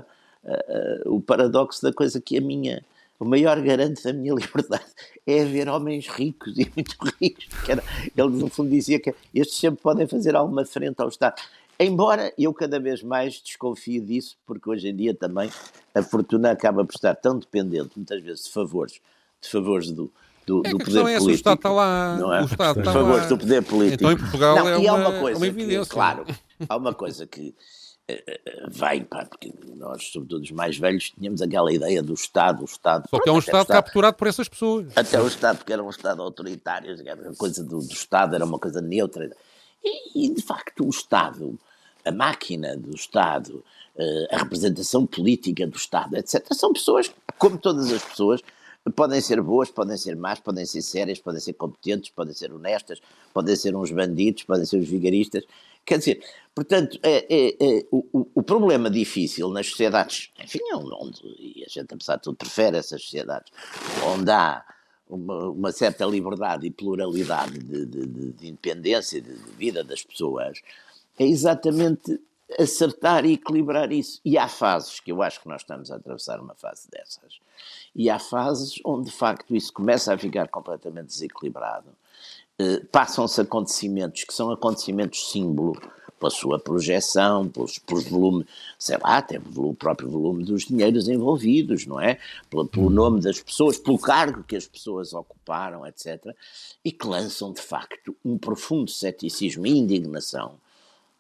a, 0.47 1.09
o 1.09 1.21
paradoxo 1.21 1.83
da 1.83 1.93
coisa 1.93 2.21
que 2.21 2.37
a 2.39 2.41
minha 2.41 2.85
o 3.19 3.25
maior 3.25 3.61
garante 3.61 4.05
da 4.05 4.13
minha 4.13 4.35
liberdade 4.35 4.85
é 5.27 5.43
haver 5.43 5.69
homens 5.69 6.07
ricos 6.07 6.59
e 6.59 6.71
muito 6.75 6.97
ricos. 7.21 7.47
Era, 7.69 7.83
ele, 8.17 8.29
no 8.29 8.49
fundo, 8.49 8.71
dizia 8.71 9.01
que 9.01 9.15
estes 9.35 9.59
sempre 9.59 9.81
podem 9.83 10.07
fazer 10.07 10.37
alguma 10.37 10.65
frente 10.65 11.01
ao 11.01 11.09
Estado. 11.09 11.41
Embora 11.79 12.33
eu 12.39 12.55
cada 12.55 12.81
vez 12.81 13.03
mais 13.03 13.41
desconfie 13.41 14.01
disso, 14.01 14.37
porque 14.47 14.69
hoje 14.69 14.89
em 14.89 14.97
dia 14.97 15.15
também 15.15 15.51
a 15.95 16.03
fortuna 16.03 16.51
acaba 16.51 16.85
por 16.85 16.95
estar 16.95 17.15
tão 17.15 17.39
dependente, 17.39 17.91
muitas 17.97 18.23
vezes, 18.23 18.45
de 18.45 18.51
favores, 18.51 19.01
de 19.43 19.49
favores 19.49 19.91
do, 19.91 20.11
do, 20.47 20.63
é 20.65 20.71
do 20.71 20.79
poder 20.79 21.01
é 21.01 21.03
político. 21.03 21.27
O 21.27 21.31
Estado 21.31 21.57
está 21.57 21.71
lá. 21.71 22.17
Não 22.19 22.33
é? 22.33 22.43
O 22.43 22.45
Estado 22.47 22.79
está 22.79 22.93
favores 22.93 23.23
lá. 23.23 23.29
do 23.29 23.39
poder 23.39 23.63
político. 23.63 24.05
Então 24.05 24.13
em 24.13 24.17
Portugal 24.17 24.57
não, 24.57 24.69
é, 24.69 24.73
e 24.73 24.89
uma, 24.89 24.91
há 24.91 24.95
uma 24.95 25.21
coisa 25.21 25.39
uma 25.39 25.47
que, 25.47 25.53
evidência. 25.53 25.93
claro, 25.93 26.25
há 26.67 26.77
uma 26.77 26.95
coisa 26.95 27.27
que 27.27 27.55
vem, 28.69 29.05
pá, 29.05 29.25
porque 29.25 29.53
nós, 29.75 30.11
sobretudo 30.13 30.43
os 30.43 30.51
mais 30.51 30.79
velhos, 30.79 31.11
tínhamos 31.11 31.43
aquela 31.43 31.73
ideia 31.73 32.03
do 32.03 32.15
Estado, 32.15 32.63
o 32.63 32.65
Estado. 32.65 33.09
Só 33.11 33.21
que 33.21 33.29
é 33.29 33.33
um 33.33 33.39
Estado, 33.39 33.63
Estado 33.63 33.85
capturado 33.85 34.17
por 34.17 34.29
essas 34.29 34.49
pessoas. 34.49 34.93
Até 34.97 35.21
o 35.21 35.27
Estado, 35.27 35.59
porque 35.59 35.73
era 35.73 35.83
um 35.83 35.91
Estado 35.91 36.23
autoritário, 36.23 36.95
a 37.11 37.37
coisa 37.37 37.65
do, 37.65 37.79
do 37.79 37.93
Estado 37.93 38.35
era 38.35 38.45
uma 38.45 38.59
coisa 38.59 38.81
neutra. 38.81 39.31
E, 39.83 40.27
e, 40.27 40.35
de 40.35 40.43
facto, 40.43 40.85
o 40.85 40.91
Estado, 40.91 41.59
a 42.05 42.13
máquina 42.13 42.77
do 42.77 42.95
Estado, 42.95 43.63
eh, 43.97 44.29
a 44.31 44.39
representação 44.39 45.07
política 45.07 45.67
do 45.67 45.77
Estado, 45.77 46.17
etc., 46.17 46.45
são 46.53 46.73
pessoas, 46.73 47.13
como 47.39 47.59
todas 47.59 47.93
as 47.93 48.03
pessoas, 48.03 48.41
podem 48.95 49.21
ser 49.21 49.41
boas, 49.41 49.71
podem 49.71 49.97
ser 49.97 50.15
más, 50.17 50.39
podem 50.39 50.67
ser 50.67 50.83
sérias, 50.83 51.19
podem 51.19 51.41
ser 51.41 51.55
competentes, 51.55 52.11
podem 52.11 52.35
ser 52.35 52.53
honestas, 52.53 53.01
podem 53.33 53.57
ser 53.57 53.75
uns 53.75 53.91
bandidos, 53.91 54.45
podem 54.45 54.65
ser 54.65 54.79
os 54.79 54.89
vigaristas. 54.89 55.45
Quer 55.87 55.99
dizer, 55.99 56.21
portanto, 56.53 56.99
é, 57.01 57.25
é, 57.33 57.57
é 57.61 57.87
o, 57.93 58.27
o, 58.35 58.43
problema 58.43 58.91
difícil 58.91 59.49
nas 59.51 59.69
sociedades, 59.69 60.33
enfim, 60.43 60.59
é 60.69 60.75
onde, 60.77 61.21
e 61.39 61.65
a 61.65 61.69
gente, 61.69 61.95
apesar 61.95 62.17
de 62.17 62.23
tudo, 62.23 62.37
prefere 62.37 62.77
essas 62.77 63.03
sociedades, 63.03 63.53
onde 64.05 64.29
há 64.33 64.65
uma, 65.09 65.49
uma 65.49 65.73
certa 65.73 66.05
liberdade 66.05 66.67
e 66.67 66.71
pluralidade 66.73 67.57
de, 67.61 67.87
de, 67.87 68.07
de 68.33 68.49
independência, 68.49 69.21
de, 69.21 69.33
de 69.33 69.53
vida 69.53 69.85
das 69.85 70.03
pessoas, 70.03 70.61
é 71.17 71.25
exatamente 71.25 72.21
acertar 72.59 73.25
e 73.25 73.35
equilibrar 73.35 73.93
isso. 73.93 74.21
E 74.25 74.37
há 74.37 74.49
fases, 74.49 74.99
que 74.99 75.13
eu 75.13 75.23
acho 75.23 75.41
que 75.41 75.49
nós 75.49 75.63
estamos 75.63 75.93
a 75.93 75.97
atravessar 75.97 76.41
uma 76.41 76.55
fase 76.55 76.91
dessas, 76.91 77.39
e 77.95 78.11
há 78.11 78.19
fases 78.19 78.81
onde, 78.85 79.11
de 79.11 79.17
facto, 79.17 79.55
isso 79.55 79.73
começa 79.73 80.13
a 80.13 80.19
ficar 80.19 80.49
completamente 80.49 81.07
desequilibrado 81.07 81.87
passam-se 82.91 83.41
acontecimentos 83.41 84.25
que 84.25 84.33
são 84.33 84.51
acontecimentos 84.51 85.31
símbolo, 85.31 85.77
pela 86.19 86.31
sua 86.31 86.59
projeção, 86.59 87.49
pelos, 87.49 87.79
pelos 87.79 88.05
volume, 88.05 88.47
sei 88.79 88.97
lá, 88.97 89.19
até 89.19 89.39
pelo 89.39 89.75
próprio 89.75 90.09
volume 90.09 90.45
dos 90.45 90.65
dinheiros 90.65 91.09
envolvidos, 91.09 91.87
não 91.87 92.01
é? 92.01 92.19
Pelo, 92.49 92.67
pelo, 92.67 92.91
nome 92.91 93.21
das 93.21 93.41
pessoas, 93.41 93.77
pelo 93.77 93.99
cargo 93.99 94.43
que 94.43 94.57
as 94.57 94.67
pessoas 94.67 95.13
ocuparam, 95.13 95.87
etc. 95.87 96.35
E 96.85 96.91
que 96.91 97.07
lançam, 97.07 97.53
de 97.53 97.61
facto, 97.61 98.17
um 98.25 98.39
profundo 98.39 98.91
ceticismo 98.91 99.67
e 99.67 99.79
indignação 99.79 100.55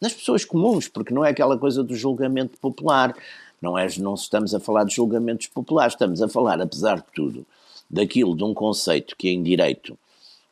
nas 0.01 0.13
pessoas 0.13 0.45
comuns, 0.45 0.89
porque 0.89 1.13
não 1.13 1.25
é 1.25 1.31
aquela 1.31 1.59
coisa 1.59 1.83
do 1.83 1.95
julgamento 1.95 2.59
popular. 2.59 3.17
Não, 3.61 3.77
é, 3.79 3.87
não 3.99 4.15
estamos 4.15 4.55
a 4.55 4.61
falar 4.61 4.85
de 4.85 4.95
julgamentos 4.95 5.47
populares, 5.47 5.95
estamos 5.95 6.21
a 6.21 6.29
falar, 6.29 6.61
apesar 6.61 6.97
de 6.97 7.07
tudo, 7.15 7.47
daquilo 7.89 8.37
de 8.37 8.45
um 8.45 8.53
conceito 8.53 9.17
que 9.17 9.29
em 9.29 9.43
direito 9.43 9.99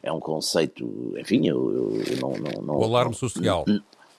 é 0.04 0.12
um 0.12 0.20
conceito, 0.20 1.14
enfim, 1.18 1.48
eu, 1.48 1.74
eu, 1.74 2.16
não, 2.20 2.30
não, 2.32 2.62
não, 2.62 2.76
O 2.76 2.84
alarme 2.84 3.14
social. 3.14 3.64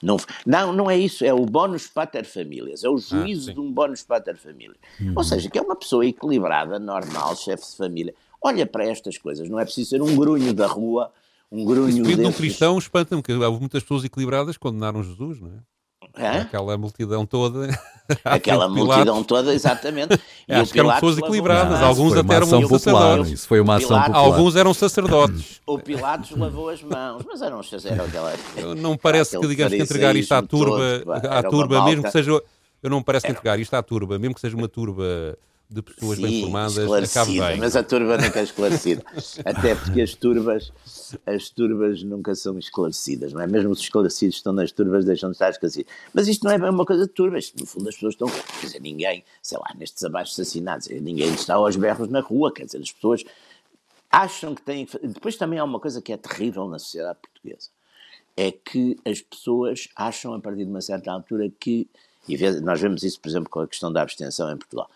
Não, 0.02 0.16
não, 0.44 0.72
não 0.72 0.90
é 0.90 0.98
isso, 0.98 1.24
é 1.24 1.32
o 1.32 1.46
bónus 1.46 1.86
pater 1.86 2.24
familias, 2.24 2.84
é 2.84 2.88
o 2.88 2.98
juízo 2.98 3.50
ah, 3.50 3.54
de 3.54 3.60
um 3.60 3.72
bónus 3.72 4.02
pater 4.02 4.36
família. 4.36 4.76
Uhum. 5.00 5.14
Ou 5.16 5.24
seja, 5.24 5.48
que 5.48 5.58
é 5.58 5.62
uma 5.62 5.76
pessoa 5.76 6.04
equilibrada, 6.04 6.78
normal, 6.78 7.34
chefe 7.36 7.70
de 7.70 7.76
família. 7.76 8.14
Olha 8.42 8.66
para 8.66 8.84
estas 8.84 9.16
coisas, 9.16 9.48
não 9.48 9.58
é 9.58 9.64
preciso 9.64 9.90
ser 9.90 10.02
um 10.02 10.14
grunho 10.16 10.52
da 10.52 10.66
rua, 10.66 11.12
um 11.50 11.64
grunho 11.64 11.88
Isso 11.88 12.16
desses... 12.16 12.26
um 12.26 12.32
cristão 12.32 12.78
espanta-me, 12.78 13.22
porque 13.22 13.32
houve 13.32 13.60
muitas 13.60 13.82
pessoas 13.82 14.04
equilibradas 14.04 14.56
que 14.56 14.60
condenaram 14.60 15.02
Jesus, 15.02 15.40
não 15.40 15.48
é? 15.48 15.75
Hã? 16.18 16.42
Aquela 16.42 16.78
multidão 16.78 17.26
toda. 17.26 17.68
Aquela 18.24 18.68
multidão 18.68 19.22
toda, 19.22 19.54
exatamente. 19.54 20.18
E 20.48 20.54
Acho 20.54 20.72
que 20.72 20.78
eram 20.78 20.92
pessoas 20.92 21.18
equilibradas. 21.18 21.82
Alguns 21.82 22.16
até 22.16 22.34
eram 22.34 22.46
sacerdotes. 22.46 23.32
Isso 23.32 23.48
foi 23.48 23.60
uma 23.60 23.78
ação 23.78 24.00
popular. 24.00 24.16
Alguns 24.16 24.54
eram 24.54 24.72
sacerdotes. 24.72 25.60
O 25.66 25.76
Pilatos 25.76 26.30
lavou 26.38 26.68
as 26.68 26.80
mãos, 26.84 27.24
mas 27.26 27.42
eram, 27.42 27.60
aquela. 28.04 28.32
Não 28.78 28.96
parece 28.96 29.36
que, 29.36 29.44
digamos, 29.48 29.74
que 29.74 29.82
entregar 29.82 30.14
isto 30.14 30.30
à 30.32 30.40
turba, 30.40 31.00
todo, 31.04 31.26
à 31.26 31.42
turba 31.42 31.84
mesmo 31.84 32.04
que 32.04 32.12
seja. 32.12 32.30
Eu 32.80 32.90
não 32.90 32.98
me 32.98 33.04
parece 33.04 33.26
que 33.26 33.32
entregar 33.32 33.58
isto 33.58 33.74
à 33.74 33.82
turba, 33.82 34.20
mesmo 34.20 34.36
que 34.36 34.40
seja 34.40 34.56
uma 34.56 34.68
turba 34.68 35.36
de 35.68 35.82
pessoas 35.82 36.16
Sim, 36.16 36.22
bem 36.22 36.42
formadas, 36.42 36.78
acabe 36.78 37.40
bem. 37.40 37.58
Mas 37.58 37.74
a 37.74 37.82
turba 37.82 38.16
nunca 38.16 38.38
é 38.38 38.42
esclarecida. 38.44 39.04
Até 39.44 39.74
porque 39.74 40.00
as 40.00 40.14
turbas, 40.14 40.72
as 41.26 41.50
turbas 41.50 42.02
nunca 42.04 42.34
são 42.36 42.56
esclarecidas, 42.58 43.32
não 43.32 43.40
é? 43.40 43.46
Mesmo 43.48 43.70
os 43.70 43.80
esclarecidos 43.80 44.36
estão 44.36 44.52
nas 44.52 44.70
turbas 44.70 45.04
deixam 45.04 45.30
de 45.30 45.34
estar 45.34 45.50
esclarecidos. 45.50 45.92
Mas 46.14 46.28
isto 46.28 46.44
não 46.44 46.52
é 46.52 46.58
bem 46.58 46.70
uma 46.70 46.86
coisa 46.86 47.06
de 47.06 47.12
turbas. 47.12 47.52
No 47.58 47.66
fundo, 47.66 47.88
as 47.88 47.96
pessoas 47.96 48.14
estão. 48.14 48.28
Quer 48.28 48.66
dizer, 48.66 48.80
ninguém, 48.80 49.24
sei 49.42 49.58
lá, 49.58 49.74
nestes 49.76 50.04
abaixos 50.04 50.38
assassinados, 50.38 50.86
ninguém 50.88 51.34
está 51.34 51.54
aos 51.54 51.74
berros 51.74 52.08
na 52.08 52.20
rua. 52.20 52.52
Quer 52.52 52.66
dizer, 52.66 52.78
as 52.78 52.92
pessoas 52.92 53.24
acham 54.10 54.54
que 54.54 54.62
têm. 54.62 54.86
Depois 55.02 55.36
também 55.36 55.58
há 55.58 55.64
uma 55.64 55.80
coisa 55.80 56.00
que 56.00 56.12
é 56.12 56.16
terrível 56.16 56.68
na 56.68 56.78
sociedade 56.78 57.18
portuguesa. 57.20 57.70
É 58.36 58.52
que 58.52 58.96
as 59.04 59.20
pessoas 59.20 59.88
acham, 59.96 60.32
a 60.32 60.38
partir 60.38 60.64
de 60.64 60.70
uma 60.70 60.80
certa 60.80 61.10
altura, 61.10 61.50
que. 61.58 61.88
E 62.28 62.36
nós 62.60 62.80
vemos 62.80 63.02
isso, 63.02 63.20
por 63.20 63.28
exemplo, 63.28 63.48
com 63.48 63.60
a 63.60 63.68
questão 63.68 63.92
da 63.92 64.02
abstenção 64.02 64.52
em 64.52 64.56
Portugal 64.56 64.88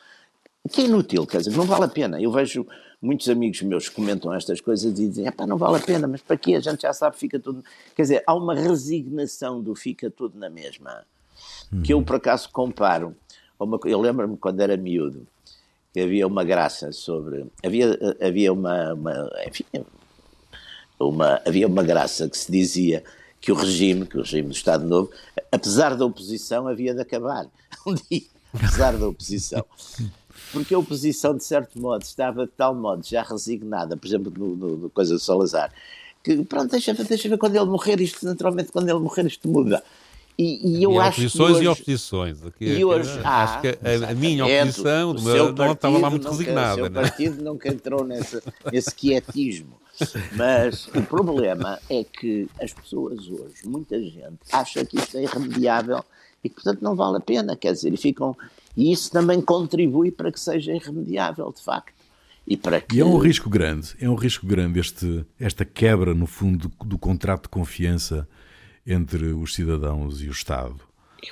que 0.69 0.83
é 0.83 0.85
inútil, 0.85 1.27
quer 1.27 1.39
dizer, 1.39 1.57
não 1.57 1.65
vale 1.65 1.85
a 1.85 1.89
pena. 1.89 2.21
Eu 2.21 2.31
vejo 2.31 2.67
muitos 3.01 3.29
amigos 3.29 3.63
meus 3.63 3.89
que 3.89 3.95
comentam 3.95 4.33
estas 4.35 4.61
coisas 4.61 4.85
e 4.85 4.93
dizem, 4.93 5.31
pá, 5.33 5.47
não 5.47 5.57
vale 5.57 5.77
a 5.77 5.81
pena, 5.81 6.07
mas 6.07 6.21
para 6.21 6.37
quê? 6.37 6.55
A 6.55 6.61
gente 6.61 6.83
já 6.83 6.93
sabe, 6.93 7.17
fica 7.17 7.39
tudo... 7.39 7.65
Quer 7.97 8.03
dizer, 8.03 8.23
há 8.27 8.35
uma 8.35 8.55
resignação 8.55 9.63
do 9.63 9.75
fica 9.75 10.11
tudo 10.11 10.39
na 10.39 10.51
mesma, 10.51 11.05
uhum. 11.73 11.83
que 11.83 11.95
eu 11.95 12.03
por 12.03 12.17
acaso 12.17 12.51
comparo. 12.51 13.17
Uma, 13.59 13.79
eu 13.85 14.01
lembro-me 14.01 14.37
quando 14.37 14.61
era 14.61 14.77
miúdo, 14.77 15.27
que 15.93 16.01
havia 16.01 16.27
uma 16.27 16.45
graça 16.45 16.93
sobre... 16.93 17.47
Havia, 17.65 17.99
havia 18.21 18.53
uma, 18.53 18.93
uma 18.93 19.31
enfim, 19.47 19.65
uma, 20.99 21.41
havia 21.47 21.67
uma 21.67 21.83
graça 21.83 22.29
que 22.29 22.37
se 22.37 22.53
dizia 22.53 23.03
que 23.41 23.51
o 23.51 23.55
regime, 23.55 24.05
que 24.05 24.19
o 24.19 24.21
regime 24.21 24.49
do 24.49 24.55
Estado 24.55 24.87
Novo, 24.87 25.11
apesar 25.51 25.97
da 25.97 26.05
oposição, 26.05 26.69
havia 26.69 26.95
de 26.95 27.01
acabar. 27.01 27.47
Um 27.87 27.95
dia, 27.95 28.27
apesar 28.53 28.95
da 28.99 29.09
oposição 29.09 29.65
porque 30.53 30.75
a 30.75 30.79
oposição, 30.79 31.37
de 31.37 31.45
certo 31.45 31.79
modo, 31.81 32.03
estava 32.03 32.47
de 32.47 32.53
tal 32.53 32.75
modo 32.75 33.07
já 33.07 33.23
resignada, 33.23 33.97
por 33.97 34.07
exemplo, 34.07 34.33
no, 34.37 34.57
no, 34.57 34.77
no 34.77 34.91
coisa 34.91 35.15
do 35.15 35.21
Salazar, 35.21 35.73
que 36.23 36.45
pronto, 36.45 36.71
deixa, 36.71 36.93
deixa 36.93 37.29
ver 37.29 37.39
quando 37.39 37.57
ele 37.57 37.67
morrer, 37.67 38.01
isto 38.01 38.25
naturalmente, 38.27 38.73
quando 38.73 38.89
ele 38.89 38.99
morrer, 38.99 39.27
isto 39.27 39.49
muda. 39.49 39.83
E, 40.39 40.79
e 40.79 40.83
eu 40.83 40.93
e 40.93 40.99
acho 40.99 41.21
oposições 41.21 41.57
hoje, 41.57 41.65
e 41.65 41.69
oposições. 41.69 42.47
Aqui, 42.47 42.65
e 42.65 42.85
hoje, 42.85 43.11
aqui, 43.11 43.21
ah, 43.25 43.45
acho 43.45 43.61
que 43.61 43.69
a, 43.69 44.11
a 44.11 44.15
minha 44.15 44.47
oposição 44.47 45.15
do 45.15 45.23
meu, 45.23 45.53
não 45.53 45.73
estava 45.73 45.99
lá 45.99 46.09
muito 46.09 46.29
resignada. 46.29 46.73
O 46.73 46.77
seu 46.77 46.91
né? 46.91 47.01
partido 47.03 47.45
nunca 47.45 47.69
entrou 47.69 48.05
nesse, 48.05 48.43
nesse 48.73 48.95
quietismo. 48.95 49.79
Mas 50.35 50.89
o 50.95 51.03
problema 51.03 51.79
é 51.91 52.05
que 52.05 52.49
as 52.59 52.73
pessoas 52.73 53.29
hoje, 53.29 53.67
muita 53.67 54.01
gente, 54.01 54.39
acha 54.51 54.83
que 54.85 54.97
isto 54.97 55.19
é 55.19 55.25
irremediável 55.25 56.03
e 56.43 56.49
que, 56.49 56.55
portanto, 56.55 56.81
não 56.81 56.95
vale 56.97 57.19
a 57.19 57.21
pena. 57.21 57.55
Quer 57.55 57.73
dizer, 57.73 57.93
e 57.93 57.99
ficam 57.99 58.35
e 58.77 58.93
isso 58.93 59.11
também 59.11 59.41
contribui 59.41 60.11
para 60.11 60.31
que 60.31 60.41
seja 60.41 60.73
irremediável, 60.73 61.53
de 61.53 61.63
facto. 61.63 62.01
E, 62.47 62.57
para 62.57 62.81
que... 62.81 62.97
e 62.97 63.01
é 63.01 63.05
um 63.05 63.19
risco 63.19 63.49
grande, 63.49 63.95
é 64.01 64.09
um 64.09 64.15
risco 64.15 64.47
grande 64.47 64.81
este, 64.81 65.25
esta 65.39 65.65
quebra, 65.65 66.15
no 66.15 66.27
fundo, 66.27 66.69
do, 66.69 66.85
do 66.85 66.99
contrato 66.99 67.43
de 67.45 67.49
confiança 67.49 68.29
entre 68.87 69.27
os 69.27 69.55
cidadãos 69.55 70.23
e 70.23 70.29
o 70.29 70.33
Estado. 70.33 70.81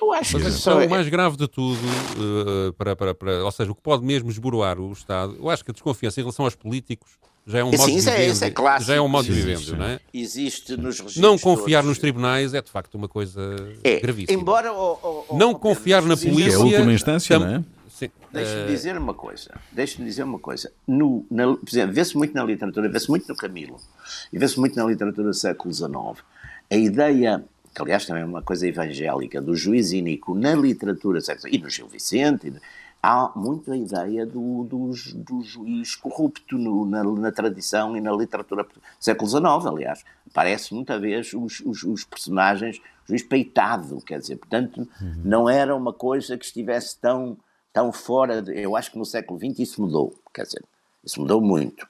Eu 0.01 0.13
acho 0.13 0.39
que 0.39 0.51
só... 0.51 0.85
o 0.85 0.91
mais 0.91 1.09
grave 1.09 1.37
de 1.37 1.49
tudo, 1.49 1.81
uh, 1.81 2.73
para, 2.75 2.95
para, 2.95 3.15
para, 3.15 3.45
ou 3.45 3.51
seja, 3.51 3.73
o 3.73 3.75
que 3.75 3.81
pode 3.81 4.05
mesmo 4.05 4.29
esboroar 4.29 4.79
o 4.79 4.93
Estado, 4.93 5.35
eu 5.39 5.49
acho 5.49 5.65
que 5.65 5.71
a 5.71 5.75
desconfiança 5.75 6.21
em 6.21 6.25
relação 6.25 6.45
aos 6.45 6.55
políticos 6.55 7.19
Já 7.49 7.61
é 7.61 7.65
um 7.65 7.71
Sim, 7.73 7.79
modo 7.79 7.91
de 7.93 7.99
isso 7.99 8.11
é- 8.11 8.27
isso 8.27 8.45
é 8.45 8.51
clássico. 8.51 8.89
Já 8.89 8.95
é 8.97 9.01
um 9.01 9.09
modo 9.09 9.25
de 9.27 9.43
Sim, 9.43 9.57
sim. 9.57 9.77
não 9.77 9.85
é? 9.87 10.01
Existe 10.13 10.77
nos 10.77 10.99
registros 11.01 11.17
Não 11.17 11.39
confiar 11.39 11.79
todos. 11.79 11.89
nos 11.89 11.99
tribunais 11.99 12.53
é 12.53 12.61
de 12.61 12.71
facto 12.71 12.95
uma 12.97 13.09
coisa 13.09 13.41
É, 13.83 14.01
gravíssima. 14.01 14.39
embora... 14.39 14.71
Não 15.33 15.55
confiar 15.55 16.03
na 16.03 16.15
dizer- 16.15 16.29
é 16.29 16.31
a 16.31 16.35
polícia. 16.35 16.59
última 16.61 16.93
instância, 16.93 17.39
tam- 17.39 17.47
não 17.49 17.55
é? 17.57 17.65
Sim. 17.91 18.11
Deixa-me 18.31 18.61
Eh, 18.61 18.67
dizer 18.67 18.99
uma 18.99 19.15
coisa. 19.15 19.51
Deixa-me 19.73 20.05
dizer 20.07 20.23
uma 20.25 20.39
coisa. 20.39 20.71
No, 20.87 21.27
na, 21.31 21.57
por 21.57 21.69
exemplo, 21.69 21.95
vê-se 21.95 22.17
muito 22.17 22.35
na 22.35 22.45
literatura, 22.45 22.87
vê-se 22.89 23.09
muito 23.09 23.27
no 23.27 23.35
Camilo, 23.35 23.81
e 24.31 24.39
vê-se 24.39 24.61
muito 24.61 24.77
na 24.77 24.85
literatura 24.85 25.29
do 25.29 25.35
século 25.35 25.73
XIX, 25.75 26.23
a 26.71 26.77
ideia, 26.77 27.43
que 27.75 27.81
aliás 27.83 28.05
também 28.05 28.23
é 28.23 28.27
uma 28.27 28.43
coisa 28.43 28.69
evangélica, 28.69 29.41
do 29.41 29.57
juiz 29.57 29.91
iníquo 29.93 30.35
na 30.35 30.55
literatura, 30.55 31.19
e 31.51 31.59
no 31.59 31.71
Gil 31.71 31.89
Vicente, 31.89 32.47
e 32.49 32.51
no- 32.51 32.61
há 33.03 33.31
muito 33.37 33.71
a 33.73 33.77
ideia 33.77 34.27
do, 34.27 34.65
do, 34.65 34.91
do 35.15 35.43
juiz 35.43 35.95
corrupto 35.95 36.57
no- 36.59 36.85
na, 36.87 37.03
na 37.05 37.33
tradição 37.33 37.97
e 37.97 38.01
na 38.01 38.13
literatura 38.13 38.65
do 38.65 38.71
século 39.01 39.29
XIX, 39.29 39.45
aliás. 39.67 40.05
Aparece 40.31 40.75
muita 40.75 40.99
vez 40.99 41.33
os, 41.33 41.61
os, 41.61 41.83
os 41.83 42.05
personagens, 42.05 42.81
juiz 43.07 43.23
peitado, 43.23 44.01
quer 44.03 44.19
dizer, 44.19 44.37
portanto, 44.37 44.87
não 45.25 45.49
era 45.49 45.75
uma 45.75 45.93
coisa 45.93 46.37
que 46.37 46.45
estivesse 46.45 46.99
tão 46.99 47.37
tão 47.73 47.93
fora. 47.93 48.43
De, 48.43 48.59
eu 48.61 48.75
acho 48.77 48.91
que 48.91 48.99
no 48.99 49.05
século 49.05 49.39
XX 49.39 49.59
isso 49.61 49.81
mudou. 49.81 50.15
Quer 50.35 50.43
dizer, 50.43 50.65
isso 51.05 51.21
mudou 51.21 51.41
muito. 51.41 51.87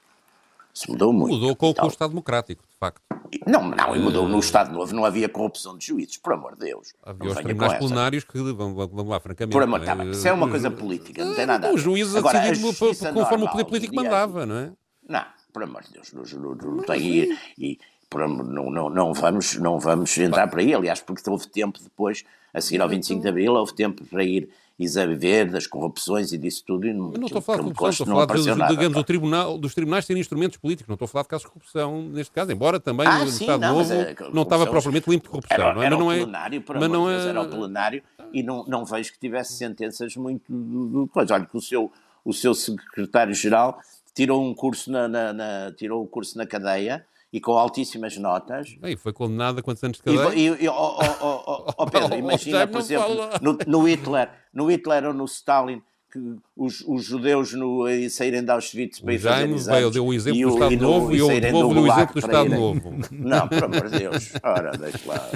Isso 0.75 0.91
mudou 0.91 1.13
muito. 1.13 1.35
Mudou 1.35 1.57
com, 1.57 1.73
Tal. 1.73 1.87
o 1.87 1.89
Estado 1.89 2.11
Democrático, 2.11 2.63
de 2.63 2.68
facto. 2.79 3.03
Não, 3.47 3.71
não, 3.71 3.95
e 3.95 3.99
mudou 3.99 4.29
no 4.29 4.39
Estado 4.39 4.73
Novo, 4.73 4.95
não 4.95 5.05
havia 5.05 5.29
corrupção 5.29 5.77
de 5.77 5.87
juízes, 5.87 6.17
por 6.17 6.33
amor 6.33 6.55
de 6.55 6.61
Deus. 6.61 6.95
Havia 7.03 7.31
os 7.31 7.37
tribunais 7.37 7.79
plenários 7.79 8.25
que, 8.25 8.39
vamos, 8.39 8.75
vamos 8.75 9.09
lá, 9.09 9.21
francamente. 9.21 9.53
Por 9.53 9.63
amor, 9.63 9.81
não 9.81 9.87
tá 9.87 10.05
isso 10.05 10.27
é 10.27 10.33
uma 10.33 10.49
coisa 10.49 10.71
política, 10.71 11.25
não 11.25 11.35
tem 11.35 11.47
nada 11.47 11.69
a 11.69 11.71
ver. 11.71 11.77
a 12.17 12.19
Agora, 12.19 12.39
a 12.39 12.51
decidir 12.51 13.13
conforme 13.13 13.45
o 13.45 13.51
poder 13.51 13.65
político 13.65 13.95
mandava, 13.95 14.47
não 14.47 14.57
é? 14.57 14.73
Não, 15.07 15.25
por 15.53 15.63
amor 15.63 15.83
de 15.83 15.93
Deus, 15.93 16.13
não, 16.13 16.23
não, 16.23 16.83
tem 16.85 17.37
e, 17.59 17.79
não, 18.15 18.71
não, 18.71 18.91
não, 18.91 19.15
vamos, 19.15 19.57
não 19.57 19.79
vamos 19.79 20.17
entrar 20.17 20.49
por 20.49 20.61
aí, 20.61 20.75
aliás, 20.75 21.01
porque 21.01 21.29
houve 21.29 21.47
tempo 21.49 21.79
depois, 21.83 22.25
a 22.55 22.61
seguir 22.61 22.81
ao 22.81 22.89
25 22.89 23.21
de 23.21 23.29
Abril, 23.29 23.53
houve 23.55 23.75
tempo 23.75 24.05
para 24.07 24.25
ir 24.25 24.49
exaver 24.79 25.51
das 25.51 25.67
corrupções 25.67 26.33
e 26.33 26.39
disso 26.39 26.63
tudo. 26.67 26.87
E 26.87 26.93
não, 26.93 27.13
Eu 27.13 27.19
não 27.19 27.27
estou 27.27 27.39
a 27.39 27.43
falar 27.43 27.59
de 27.59 27.65
corrupção, 27.65 27.89
estou 27.91 28.05
a 28.05 28.11
falar 28.11 28.25
apareceu 28.25 28.57
nada, 28.57 28.71
digamos, 28.75 28.95
pá. 28.95 29.01
o 29.01 29.05
tribunal, 29.05 29.59
dos 29.59 29.75
tribunais 29.75 30.05
serem 30.05 30.21
instrumentos 30.21 30.57
políticos. 30.57 30.89
Não 30.89 30.95
estou 30.95 31.07
a 31.07 31.09
falar 31.09 31.23
de 31.25 31.29
casos 31.29 31.47
de 31.47 31.53
corrupção 31.53 32.03
neste 32.03 32.33
caso, 32.33 32.53
embora 32.53 32.79
também 32.79 33.07
Ah, 33.07 33.23
o 33.25 33.27
sim, 33.29 33.45
Estado 33.45 33.61
não, 33.61 33.79
Novo 33.79 33.93
é- 33.93 34.15
não 34.33 34.43
estava 34.43 34.67
propriamente 34.67 35.11
limpo 35.11 35.25
de 35.25 35.31
corrupção. 35.31 35.57
Era, 35.57 35.65
é? 35.65 35.87
era 35.87 35.91
mas 35.97 35.99
não 35.99 36.13
é, 36.13 36.17
plenário, 36.19 36.63
por 36.63 36.79
mas 36.79 36.91
não 36.91 37.11
é, 37.11 37.29
era 37.29 37.43
o 37.43 37.49
plenário 37.49 38.03
e 38.33 38.43
não, 38.43 38.65
não 38.67 38.85
vejo 38.85 39.13
que 39.13 39.19
tivesse 39.19 39.55
sentenças 39.55 40.15
muito 40.17 40.45
do, 40.49 40.87
do 40.87 41.07
coisa. 41.09 41.35
Olha 41.35 41.45
que 41.47 41.57
o 41.57 41.61
seu, 41.61 41.91
o 42.25 42.33
seu 42.33 42.55
secretário-geral 42.55 43.81
tirou 44.15 44.45
um 44.45 44.55
curso 44.55 44.91
na, 44.91 45.09
na- 45.09 45.33
na- 45.33 45.73
tirou 45.77 46.03
o 46.03 46.07
curso 46.07 46.37
na 46.39 46.47
cadeia 46.47 47.05
e 47.33 47.41
com 47.41 47.53
altíssimas 47.53 48.17
notas. 48.17 48.75
Bem, 48.81 48.97
foi 48.97 49.13
condenado 49.13 49.59
a 49.59 49.63
quantos 49.63 49.85
anos 49.85 49.99
de 49.99 50.11
E, 50.11 50.17
cadeia? 50.17 50.35
e, 50.39 50.65
e, 50.65 50.69
oh, 50.69 50.73
oh, 50.73 51.05
oh, 51.47 51.73
oh, 51.77 51.87
Pedro, 51.87 52.15
imagina, 52.17 52.67
por 52.67 52.81
exemplo, 52.81 53.17
no, 53.43 53.59
no 53.67 53.87
Hitler, 53.87 54.31
no 54.53 54.67
Hitler 54.71 55.07
ou 55.07 55.13
no 55.15 55.25
Stalin, 55.27 55.81
que 56.11 56.19
os, 56.57 56.83
os 56.87 57.05
judeus 57.05 57.53
no, 57.53 57.87
eh, 57.87 58.09
saírem 58.09 58.43
de 58.43 58.51
Auschwitz 58.51 58.99
para 59.01 59.11
O 59.11 59.13
ir 59.13 59.19
fazer 59.19 59.51
exames. 59.51 59.93
deu 59.93 60.07
o 60.07 60.15
exemplo 60.15 60.41
do 60.41 60.49
Estado 60.55 60.71
no- 60.77 60.81
Novo 60.83 61.15
e 61.15 61.19
eu 61.19 61.29
devolvo-lhe 61.41 61.81
o 61.81 61.87
exemplo 61.93 62.13
do 62.15 62.19
Estado 62.19 62.49
Novo. 62.49 62.95
Não, 63.11 63.49
por 63.49 63.65
amor 63.65 63.91
de 63.91 63.99
Deus. 63.99 64.33
Ora, 64.43 64.71
deixa 64.73 65.01
lá. 65.07 65.31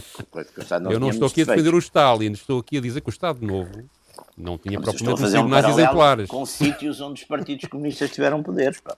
Eu 0.91 0.99
não 0.99 1.11
estou 1.11 1.29
aqui 1.29 1.43
a 1.43 1.45
defender 1.45 1.75
o 1.75 1.79
Stalin, 1.79 2.33
estou 2.33 2.61
aqui 2.61 2.79
a 2.79 2.81
dizer 2.81 3.01
que 3.03 3.09
o 3.09 3.11
Estado 3.11 3.45
Novo 3.47 3.85
não 4.37 4.57
tinha 4.57 4.81
propriamente 4.81 5.23
a 5.25 5.29
tribunais 5.31 5.69
exemplares. 5.69 6.29
com 6.31 6.47
sítios 6.47 7.01
onde 7.03 7.21
os 7.23 7.29
partidos 7.29 7.69
comunistas 7.69 8.11
tiveram 8.11 8.43
poderes. 8.43 8.81
pá. 8.81 8.97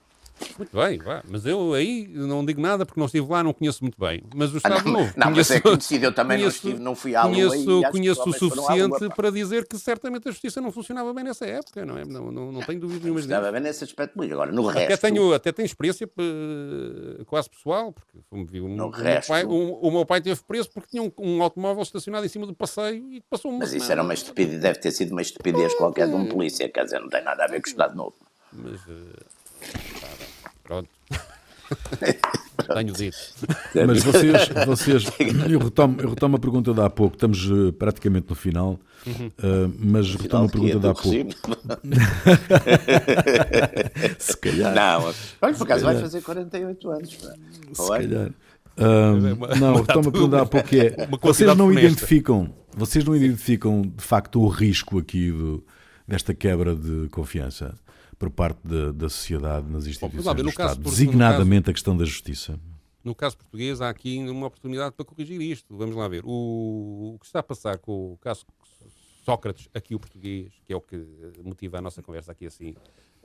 Muito 0.57 0.75
bem, 0.77 0.97
vá. 0.99 1.23
mas 1.27 1.45
eu 1.45 1.73
aí 1.73 2.07
não 2.09 2.45
digo 2.45 2.61
nada 2.61 2.85
porque 2.85 2.99
não 2.99 3.05
estive 3.07 3.27
lá, 3.29 3.43
não 3.43 3.53
conheço 3.53 3.83
muito 3.83 3.99
bem. 3.99 4.21
Mas 4.35 4.53
o 4.53 4.57
Estado 4.57 4.85
não, 4.85 4.91
Novo. 5.01 5.13
não, 5.15 5.31
mas 5.31 5.49
é 5.51 5.59
conhecido, 5.59 6.05
eu 6.05 6.13
também 6.13 6.37
não 6.37 6.43
conheço- 6.45 6.67
estive, 6.67 6.83
não 6.83 6.95
fui 6.95 7.15
à 7.15 7.21
Conheço, 7.23 7.55
e 7.81 7.91
conheço 7.91 8.21
o 8.29 8.33
suficiente 8.33 9.09
para 9.15 9.29
dizer 9.31 9.67
que 9.67 9.77
certamente 9.77 10.27
a 10.27 10.31
justiça 10.31 10.59
não 10.61 10.71
funcionava 10.71 11.13
bem 11.13 11.23
nessa 11.23 11.45
época, 11.45 11.85
não 11.85 11.97
é? 11.97 12.05
Não, 12.05 12.31
não, 12.31 12.51
não 12.51 12.61
tenho 12.61 12.79
dúvidas 12.79 13.03
nenhumas 13.03 13.23
disso. 13.23 13.33
Estava 13.33 13.51
bem 13.51 13.61
nesse 13.61 13.83
aspecto 13.83 14.13
político. 14.13 14.41
Agora, 14.41 14.51
no 14.55 14.69
Até 14.69 14.87
resto, 14.87 15.01
tenho, 15.01 15.33
até 15.33 15.51
tenho 15.51 15.65
experiência 15.65 16.05
eh, 16.05 17.23
quase 17.25 17.49
pessoal, 17.49 17.91
porque 17.91 18.19
como 18.29 18.45
vi, 18.45 18.59
o, 18.61 18.67
No 18.67 18.87
o 18.87 18.89
meu 18.89 18.89
resto- 18.91 19.27
pai, 19.29 19.45
o, 19.45 19.49
o 19.79 19.91
meu 19.91 20.05
pai 20.05 20.21
teve 20.21 20.41
preso 20.43 20.69
porque 20.71 20.89
tinha 20.91 21.03
um, 21.03 21.11
um 21.17 21.41
automóvel 21.43 21.83
estacionado 21.83 22.25
em 22.25 22.29
cima 22.29 22.45
do 22.45 22.53
passeio 22.53 23.03
e 23.13 23.21
passou 23.29 23.51
uma 23.51 23.59
mas 23.59 23.73
isso 23.73 23.91
era 23.91 24.01
uma 24.03 24.13
estupidez, 24.13 24.61
deve 24.61 24.79
ter 24.79 24.91
sido 24.91 25.11
uma 25.11 25.21
estupidez 25.21 25.73
qualquer 25.75 26.07
de 26.07 26.13
um 26.13 26.27
polícia, 26.27 26.67
quer 26.69 26.83
dizer, 26.85 26.99
não 26.99 27.09
tem 27.09 27.23
nada 27.23 27.43
a 27.43 27.47
ver 27.47 27.61
com 27.61 27.67
o 27.67 27.71
Estado 27.71 27.95
Novo. 27.95 28.15
Mas, 28.53 28.79
eh, 28.87 29.23
pronto. 30.63 30.89
tenho 32.73 32.93
dito. 32.93 33.17
Mas 33.87 34.03
vocês, 34.03 34.47
vocês 34.65 35.03
eu, 35.49 35.59
retomo, 35.59 36.01
eu 36.01 36.09
retomo 36.09 36.35
a 36.35 36.39
pergunta 36.39 36.73
de 36.73 36.81
há 36.81 36.89
pouco, 36.89 37.15
estamos 37.15 37.49
eh, 37.49 37.71
praticamente 37.71 38.27
no 38.29 38.35
final, 38.35 38.79
eh, 39.07 39.69
mas 39.79 40.13
retomo 40.15 40.45
a 40.45 40.49
pergunta 40.49 40.79
de 40.79 40.87
há 40.87 40.93
pouco. 40.93 41.09
Se 44.19 44.37
calhar. 44.37 44.73
Não, 44.75 45.13
olha, 45.41 45.53
por 45.53 45.63
acaso 45.63 45.85
vai 45.85 45.99
fazer 45.99 46.21
48 46.21 46.89
anos. 46.89 47.13
pá. 47.15 47.33
Se 47.73 47.87
calhar. 47.89 48.31
É 48.77 49.33
uma- 49.33 49.47
não, 49.55 49.75
retomo 49.75 50.09
a 50.09 50.11
pergunta 50.11 50.41
há 50.41 50.45
pouco 50.45 50.67
que 50.67 50.79
é, 50.79 51.07
vocês 51.21 51.47
não 51.55 51.67
funesta. 51.67 51.87
identificam, 51.87 52.53
vocês 52.75 53.05
não 53.05 53.15
identificam 53.15 53.81
de 53.83 54.03
facto 54.03 54.41
o 54.41 54.47
risco 54.49 54.99
aqui 54.99 55.31
do, 55.31 55.63
desta 56.05 56.33
quebra 56.33 56.75
de 56.75 57.07
confiança 57.09 57.73
por 58.17 58.29
parte 58.29 58.59
da, 58.63 58.91
da 58.91 59.09
sociedade 59.09 59.67
nas 59.69 59.85
instituições 59.85 60.23
vamos 60.23 60.25
lá 60.25 60.33
ver, 60.33 60.43
do 60.43 60.45
no 60.45 60.53
caso 60.53 60.71
Estado, 60.71 60.83
no 60.85 60.89
designadamente 60.89 61.69
a 61.69 61.73
questão 61.73 61.95
da 61.95 62.05
justiça. 62.05 62.59
No 63.03 63.13
caso 63.13 63.37
português, 63.37 63.81
há 63.81 63.89
aqui 63.89 64.17
uma 64.17 64.47
oportunidade 64.47 64.95
para 64.95 65.05
corrigir 65.05 65.39
isto. 65.39 65.77
Vamos 65.77 65.95
lá 65.95 66.07
ver. 66.07 66.23
O, 66.25 67.13
o 67.15 67.19
que 67.19 67.25
está 67.27 67.39
a 67.39 67.43
passar 67.43 67.77
com 67.77 68.13
o 68.13 68.17
caso 68.17 68.45
Sócrates, 69.23 69.67
aqui 69.73 69.95
o 69.95 69.99
português, 69.99 70.51
que 70.63 70.71
é 70.71 70.75
o 70.75 70.81
que 70.81 71.03
motiva 71.43 71.79
a 71.79 71.81
nossa 71.81 72.01
conversa 72.01 72.31
aqui 72.31 72.45
assim, 72.45 72.75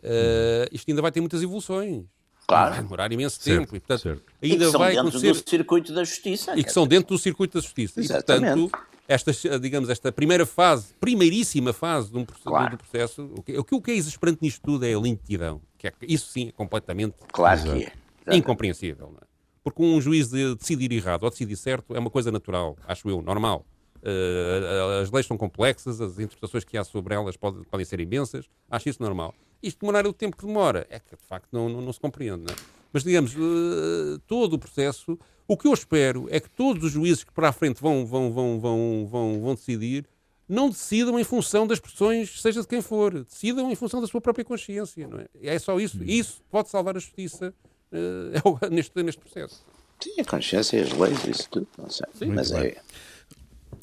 eh, 0.02 0.66
isto 0.72 0.90
ainda 0.90 1.02
vai 1.02 1.12
ter 1.12 1.20
muitas 1.20 1.42
evoluções. 1.42 2.04
Claro. 2.46 2.70
Vai 2.74 2.82
demorar 2.82 3.12
imenso 3.12 3.40
Certo, 3.40 3.60
tempo. 3.60 3.76
E, 3.76 3.80
portanto, 3.80 4.00
certo. 4.00 4.22
e 4.42 4.48
que 4.48 4.52
ainda 4.54 4.70
são 4.70 4.80
vai 4.80 4.92
dentro 4.92 5.08
acontecer. 5.08 5.32
do 5.32 5.50
circuito 5.50 5.94
da 5.94 6.04
justiça. 6.04 6.58
E 6.58 6.64
que 6.64 6.72
são 6.72 6.86
dentro 6.86 7.14
do 7.14 7.18
circuito 7.18 7.58
da 7.58 7.62
justiça. 7.62 8.00
Exatamente. 8.00 8.58
E, 8.58 8.68
portanto, 8.68 8.89
esta, 9.12 9.58
digamos, 9.58 9.88
esta 9.90 10.12
primeira 10.12 10.46
fase, 10.46 10.94
primeiríssima 11.00 11.72
fase 11.72 12.12
de 12.12 12.16
um 12.18 12.24
processo, 12.24 12.48
Claro. 12.48 12.70
do 12.70 12.78
processo, 12.78 13.30
o 13.36 13.42
que, 13.42 13.74
o 13.74 13.82
que 13.82 13.90
é 13.90 13.94
exasperante 13.94 14.38
nisto 14.40 14.60
tudo 14.62 14.84
é 14.86 14.92
a 14.94 14.98
lentidão. 15.00 15.60
Que 15.76 15.88
é, 15.88 15.92
isso 16.02 16.28
sim 16.30 16.48
é 16.48 16.52
completamente 16.52 17.14
Claro 17.32 17.60
que 17.62 17.90
é. 18.26 18.36
incompreensível. 18.36 19.08
Não 19.08 19.18
é? 19.18 19.26
Porque 19.64 19.82
um 19.82 20.00
juiz 20.00 20.28
de 20.30 20.54
decidir 20.54 20.92
errado 20.92 21.24
ou 21.24 21.30
decidir 21.30 21.56
certo 21.56 21.94
é 21.94 21.98
uma 21.98 22.08
coisa 22.10 22.30
natural, 22.30 22.76
acho 22.86 23.08
eu, 23.10 23.20
normal. 23.20 23.66
Eh, 24.02 25.00
as 25.02 25.10
leis 25.10 25.26
são 25.26 25.36
complexas, 25.36 26.00
as 26.00 26.12
interpretações 26.18 26.64
que 26.64 26.78
há 26.78 26.84
sobre 26.84 27.14
elas 27.14 27.36
podem, 27.36 27.62
podem 27.64 27.84
ser 27.84 28.00
imensas, 28.00 28.46
acho 28.70 28.88
isso 28.88 29.02
normal. 29.02 29.34
Isto 29.62 29.80
demorar 29.80 30.06
o 30.06 30.12
tempo 30.12 30.36
que 30.36 30.46
demora, 30.46 30.86
é 30.88 30.98
que 30.98 31.16
de 31.16 31.22
facto 31.26 31.48
não, 31.52 31.68
não, 31.68 31.80
não 31.82 31.92
se 31.92 32.00
compreende. 32.00 32.44
Não 32.44 32.52
é? 32.52 32.56
Mas 32.92 33.04
digamos, 33.04 33.32
eh, 33.34 34.18
todo 34.26 34.54
o 34.54 34.58
processo, 34.58 35.18
o 35.46 35.56
que 35.56 35.66
eu 35.68 35.72
espero 35.72 36.26
é 36.30 36.40
que 36.40 36.50
todos 36.50 36.84
os 36.84 36.92
juízes 36.92 37.24
que 37.24 37.32
para 37.32 37.48
a 37.48 37.52
frente 37.52 37.80
vão, 37.80 38.04
vão, 38.04 38.32
vão, 38.32 38.60
vão, 38.60 39.06
vão, 39.10 39.40
vão 39.40 39.54
decidir 39.54 40.06
não 40.48 40.68
decidam 40.68 41.16
em 41.16 41.22
função 41.22 41.64
das 41.64 41.78
pressões, 41.78 42.42
seja 42.42 42.60
de 42.60 42.66
quem 42.66 42.82
for, 42.82 43.22
decidam 43.22 43.70
em 43.70 43.76
função 43.76 44.00
da 44.00 44.08
sua 44.08 44.20
própria 44.20 44.44
consciência. 44.44 45.06
Não 45.06 45.20
é? 45.20 45.26
é 45.40 45.56
só 45.60 45.78
isso. 45.78 46.02
Isso 46.02 46.42
pode 46.50 46.68
salvar 46.68 46.96
a 46.96 46.98
justiça 46.98 47.54
o- 48.44 48.68
neste, 48.68 49.00
neste 49.00 49.20
processo. 49.20 49.64
Sim, 50.00 50.20
a 50.20 50.24
consciência 50.24 50.78
e 50.78 50.80
as 50.80 50.92
leis, 50.92 51.24
isso 51.24 51.48
tudo, 51.50 51.68
não 51.78 51.88
sei. 51.88 52.06
Mas 52.26 52.50
muito 52.50 52.64
é. 52.66 52.76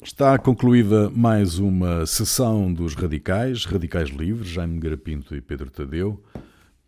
Está 0.02 0.38
concluída 0.38 1.08
mais 1.08 1.58
uma 1.58 2.04
sessão 2.04 2.70
dos 2.70 2.94
Radicais, 2.94 3.64
Radicais 3.64 4.10
Livres, 4.10 4.50
Jaime 4.50 4.78
Garapinto 4.78 5.34
e 5.34 5.40
Pedro 5.40 5.70
Tadeu. 5.70 6.22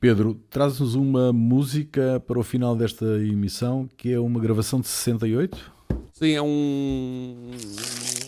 Pedro, 0.01 0.34
traz-nos 0.48 0.94
uma 0.94 1.30
música 1.30 2.22
para 2.26 2.38
o 2.38 2.42
final 2.42 2.74
desta 2.74 3.05
emissão, 3.18 3.86
que 3.98 4.11
é 4.11 4.18
uma 4.18 4.40
gravação 4.40 4.80
de 4.80 4.88
68? 4.88 5.70
Sim, 6.14 6.30
é 6.30 6.40
um- 6.40 7.51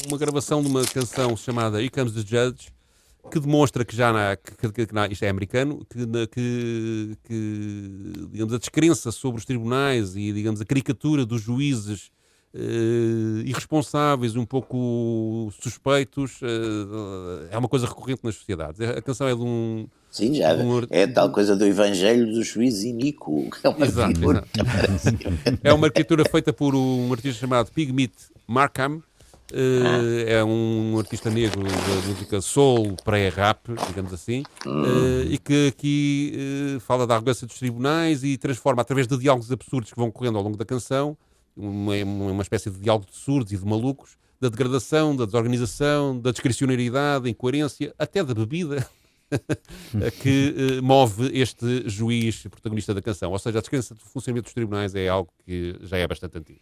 uma 0.07 0.19
gravação 0.19 0.61
de 0.63 0.69
uma 0.69 0.85
canção 0.85 1.35
chamada 1.35 1.81
Here 1.81 1.89
Comes 1.91 2.13
the 2.13 2.21
Judge, 2.21 2.69
que 3.31 3.41
demonstra 3.41 3.87
que 3.87 3.97
já 3.97 4.13
na, 4.13 4.37
que, 4.37 4.71
que- 4.71 4.87
que 4.87 4.95
na- 4.95 5.07
isto 5.07 5.23
é 5.23 5.31
americano, 5.31 5.83
que, 5.89 6.05
na- 6.05 6.27
que, 6.27 7.17
que, 7.25 8.13
digamos, 8.31 8.53
a 8.53 8.59
descrença 8.59 9.11
sobre 9.11 9.39
os 9.39 9.47
tribunais 9.47 10.15
e 10.15 10.31
digamos, 10.31 10.61
a 10.61 10.67
caricatura 10.67 11.25
dos 11.25 11.41
juízes 11.41 12.11
eh, 12.55 13.45
irresponsáveis, 13.47 14.37
um 14.37 14.45
pouco 14.45 15.51
suspeitos, 15.59 16.39
eh, 16.43 17.49
é 17.51 17.57
uma 17.57 17.67
coisa 17.69 17.87
recorrente 17.87 18.21
nas 18.23 18.35
sociedades. 18.35 18.79
A 18.79 19.01
canção 19.01 19.27
é 19.27 19.35
de 19.35 19.41
um. 19.41 19.89
Sim, 20.13 20.35
já 20.35 20.55
Um- 20.55 20.87
é 20.91 21.07
tal 21.07 21.33
coisa 21.33 21.57
do 21.57 21.67
Evangelho 21.67 22.27
do 22.33 22.45
juiz 22.45 22.83
que 22.83 23.17
É 23.65 23.69
uma 23.69 23.87
Exato, 23.87 24.15
figura. 24.15 24.45
É 25.65 25.73
uma 25.73 25.87
arquitetura 25.87 26.23
feita 26.31 26.53
por 26.53 26.75
um 26.75 27.11
artista 27.11 27.41
chamado 27.41 27.73
Pigmeat 27.73 28.13
Markham, 28.47 29.03
Uh, 29.53 30.25
é 30.27 30.43
um 30.43 30.99
artista 30.99 31.29
negro 31.29 31.63
da 31.63 32.09
música 32.09 32.41
soul, 32.41 32.97
pré-rap, 33.05 33.59
digamos 33.87 34.11
assim, 34.11 34.45
uh, 34.65 35.27
e 35.29 35.37
que 35.37 35.69
aqui 35.69 36.33
uh, 36.77 36.81
fala 36.81 37.07
da 37.07 37.17
arrogância 37.17 37.47
dos 37.47 37.59
tribunais 37.59 38.25
e 38.25 38.39
transforma, 38.39 38.81
através 38.81 39.07
de 39.07 39.15
diálogos 39.19 39.53
absurdos 39.53 39.91
que 39.93 39.99
vão 39.99 40.11
correndo 40.11 40.39
ao 40.39 40.45
longo 40.45 40.57
da 40.57 40.65
canção, 40.65 41.15
uma, 41.55 41.93
uma 42.03 42.41
espécie 42.43 42.71
de 42.71 42.79
diálogo 42.79 43.05
de 43.11 43.15
surdos 43.15 43.53
e 43.53 43.59
de 43.59 43.65
malucos, 43.67 44.17
da 44.41 44.49
degradação, 44.49 45.15
da 45.15 45.27
desorganização, 45.27 46.19
da 46.19 46.31
discricionariedade, 46.31 47.29
incoerência, 47.29 47.93
até 47.99 48.25
da 48.25 48.33
bebida. 48.33 48.87
que 50.23 50.81
move 50.83 51.31
este 51.33 51.89
juiz 51.89 52.43
protagonista 52.43 52.95
da 52.95 53.03
canção. 53.03 53.31
Ou 53.31 53.39
seja, 53.39 53.59
a 53.59 53.61
descrença 53.61 53.95
do 53.95 54.01
funcionamento 54.01 54.45
dos 54.45 54.55
tribunais 54.55 54.95
é 54.95 55.09
algo 55.09 55.31
que 55.45 55.77
já 55.83 55.97
é 55.99 56.07
bastante 56.07 56.39
antigo. 56.39 56.61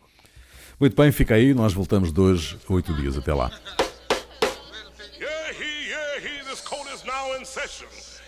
Muito 0.78 0.96
bem, 0.96 1.12
fica 1.12 1.34
aí, 1.34 1.52
nós 1.52 1.72
voltamos 1.72 2.12
dois 2.12 2.56
a 2.68 2.72
oito 2.72 2.94
dias. 2.94 3.16
Até 3.16 3.34
lá. 3.34 3.50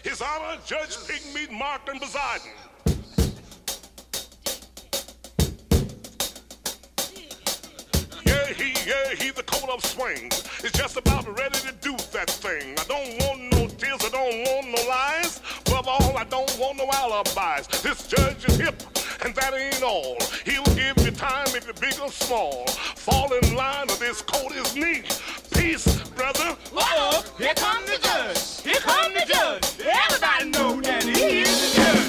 His 0.05 0.21
Honor 0.21 0.59
Judge 0.67 0.97
Pigmeat 1.07 1.53
Martin 1.53 1.99
Poseidon. 2.01 2.51
Yeah, 8.27 8.47
he, 8.47 8.75
yeah, 8.85 9.15
he, 9.15 9.31
the 9.31 9.45
coat 9.45 9.71
of 9.71 9.85
swings 9.85 10.43
is 10.65 10.73
just 10.73 10.97
about 10.97 11.27
ready 11.39 11.59
to 11.61 11.73
do 11.81 11.97
that 12.13 12.29
thing. 12.29 12.75
I 12.79 12.85
don't 12.89 13.23
want 13.23 13.52
don't 14.33 14.47
want 14.47 14.67
no 14.69 14.89
lies. 14.89 15.41
Above 15.67 15.89
all, 15.89 16.17
I 16.17 16.25
don't 16.25 16.59
want 16.59 16.79
no 16.79 16.89
alibis. 16.93 17.67
This 17.83 18.07
judge 18.07 18.45
is 18.49 18.57
hip, 18.57 18.83
and 19.25 19.35
that 19.35 19.53
ain't 19.55 19.83
all. 19.83 20.17
He'll 20.45 20.65
give 20.75 20.99
you 21.05 21.11
time 21.11 21.47
if 21.49 21.65
you're 21.65 21.75
big 21.75 21.99
or 22.01 22.11
small. 22.11 22.67
Fall 22.67 23.33
in 23.35 23.55
line 23.55 23.91
or 23.91 23.97
this 23.97 24.23
coat 24.23 24.53
is 24.53 24.75
neat. 24.75 25.21
Peace, 25.55 25.87
brother. 26.11 26.57
Uh-oh, 26.75 27.25
here 27.39 27.55
come 27.55 27.85
the 27.87 27.99
judge. 28.03 28.63
Here 28.63 28.81
come 28.81 29.13
the 29.15 29.25
judge. 29.27 29.65
Everybody 29.81 30.51
know 30.51 30.81
that 30.81 31.03
he 31.05 31.43
is 31.43 31.75
the 31.75 31.83
judge. 31.83 32.02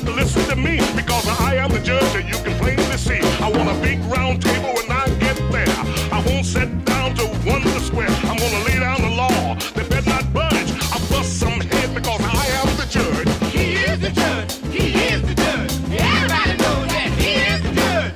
Got 0.00 0.10
to 0.10 0.16
listen 0.16 0.44
to 0.48 0.56
me 0.56 0.78
because 0.96 1.26
I 1.40 1.56
am 1.56 1.70
the 1.70 1.80
judge 1.80 2.14
and 2.14 2.28
you 2.28 2.36
can 2.42 2.56
plainly 2.58 2.96
see. 2.96 3.20
I 3.42 3.50
want 3.50 3.68
a 3.68 3.80
big 3.80 3.98
round 4.04 4.42
table 4.42 4.72
when 4.74 4.90
I 4.90 5.06
get 5.18 5.36
there. 5.50 5.68
I 6.12 6.22
won't 6.26 6.46
sit 6.46 6.84
down 6.84 7.14
to 7.16 7.26
wonder 7.46 7.68
square. 7.80 8.08
I'm 8.08 8.36
gonna 8.36 8.64
lay 8.64 8.78
down 8.78 9.02
the 9.02 9.10
law. 9.10 9.54
They 9.74 9.86
better 9.88 10.08
not 10.08 10.32
budge. 10.32 10.70
I 10.92 10.98
bust 11.10 11.38
some 11.38 11.60
head 11.60 11.94
because 11.94 12.20
I 12.20 12.46
am 12.60 12.76
the 12.76 12.86
judge. 12.86 13.52
He 13.52 13.74
is 13.74 14.00
the 14.00 14.10
judge. 14.10 14.54
He 14.72 14.92
is 15.12 15.22
the 15.22 15.34
judge. 15.34 15.72
Everybody 15.92 16.56
knows 16.62 16.86
that 16.94 17.10
he 17.18 17.32
is 17.52 17.62
the 17.62 17.72
judge. 17.80 18.12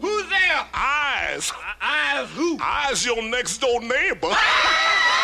Who's 0.00 0.28
there? 0.28 0.66
Eyes. 0.74 1.52
Eyes 1.80 2.28
who? 2.30 2.58
Eyes 2.60 3.04
your 3.04 3.22
next 3.22 3.58
door 3.58 3.80
neighbor. 3.80 4.30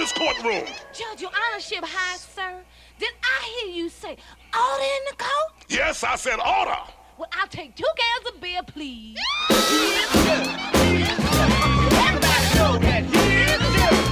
this 0.00 0.12
courtroom! 0.14 0.64
Judge, 0.94 1.20
your 1.20 1.30
honorship, 1.30 1.84
high 1.84 2.16
sir. 2.16 2.64
Did 2.98 3.10
I 3.22 3.44
hear 3.44 3.74
you 3.74 3.90
say 3.90 4.16
order 4.54 4.82
in 4.82 5.04
the 5.10 5.16
court? 5.18 5.52
Yes, 5.68 6.02
I 6.02 6.16
said 6.16 6.38
order. 6.40 6.78
Well, 7.18 7.28
I'll 7.38 7.46
take 7.48 7.76
two 7.76 7.84
cans 7.98 8.34
of 8.34 8.40
beer, 8.40 8.62
please. 8.66 9.18
He 9.48 9.54
is 9.54 10.10
the 10.10 10.24
judge. 10.24 10.48
He 10.76 11.02
is 11.02 11.16
the 11.18 11.22
judge. 11.36 11.52
Everybody 11.92 12.48
know 12.56 12.78
that 12.78 13.04
he 13.12 13.24
is 13.44 13.58
the 13.60 13.70
judge. 13.76 14.08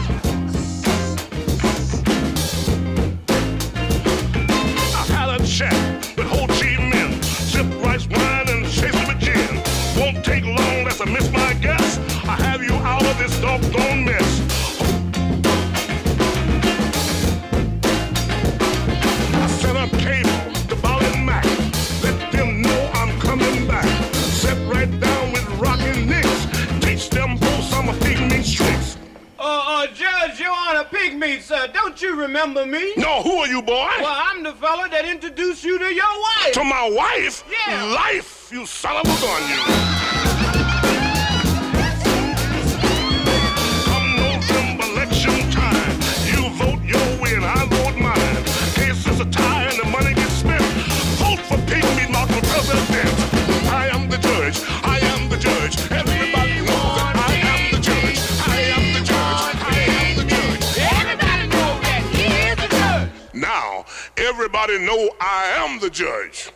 I 4.95 5.03
had 5.09 5.41
a 5.41 5.47
chat 5.47 6.17
with 6.19 6.27
Ho 6.27 6.47
Chi 6.49 6.77
Minh. 6.77 7.25
Sip 7.25 7.67
rice 7.83 8.07
wine 8.09 8.49
and 8.51 8.67
chase 8.71 8.93
with 9.09 9.21
gin. 9.21 9.63
Won't 9.99 10.23
take 10.23 10.45
long, 10.45 10.85
that's 10.85 11.01
a 11.01 11.07
miss 11.07 11.33
my 11.33 11.55
guess. 11.55 11.97
I 12.29 12.37
have 12.43 12.63
you 12.63 12.75
out 12.75 13.07
of 13.07 13.17
this 13.17 13.41
doggone 13.41 14.05
mess. 14.05 14.68
Honor, 31.09 31.27
Pigmeat, 31.27 31.43
sir. 31.43 31.69
Don't 31.73 32.01
you 32.01 32.15
remember 32.17 32.67
me? 32.67 32.93
No, 32.97 33.23
who 33.23 33.39
are 33.39 33.47
you, 33.47 33.63
boy? 33.63 33.89
Well, 34.01 34.07
I'm 34.07 34.43
the 34.43 34.53
fella 34.55 34.89
that 34.91 35.05
introduced 35.05 35.65
you 35.65 35.79
to 35.79 35.95
your 35.95 36.21
wife. 36.21 36.53
To 36.53 36.65
my 36.65 36.89
wife? 36.91 37.45
Yeah. 37.51 37.85
Life, 37.85 38.51
you 38.53 38.67
son 38.67 38.97
of 38.97 39.03
a 39.03 39.21
gun, 39.21 39.43
you. 39.49 39.63
Come 43.85 44.17
November 44.17 44.85
election 44.85 45.51
time, 45.51 45.97
you 46.27 46.51
vote 46.57 46.83
your 46.85 47.23
way 47.23 47.35
and 47.35 47.45
I 47.45 47.65
vote 47.67 47.97
mine. 47.99 48.45
Case 48.75 49.07
is 49.07 49.21
a 49.21 49.27
tie 49.27 49.65
and 49.65 49.79
the 49.79 49.89
money 49.91 50.15
gets 50.15 50.35
spent. 50.35 50.63
Vote 51.21 51.41
for 51.41 51.59
Pygmy 51.69 52.11
not 52.11 52.29
for 52.29 52.41
president. 52.47 53.09
I 53.73 53.89
am 53.95 54.09
the 54.09 54.19
judge. 54.19 54.61
I 54.83 54.99
am 54.99 55.29
the 55.29 55.37
judge. 55.37 55.98
Everybody 64.39 64.79
know 64.79 65.11
I 65.21 65.47
am 65.57 65.81
the 65.81 65.91
judge. 65.91 66.53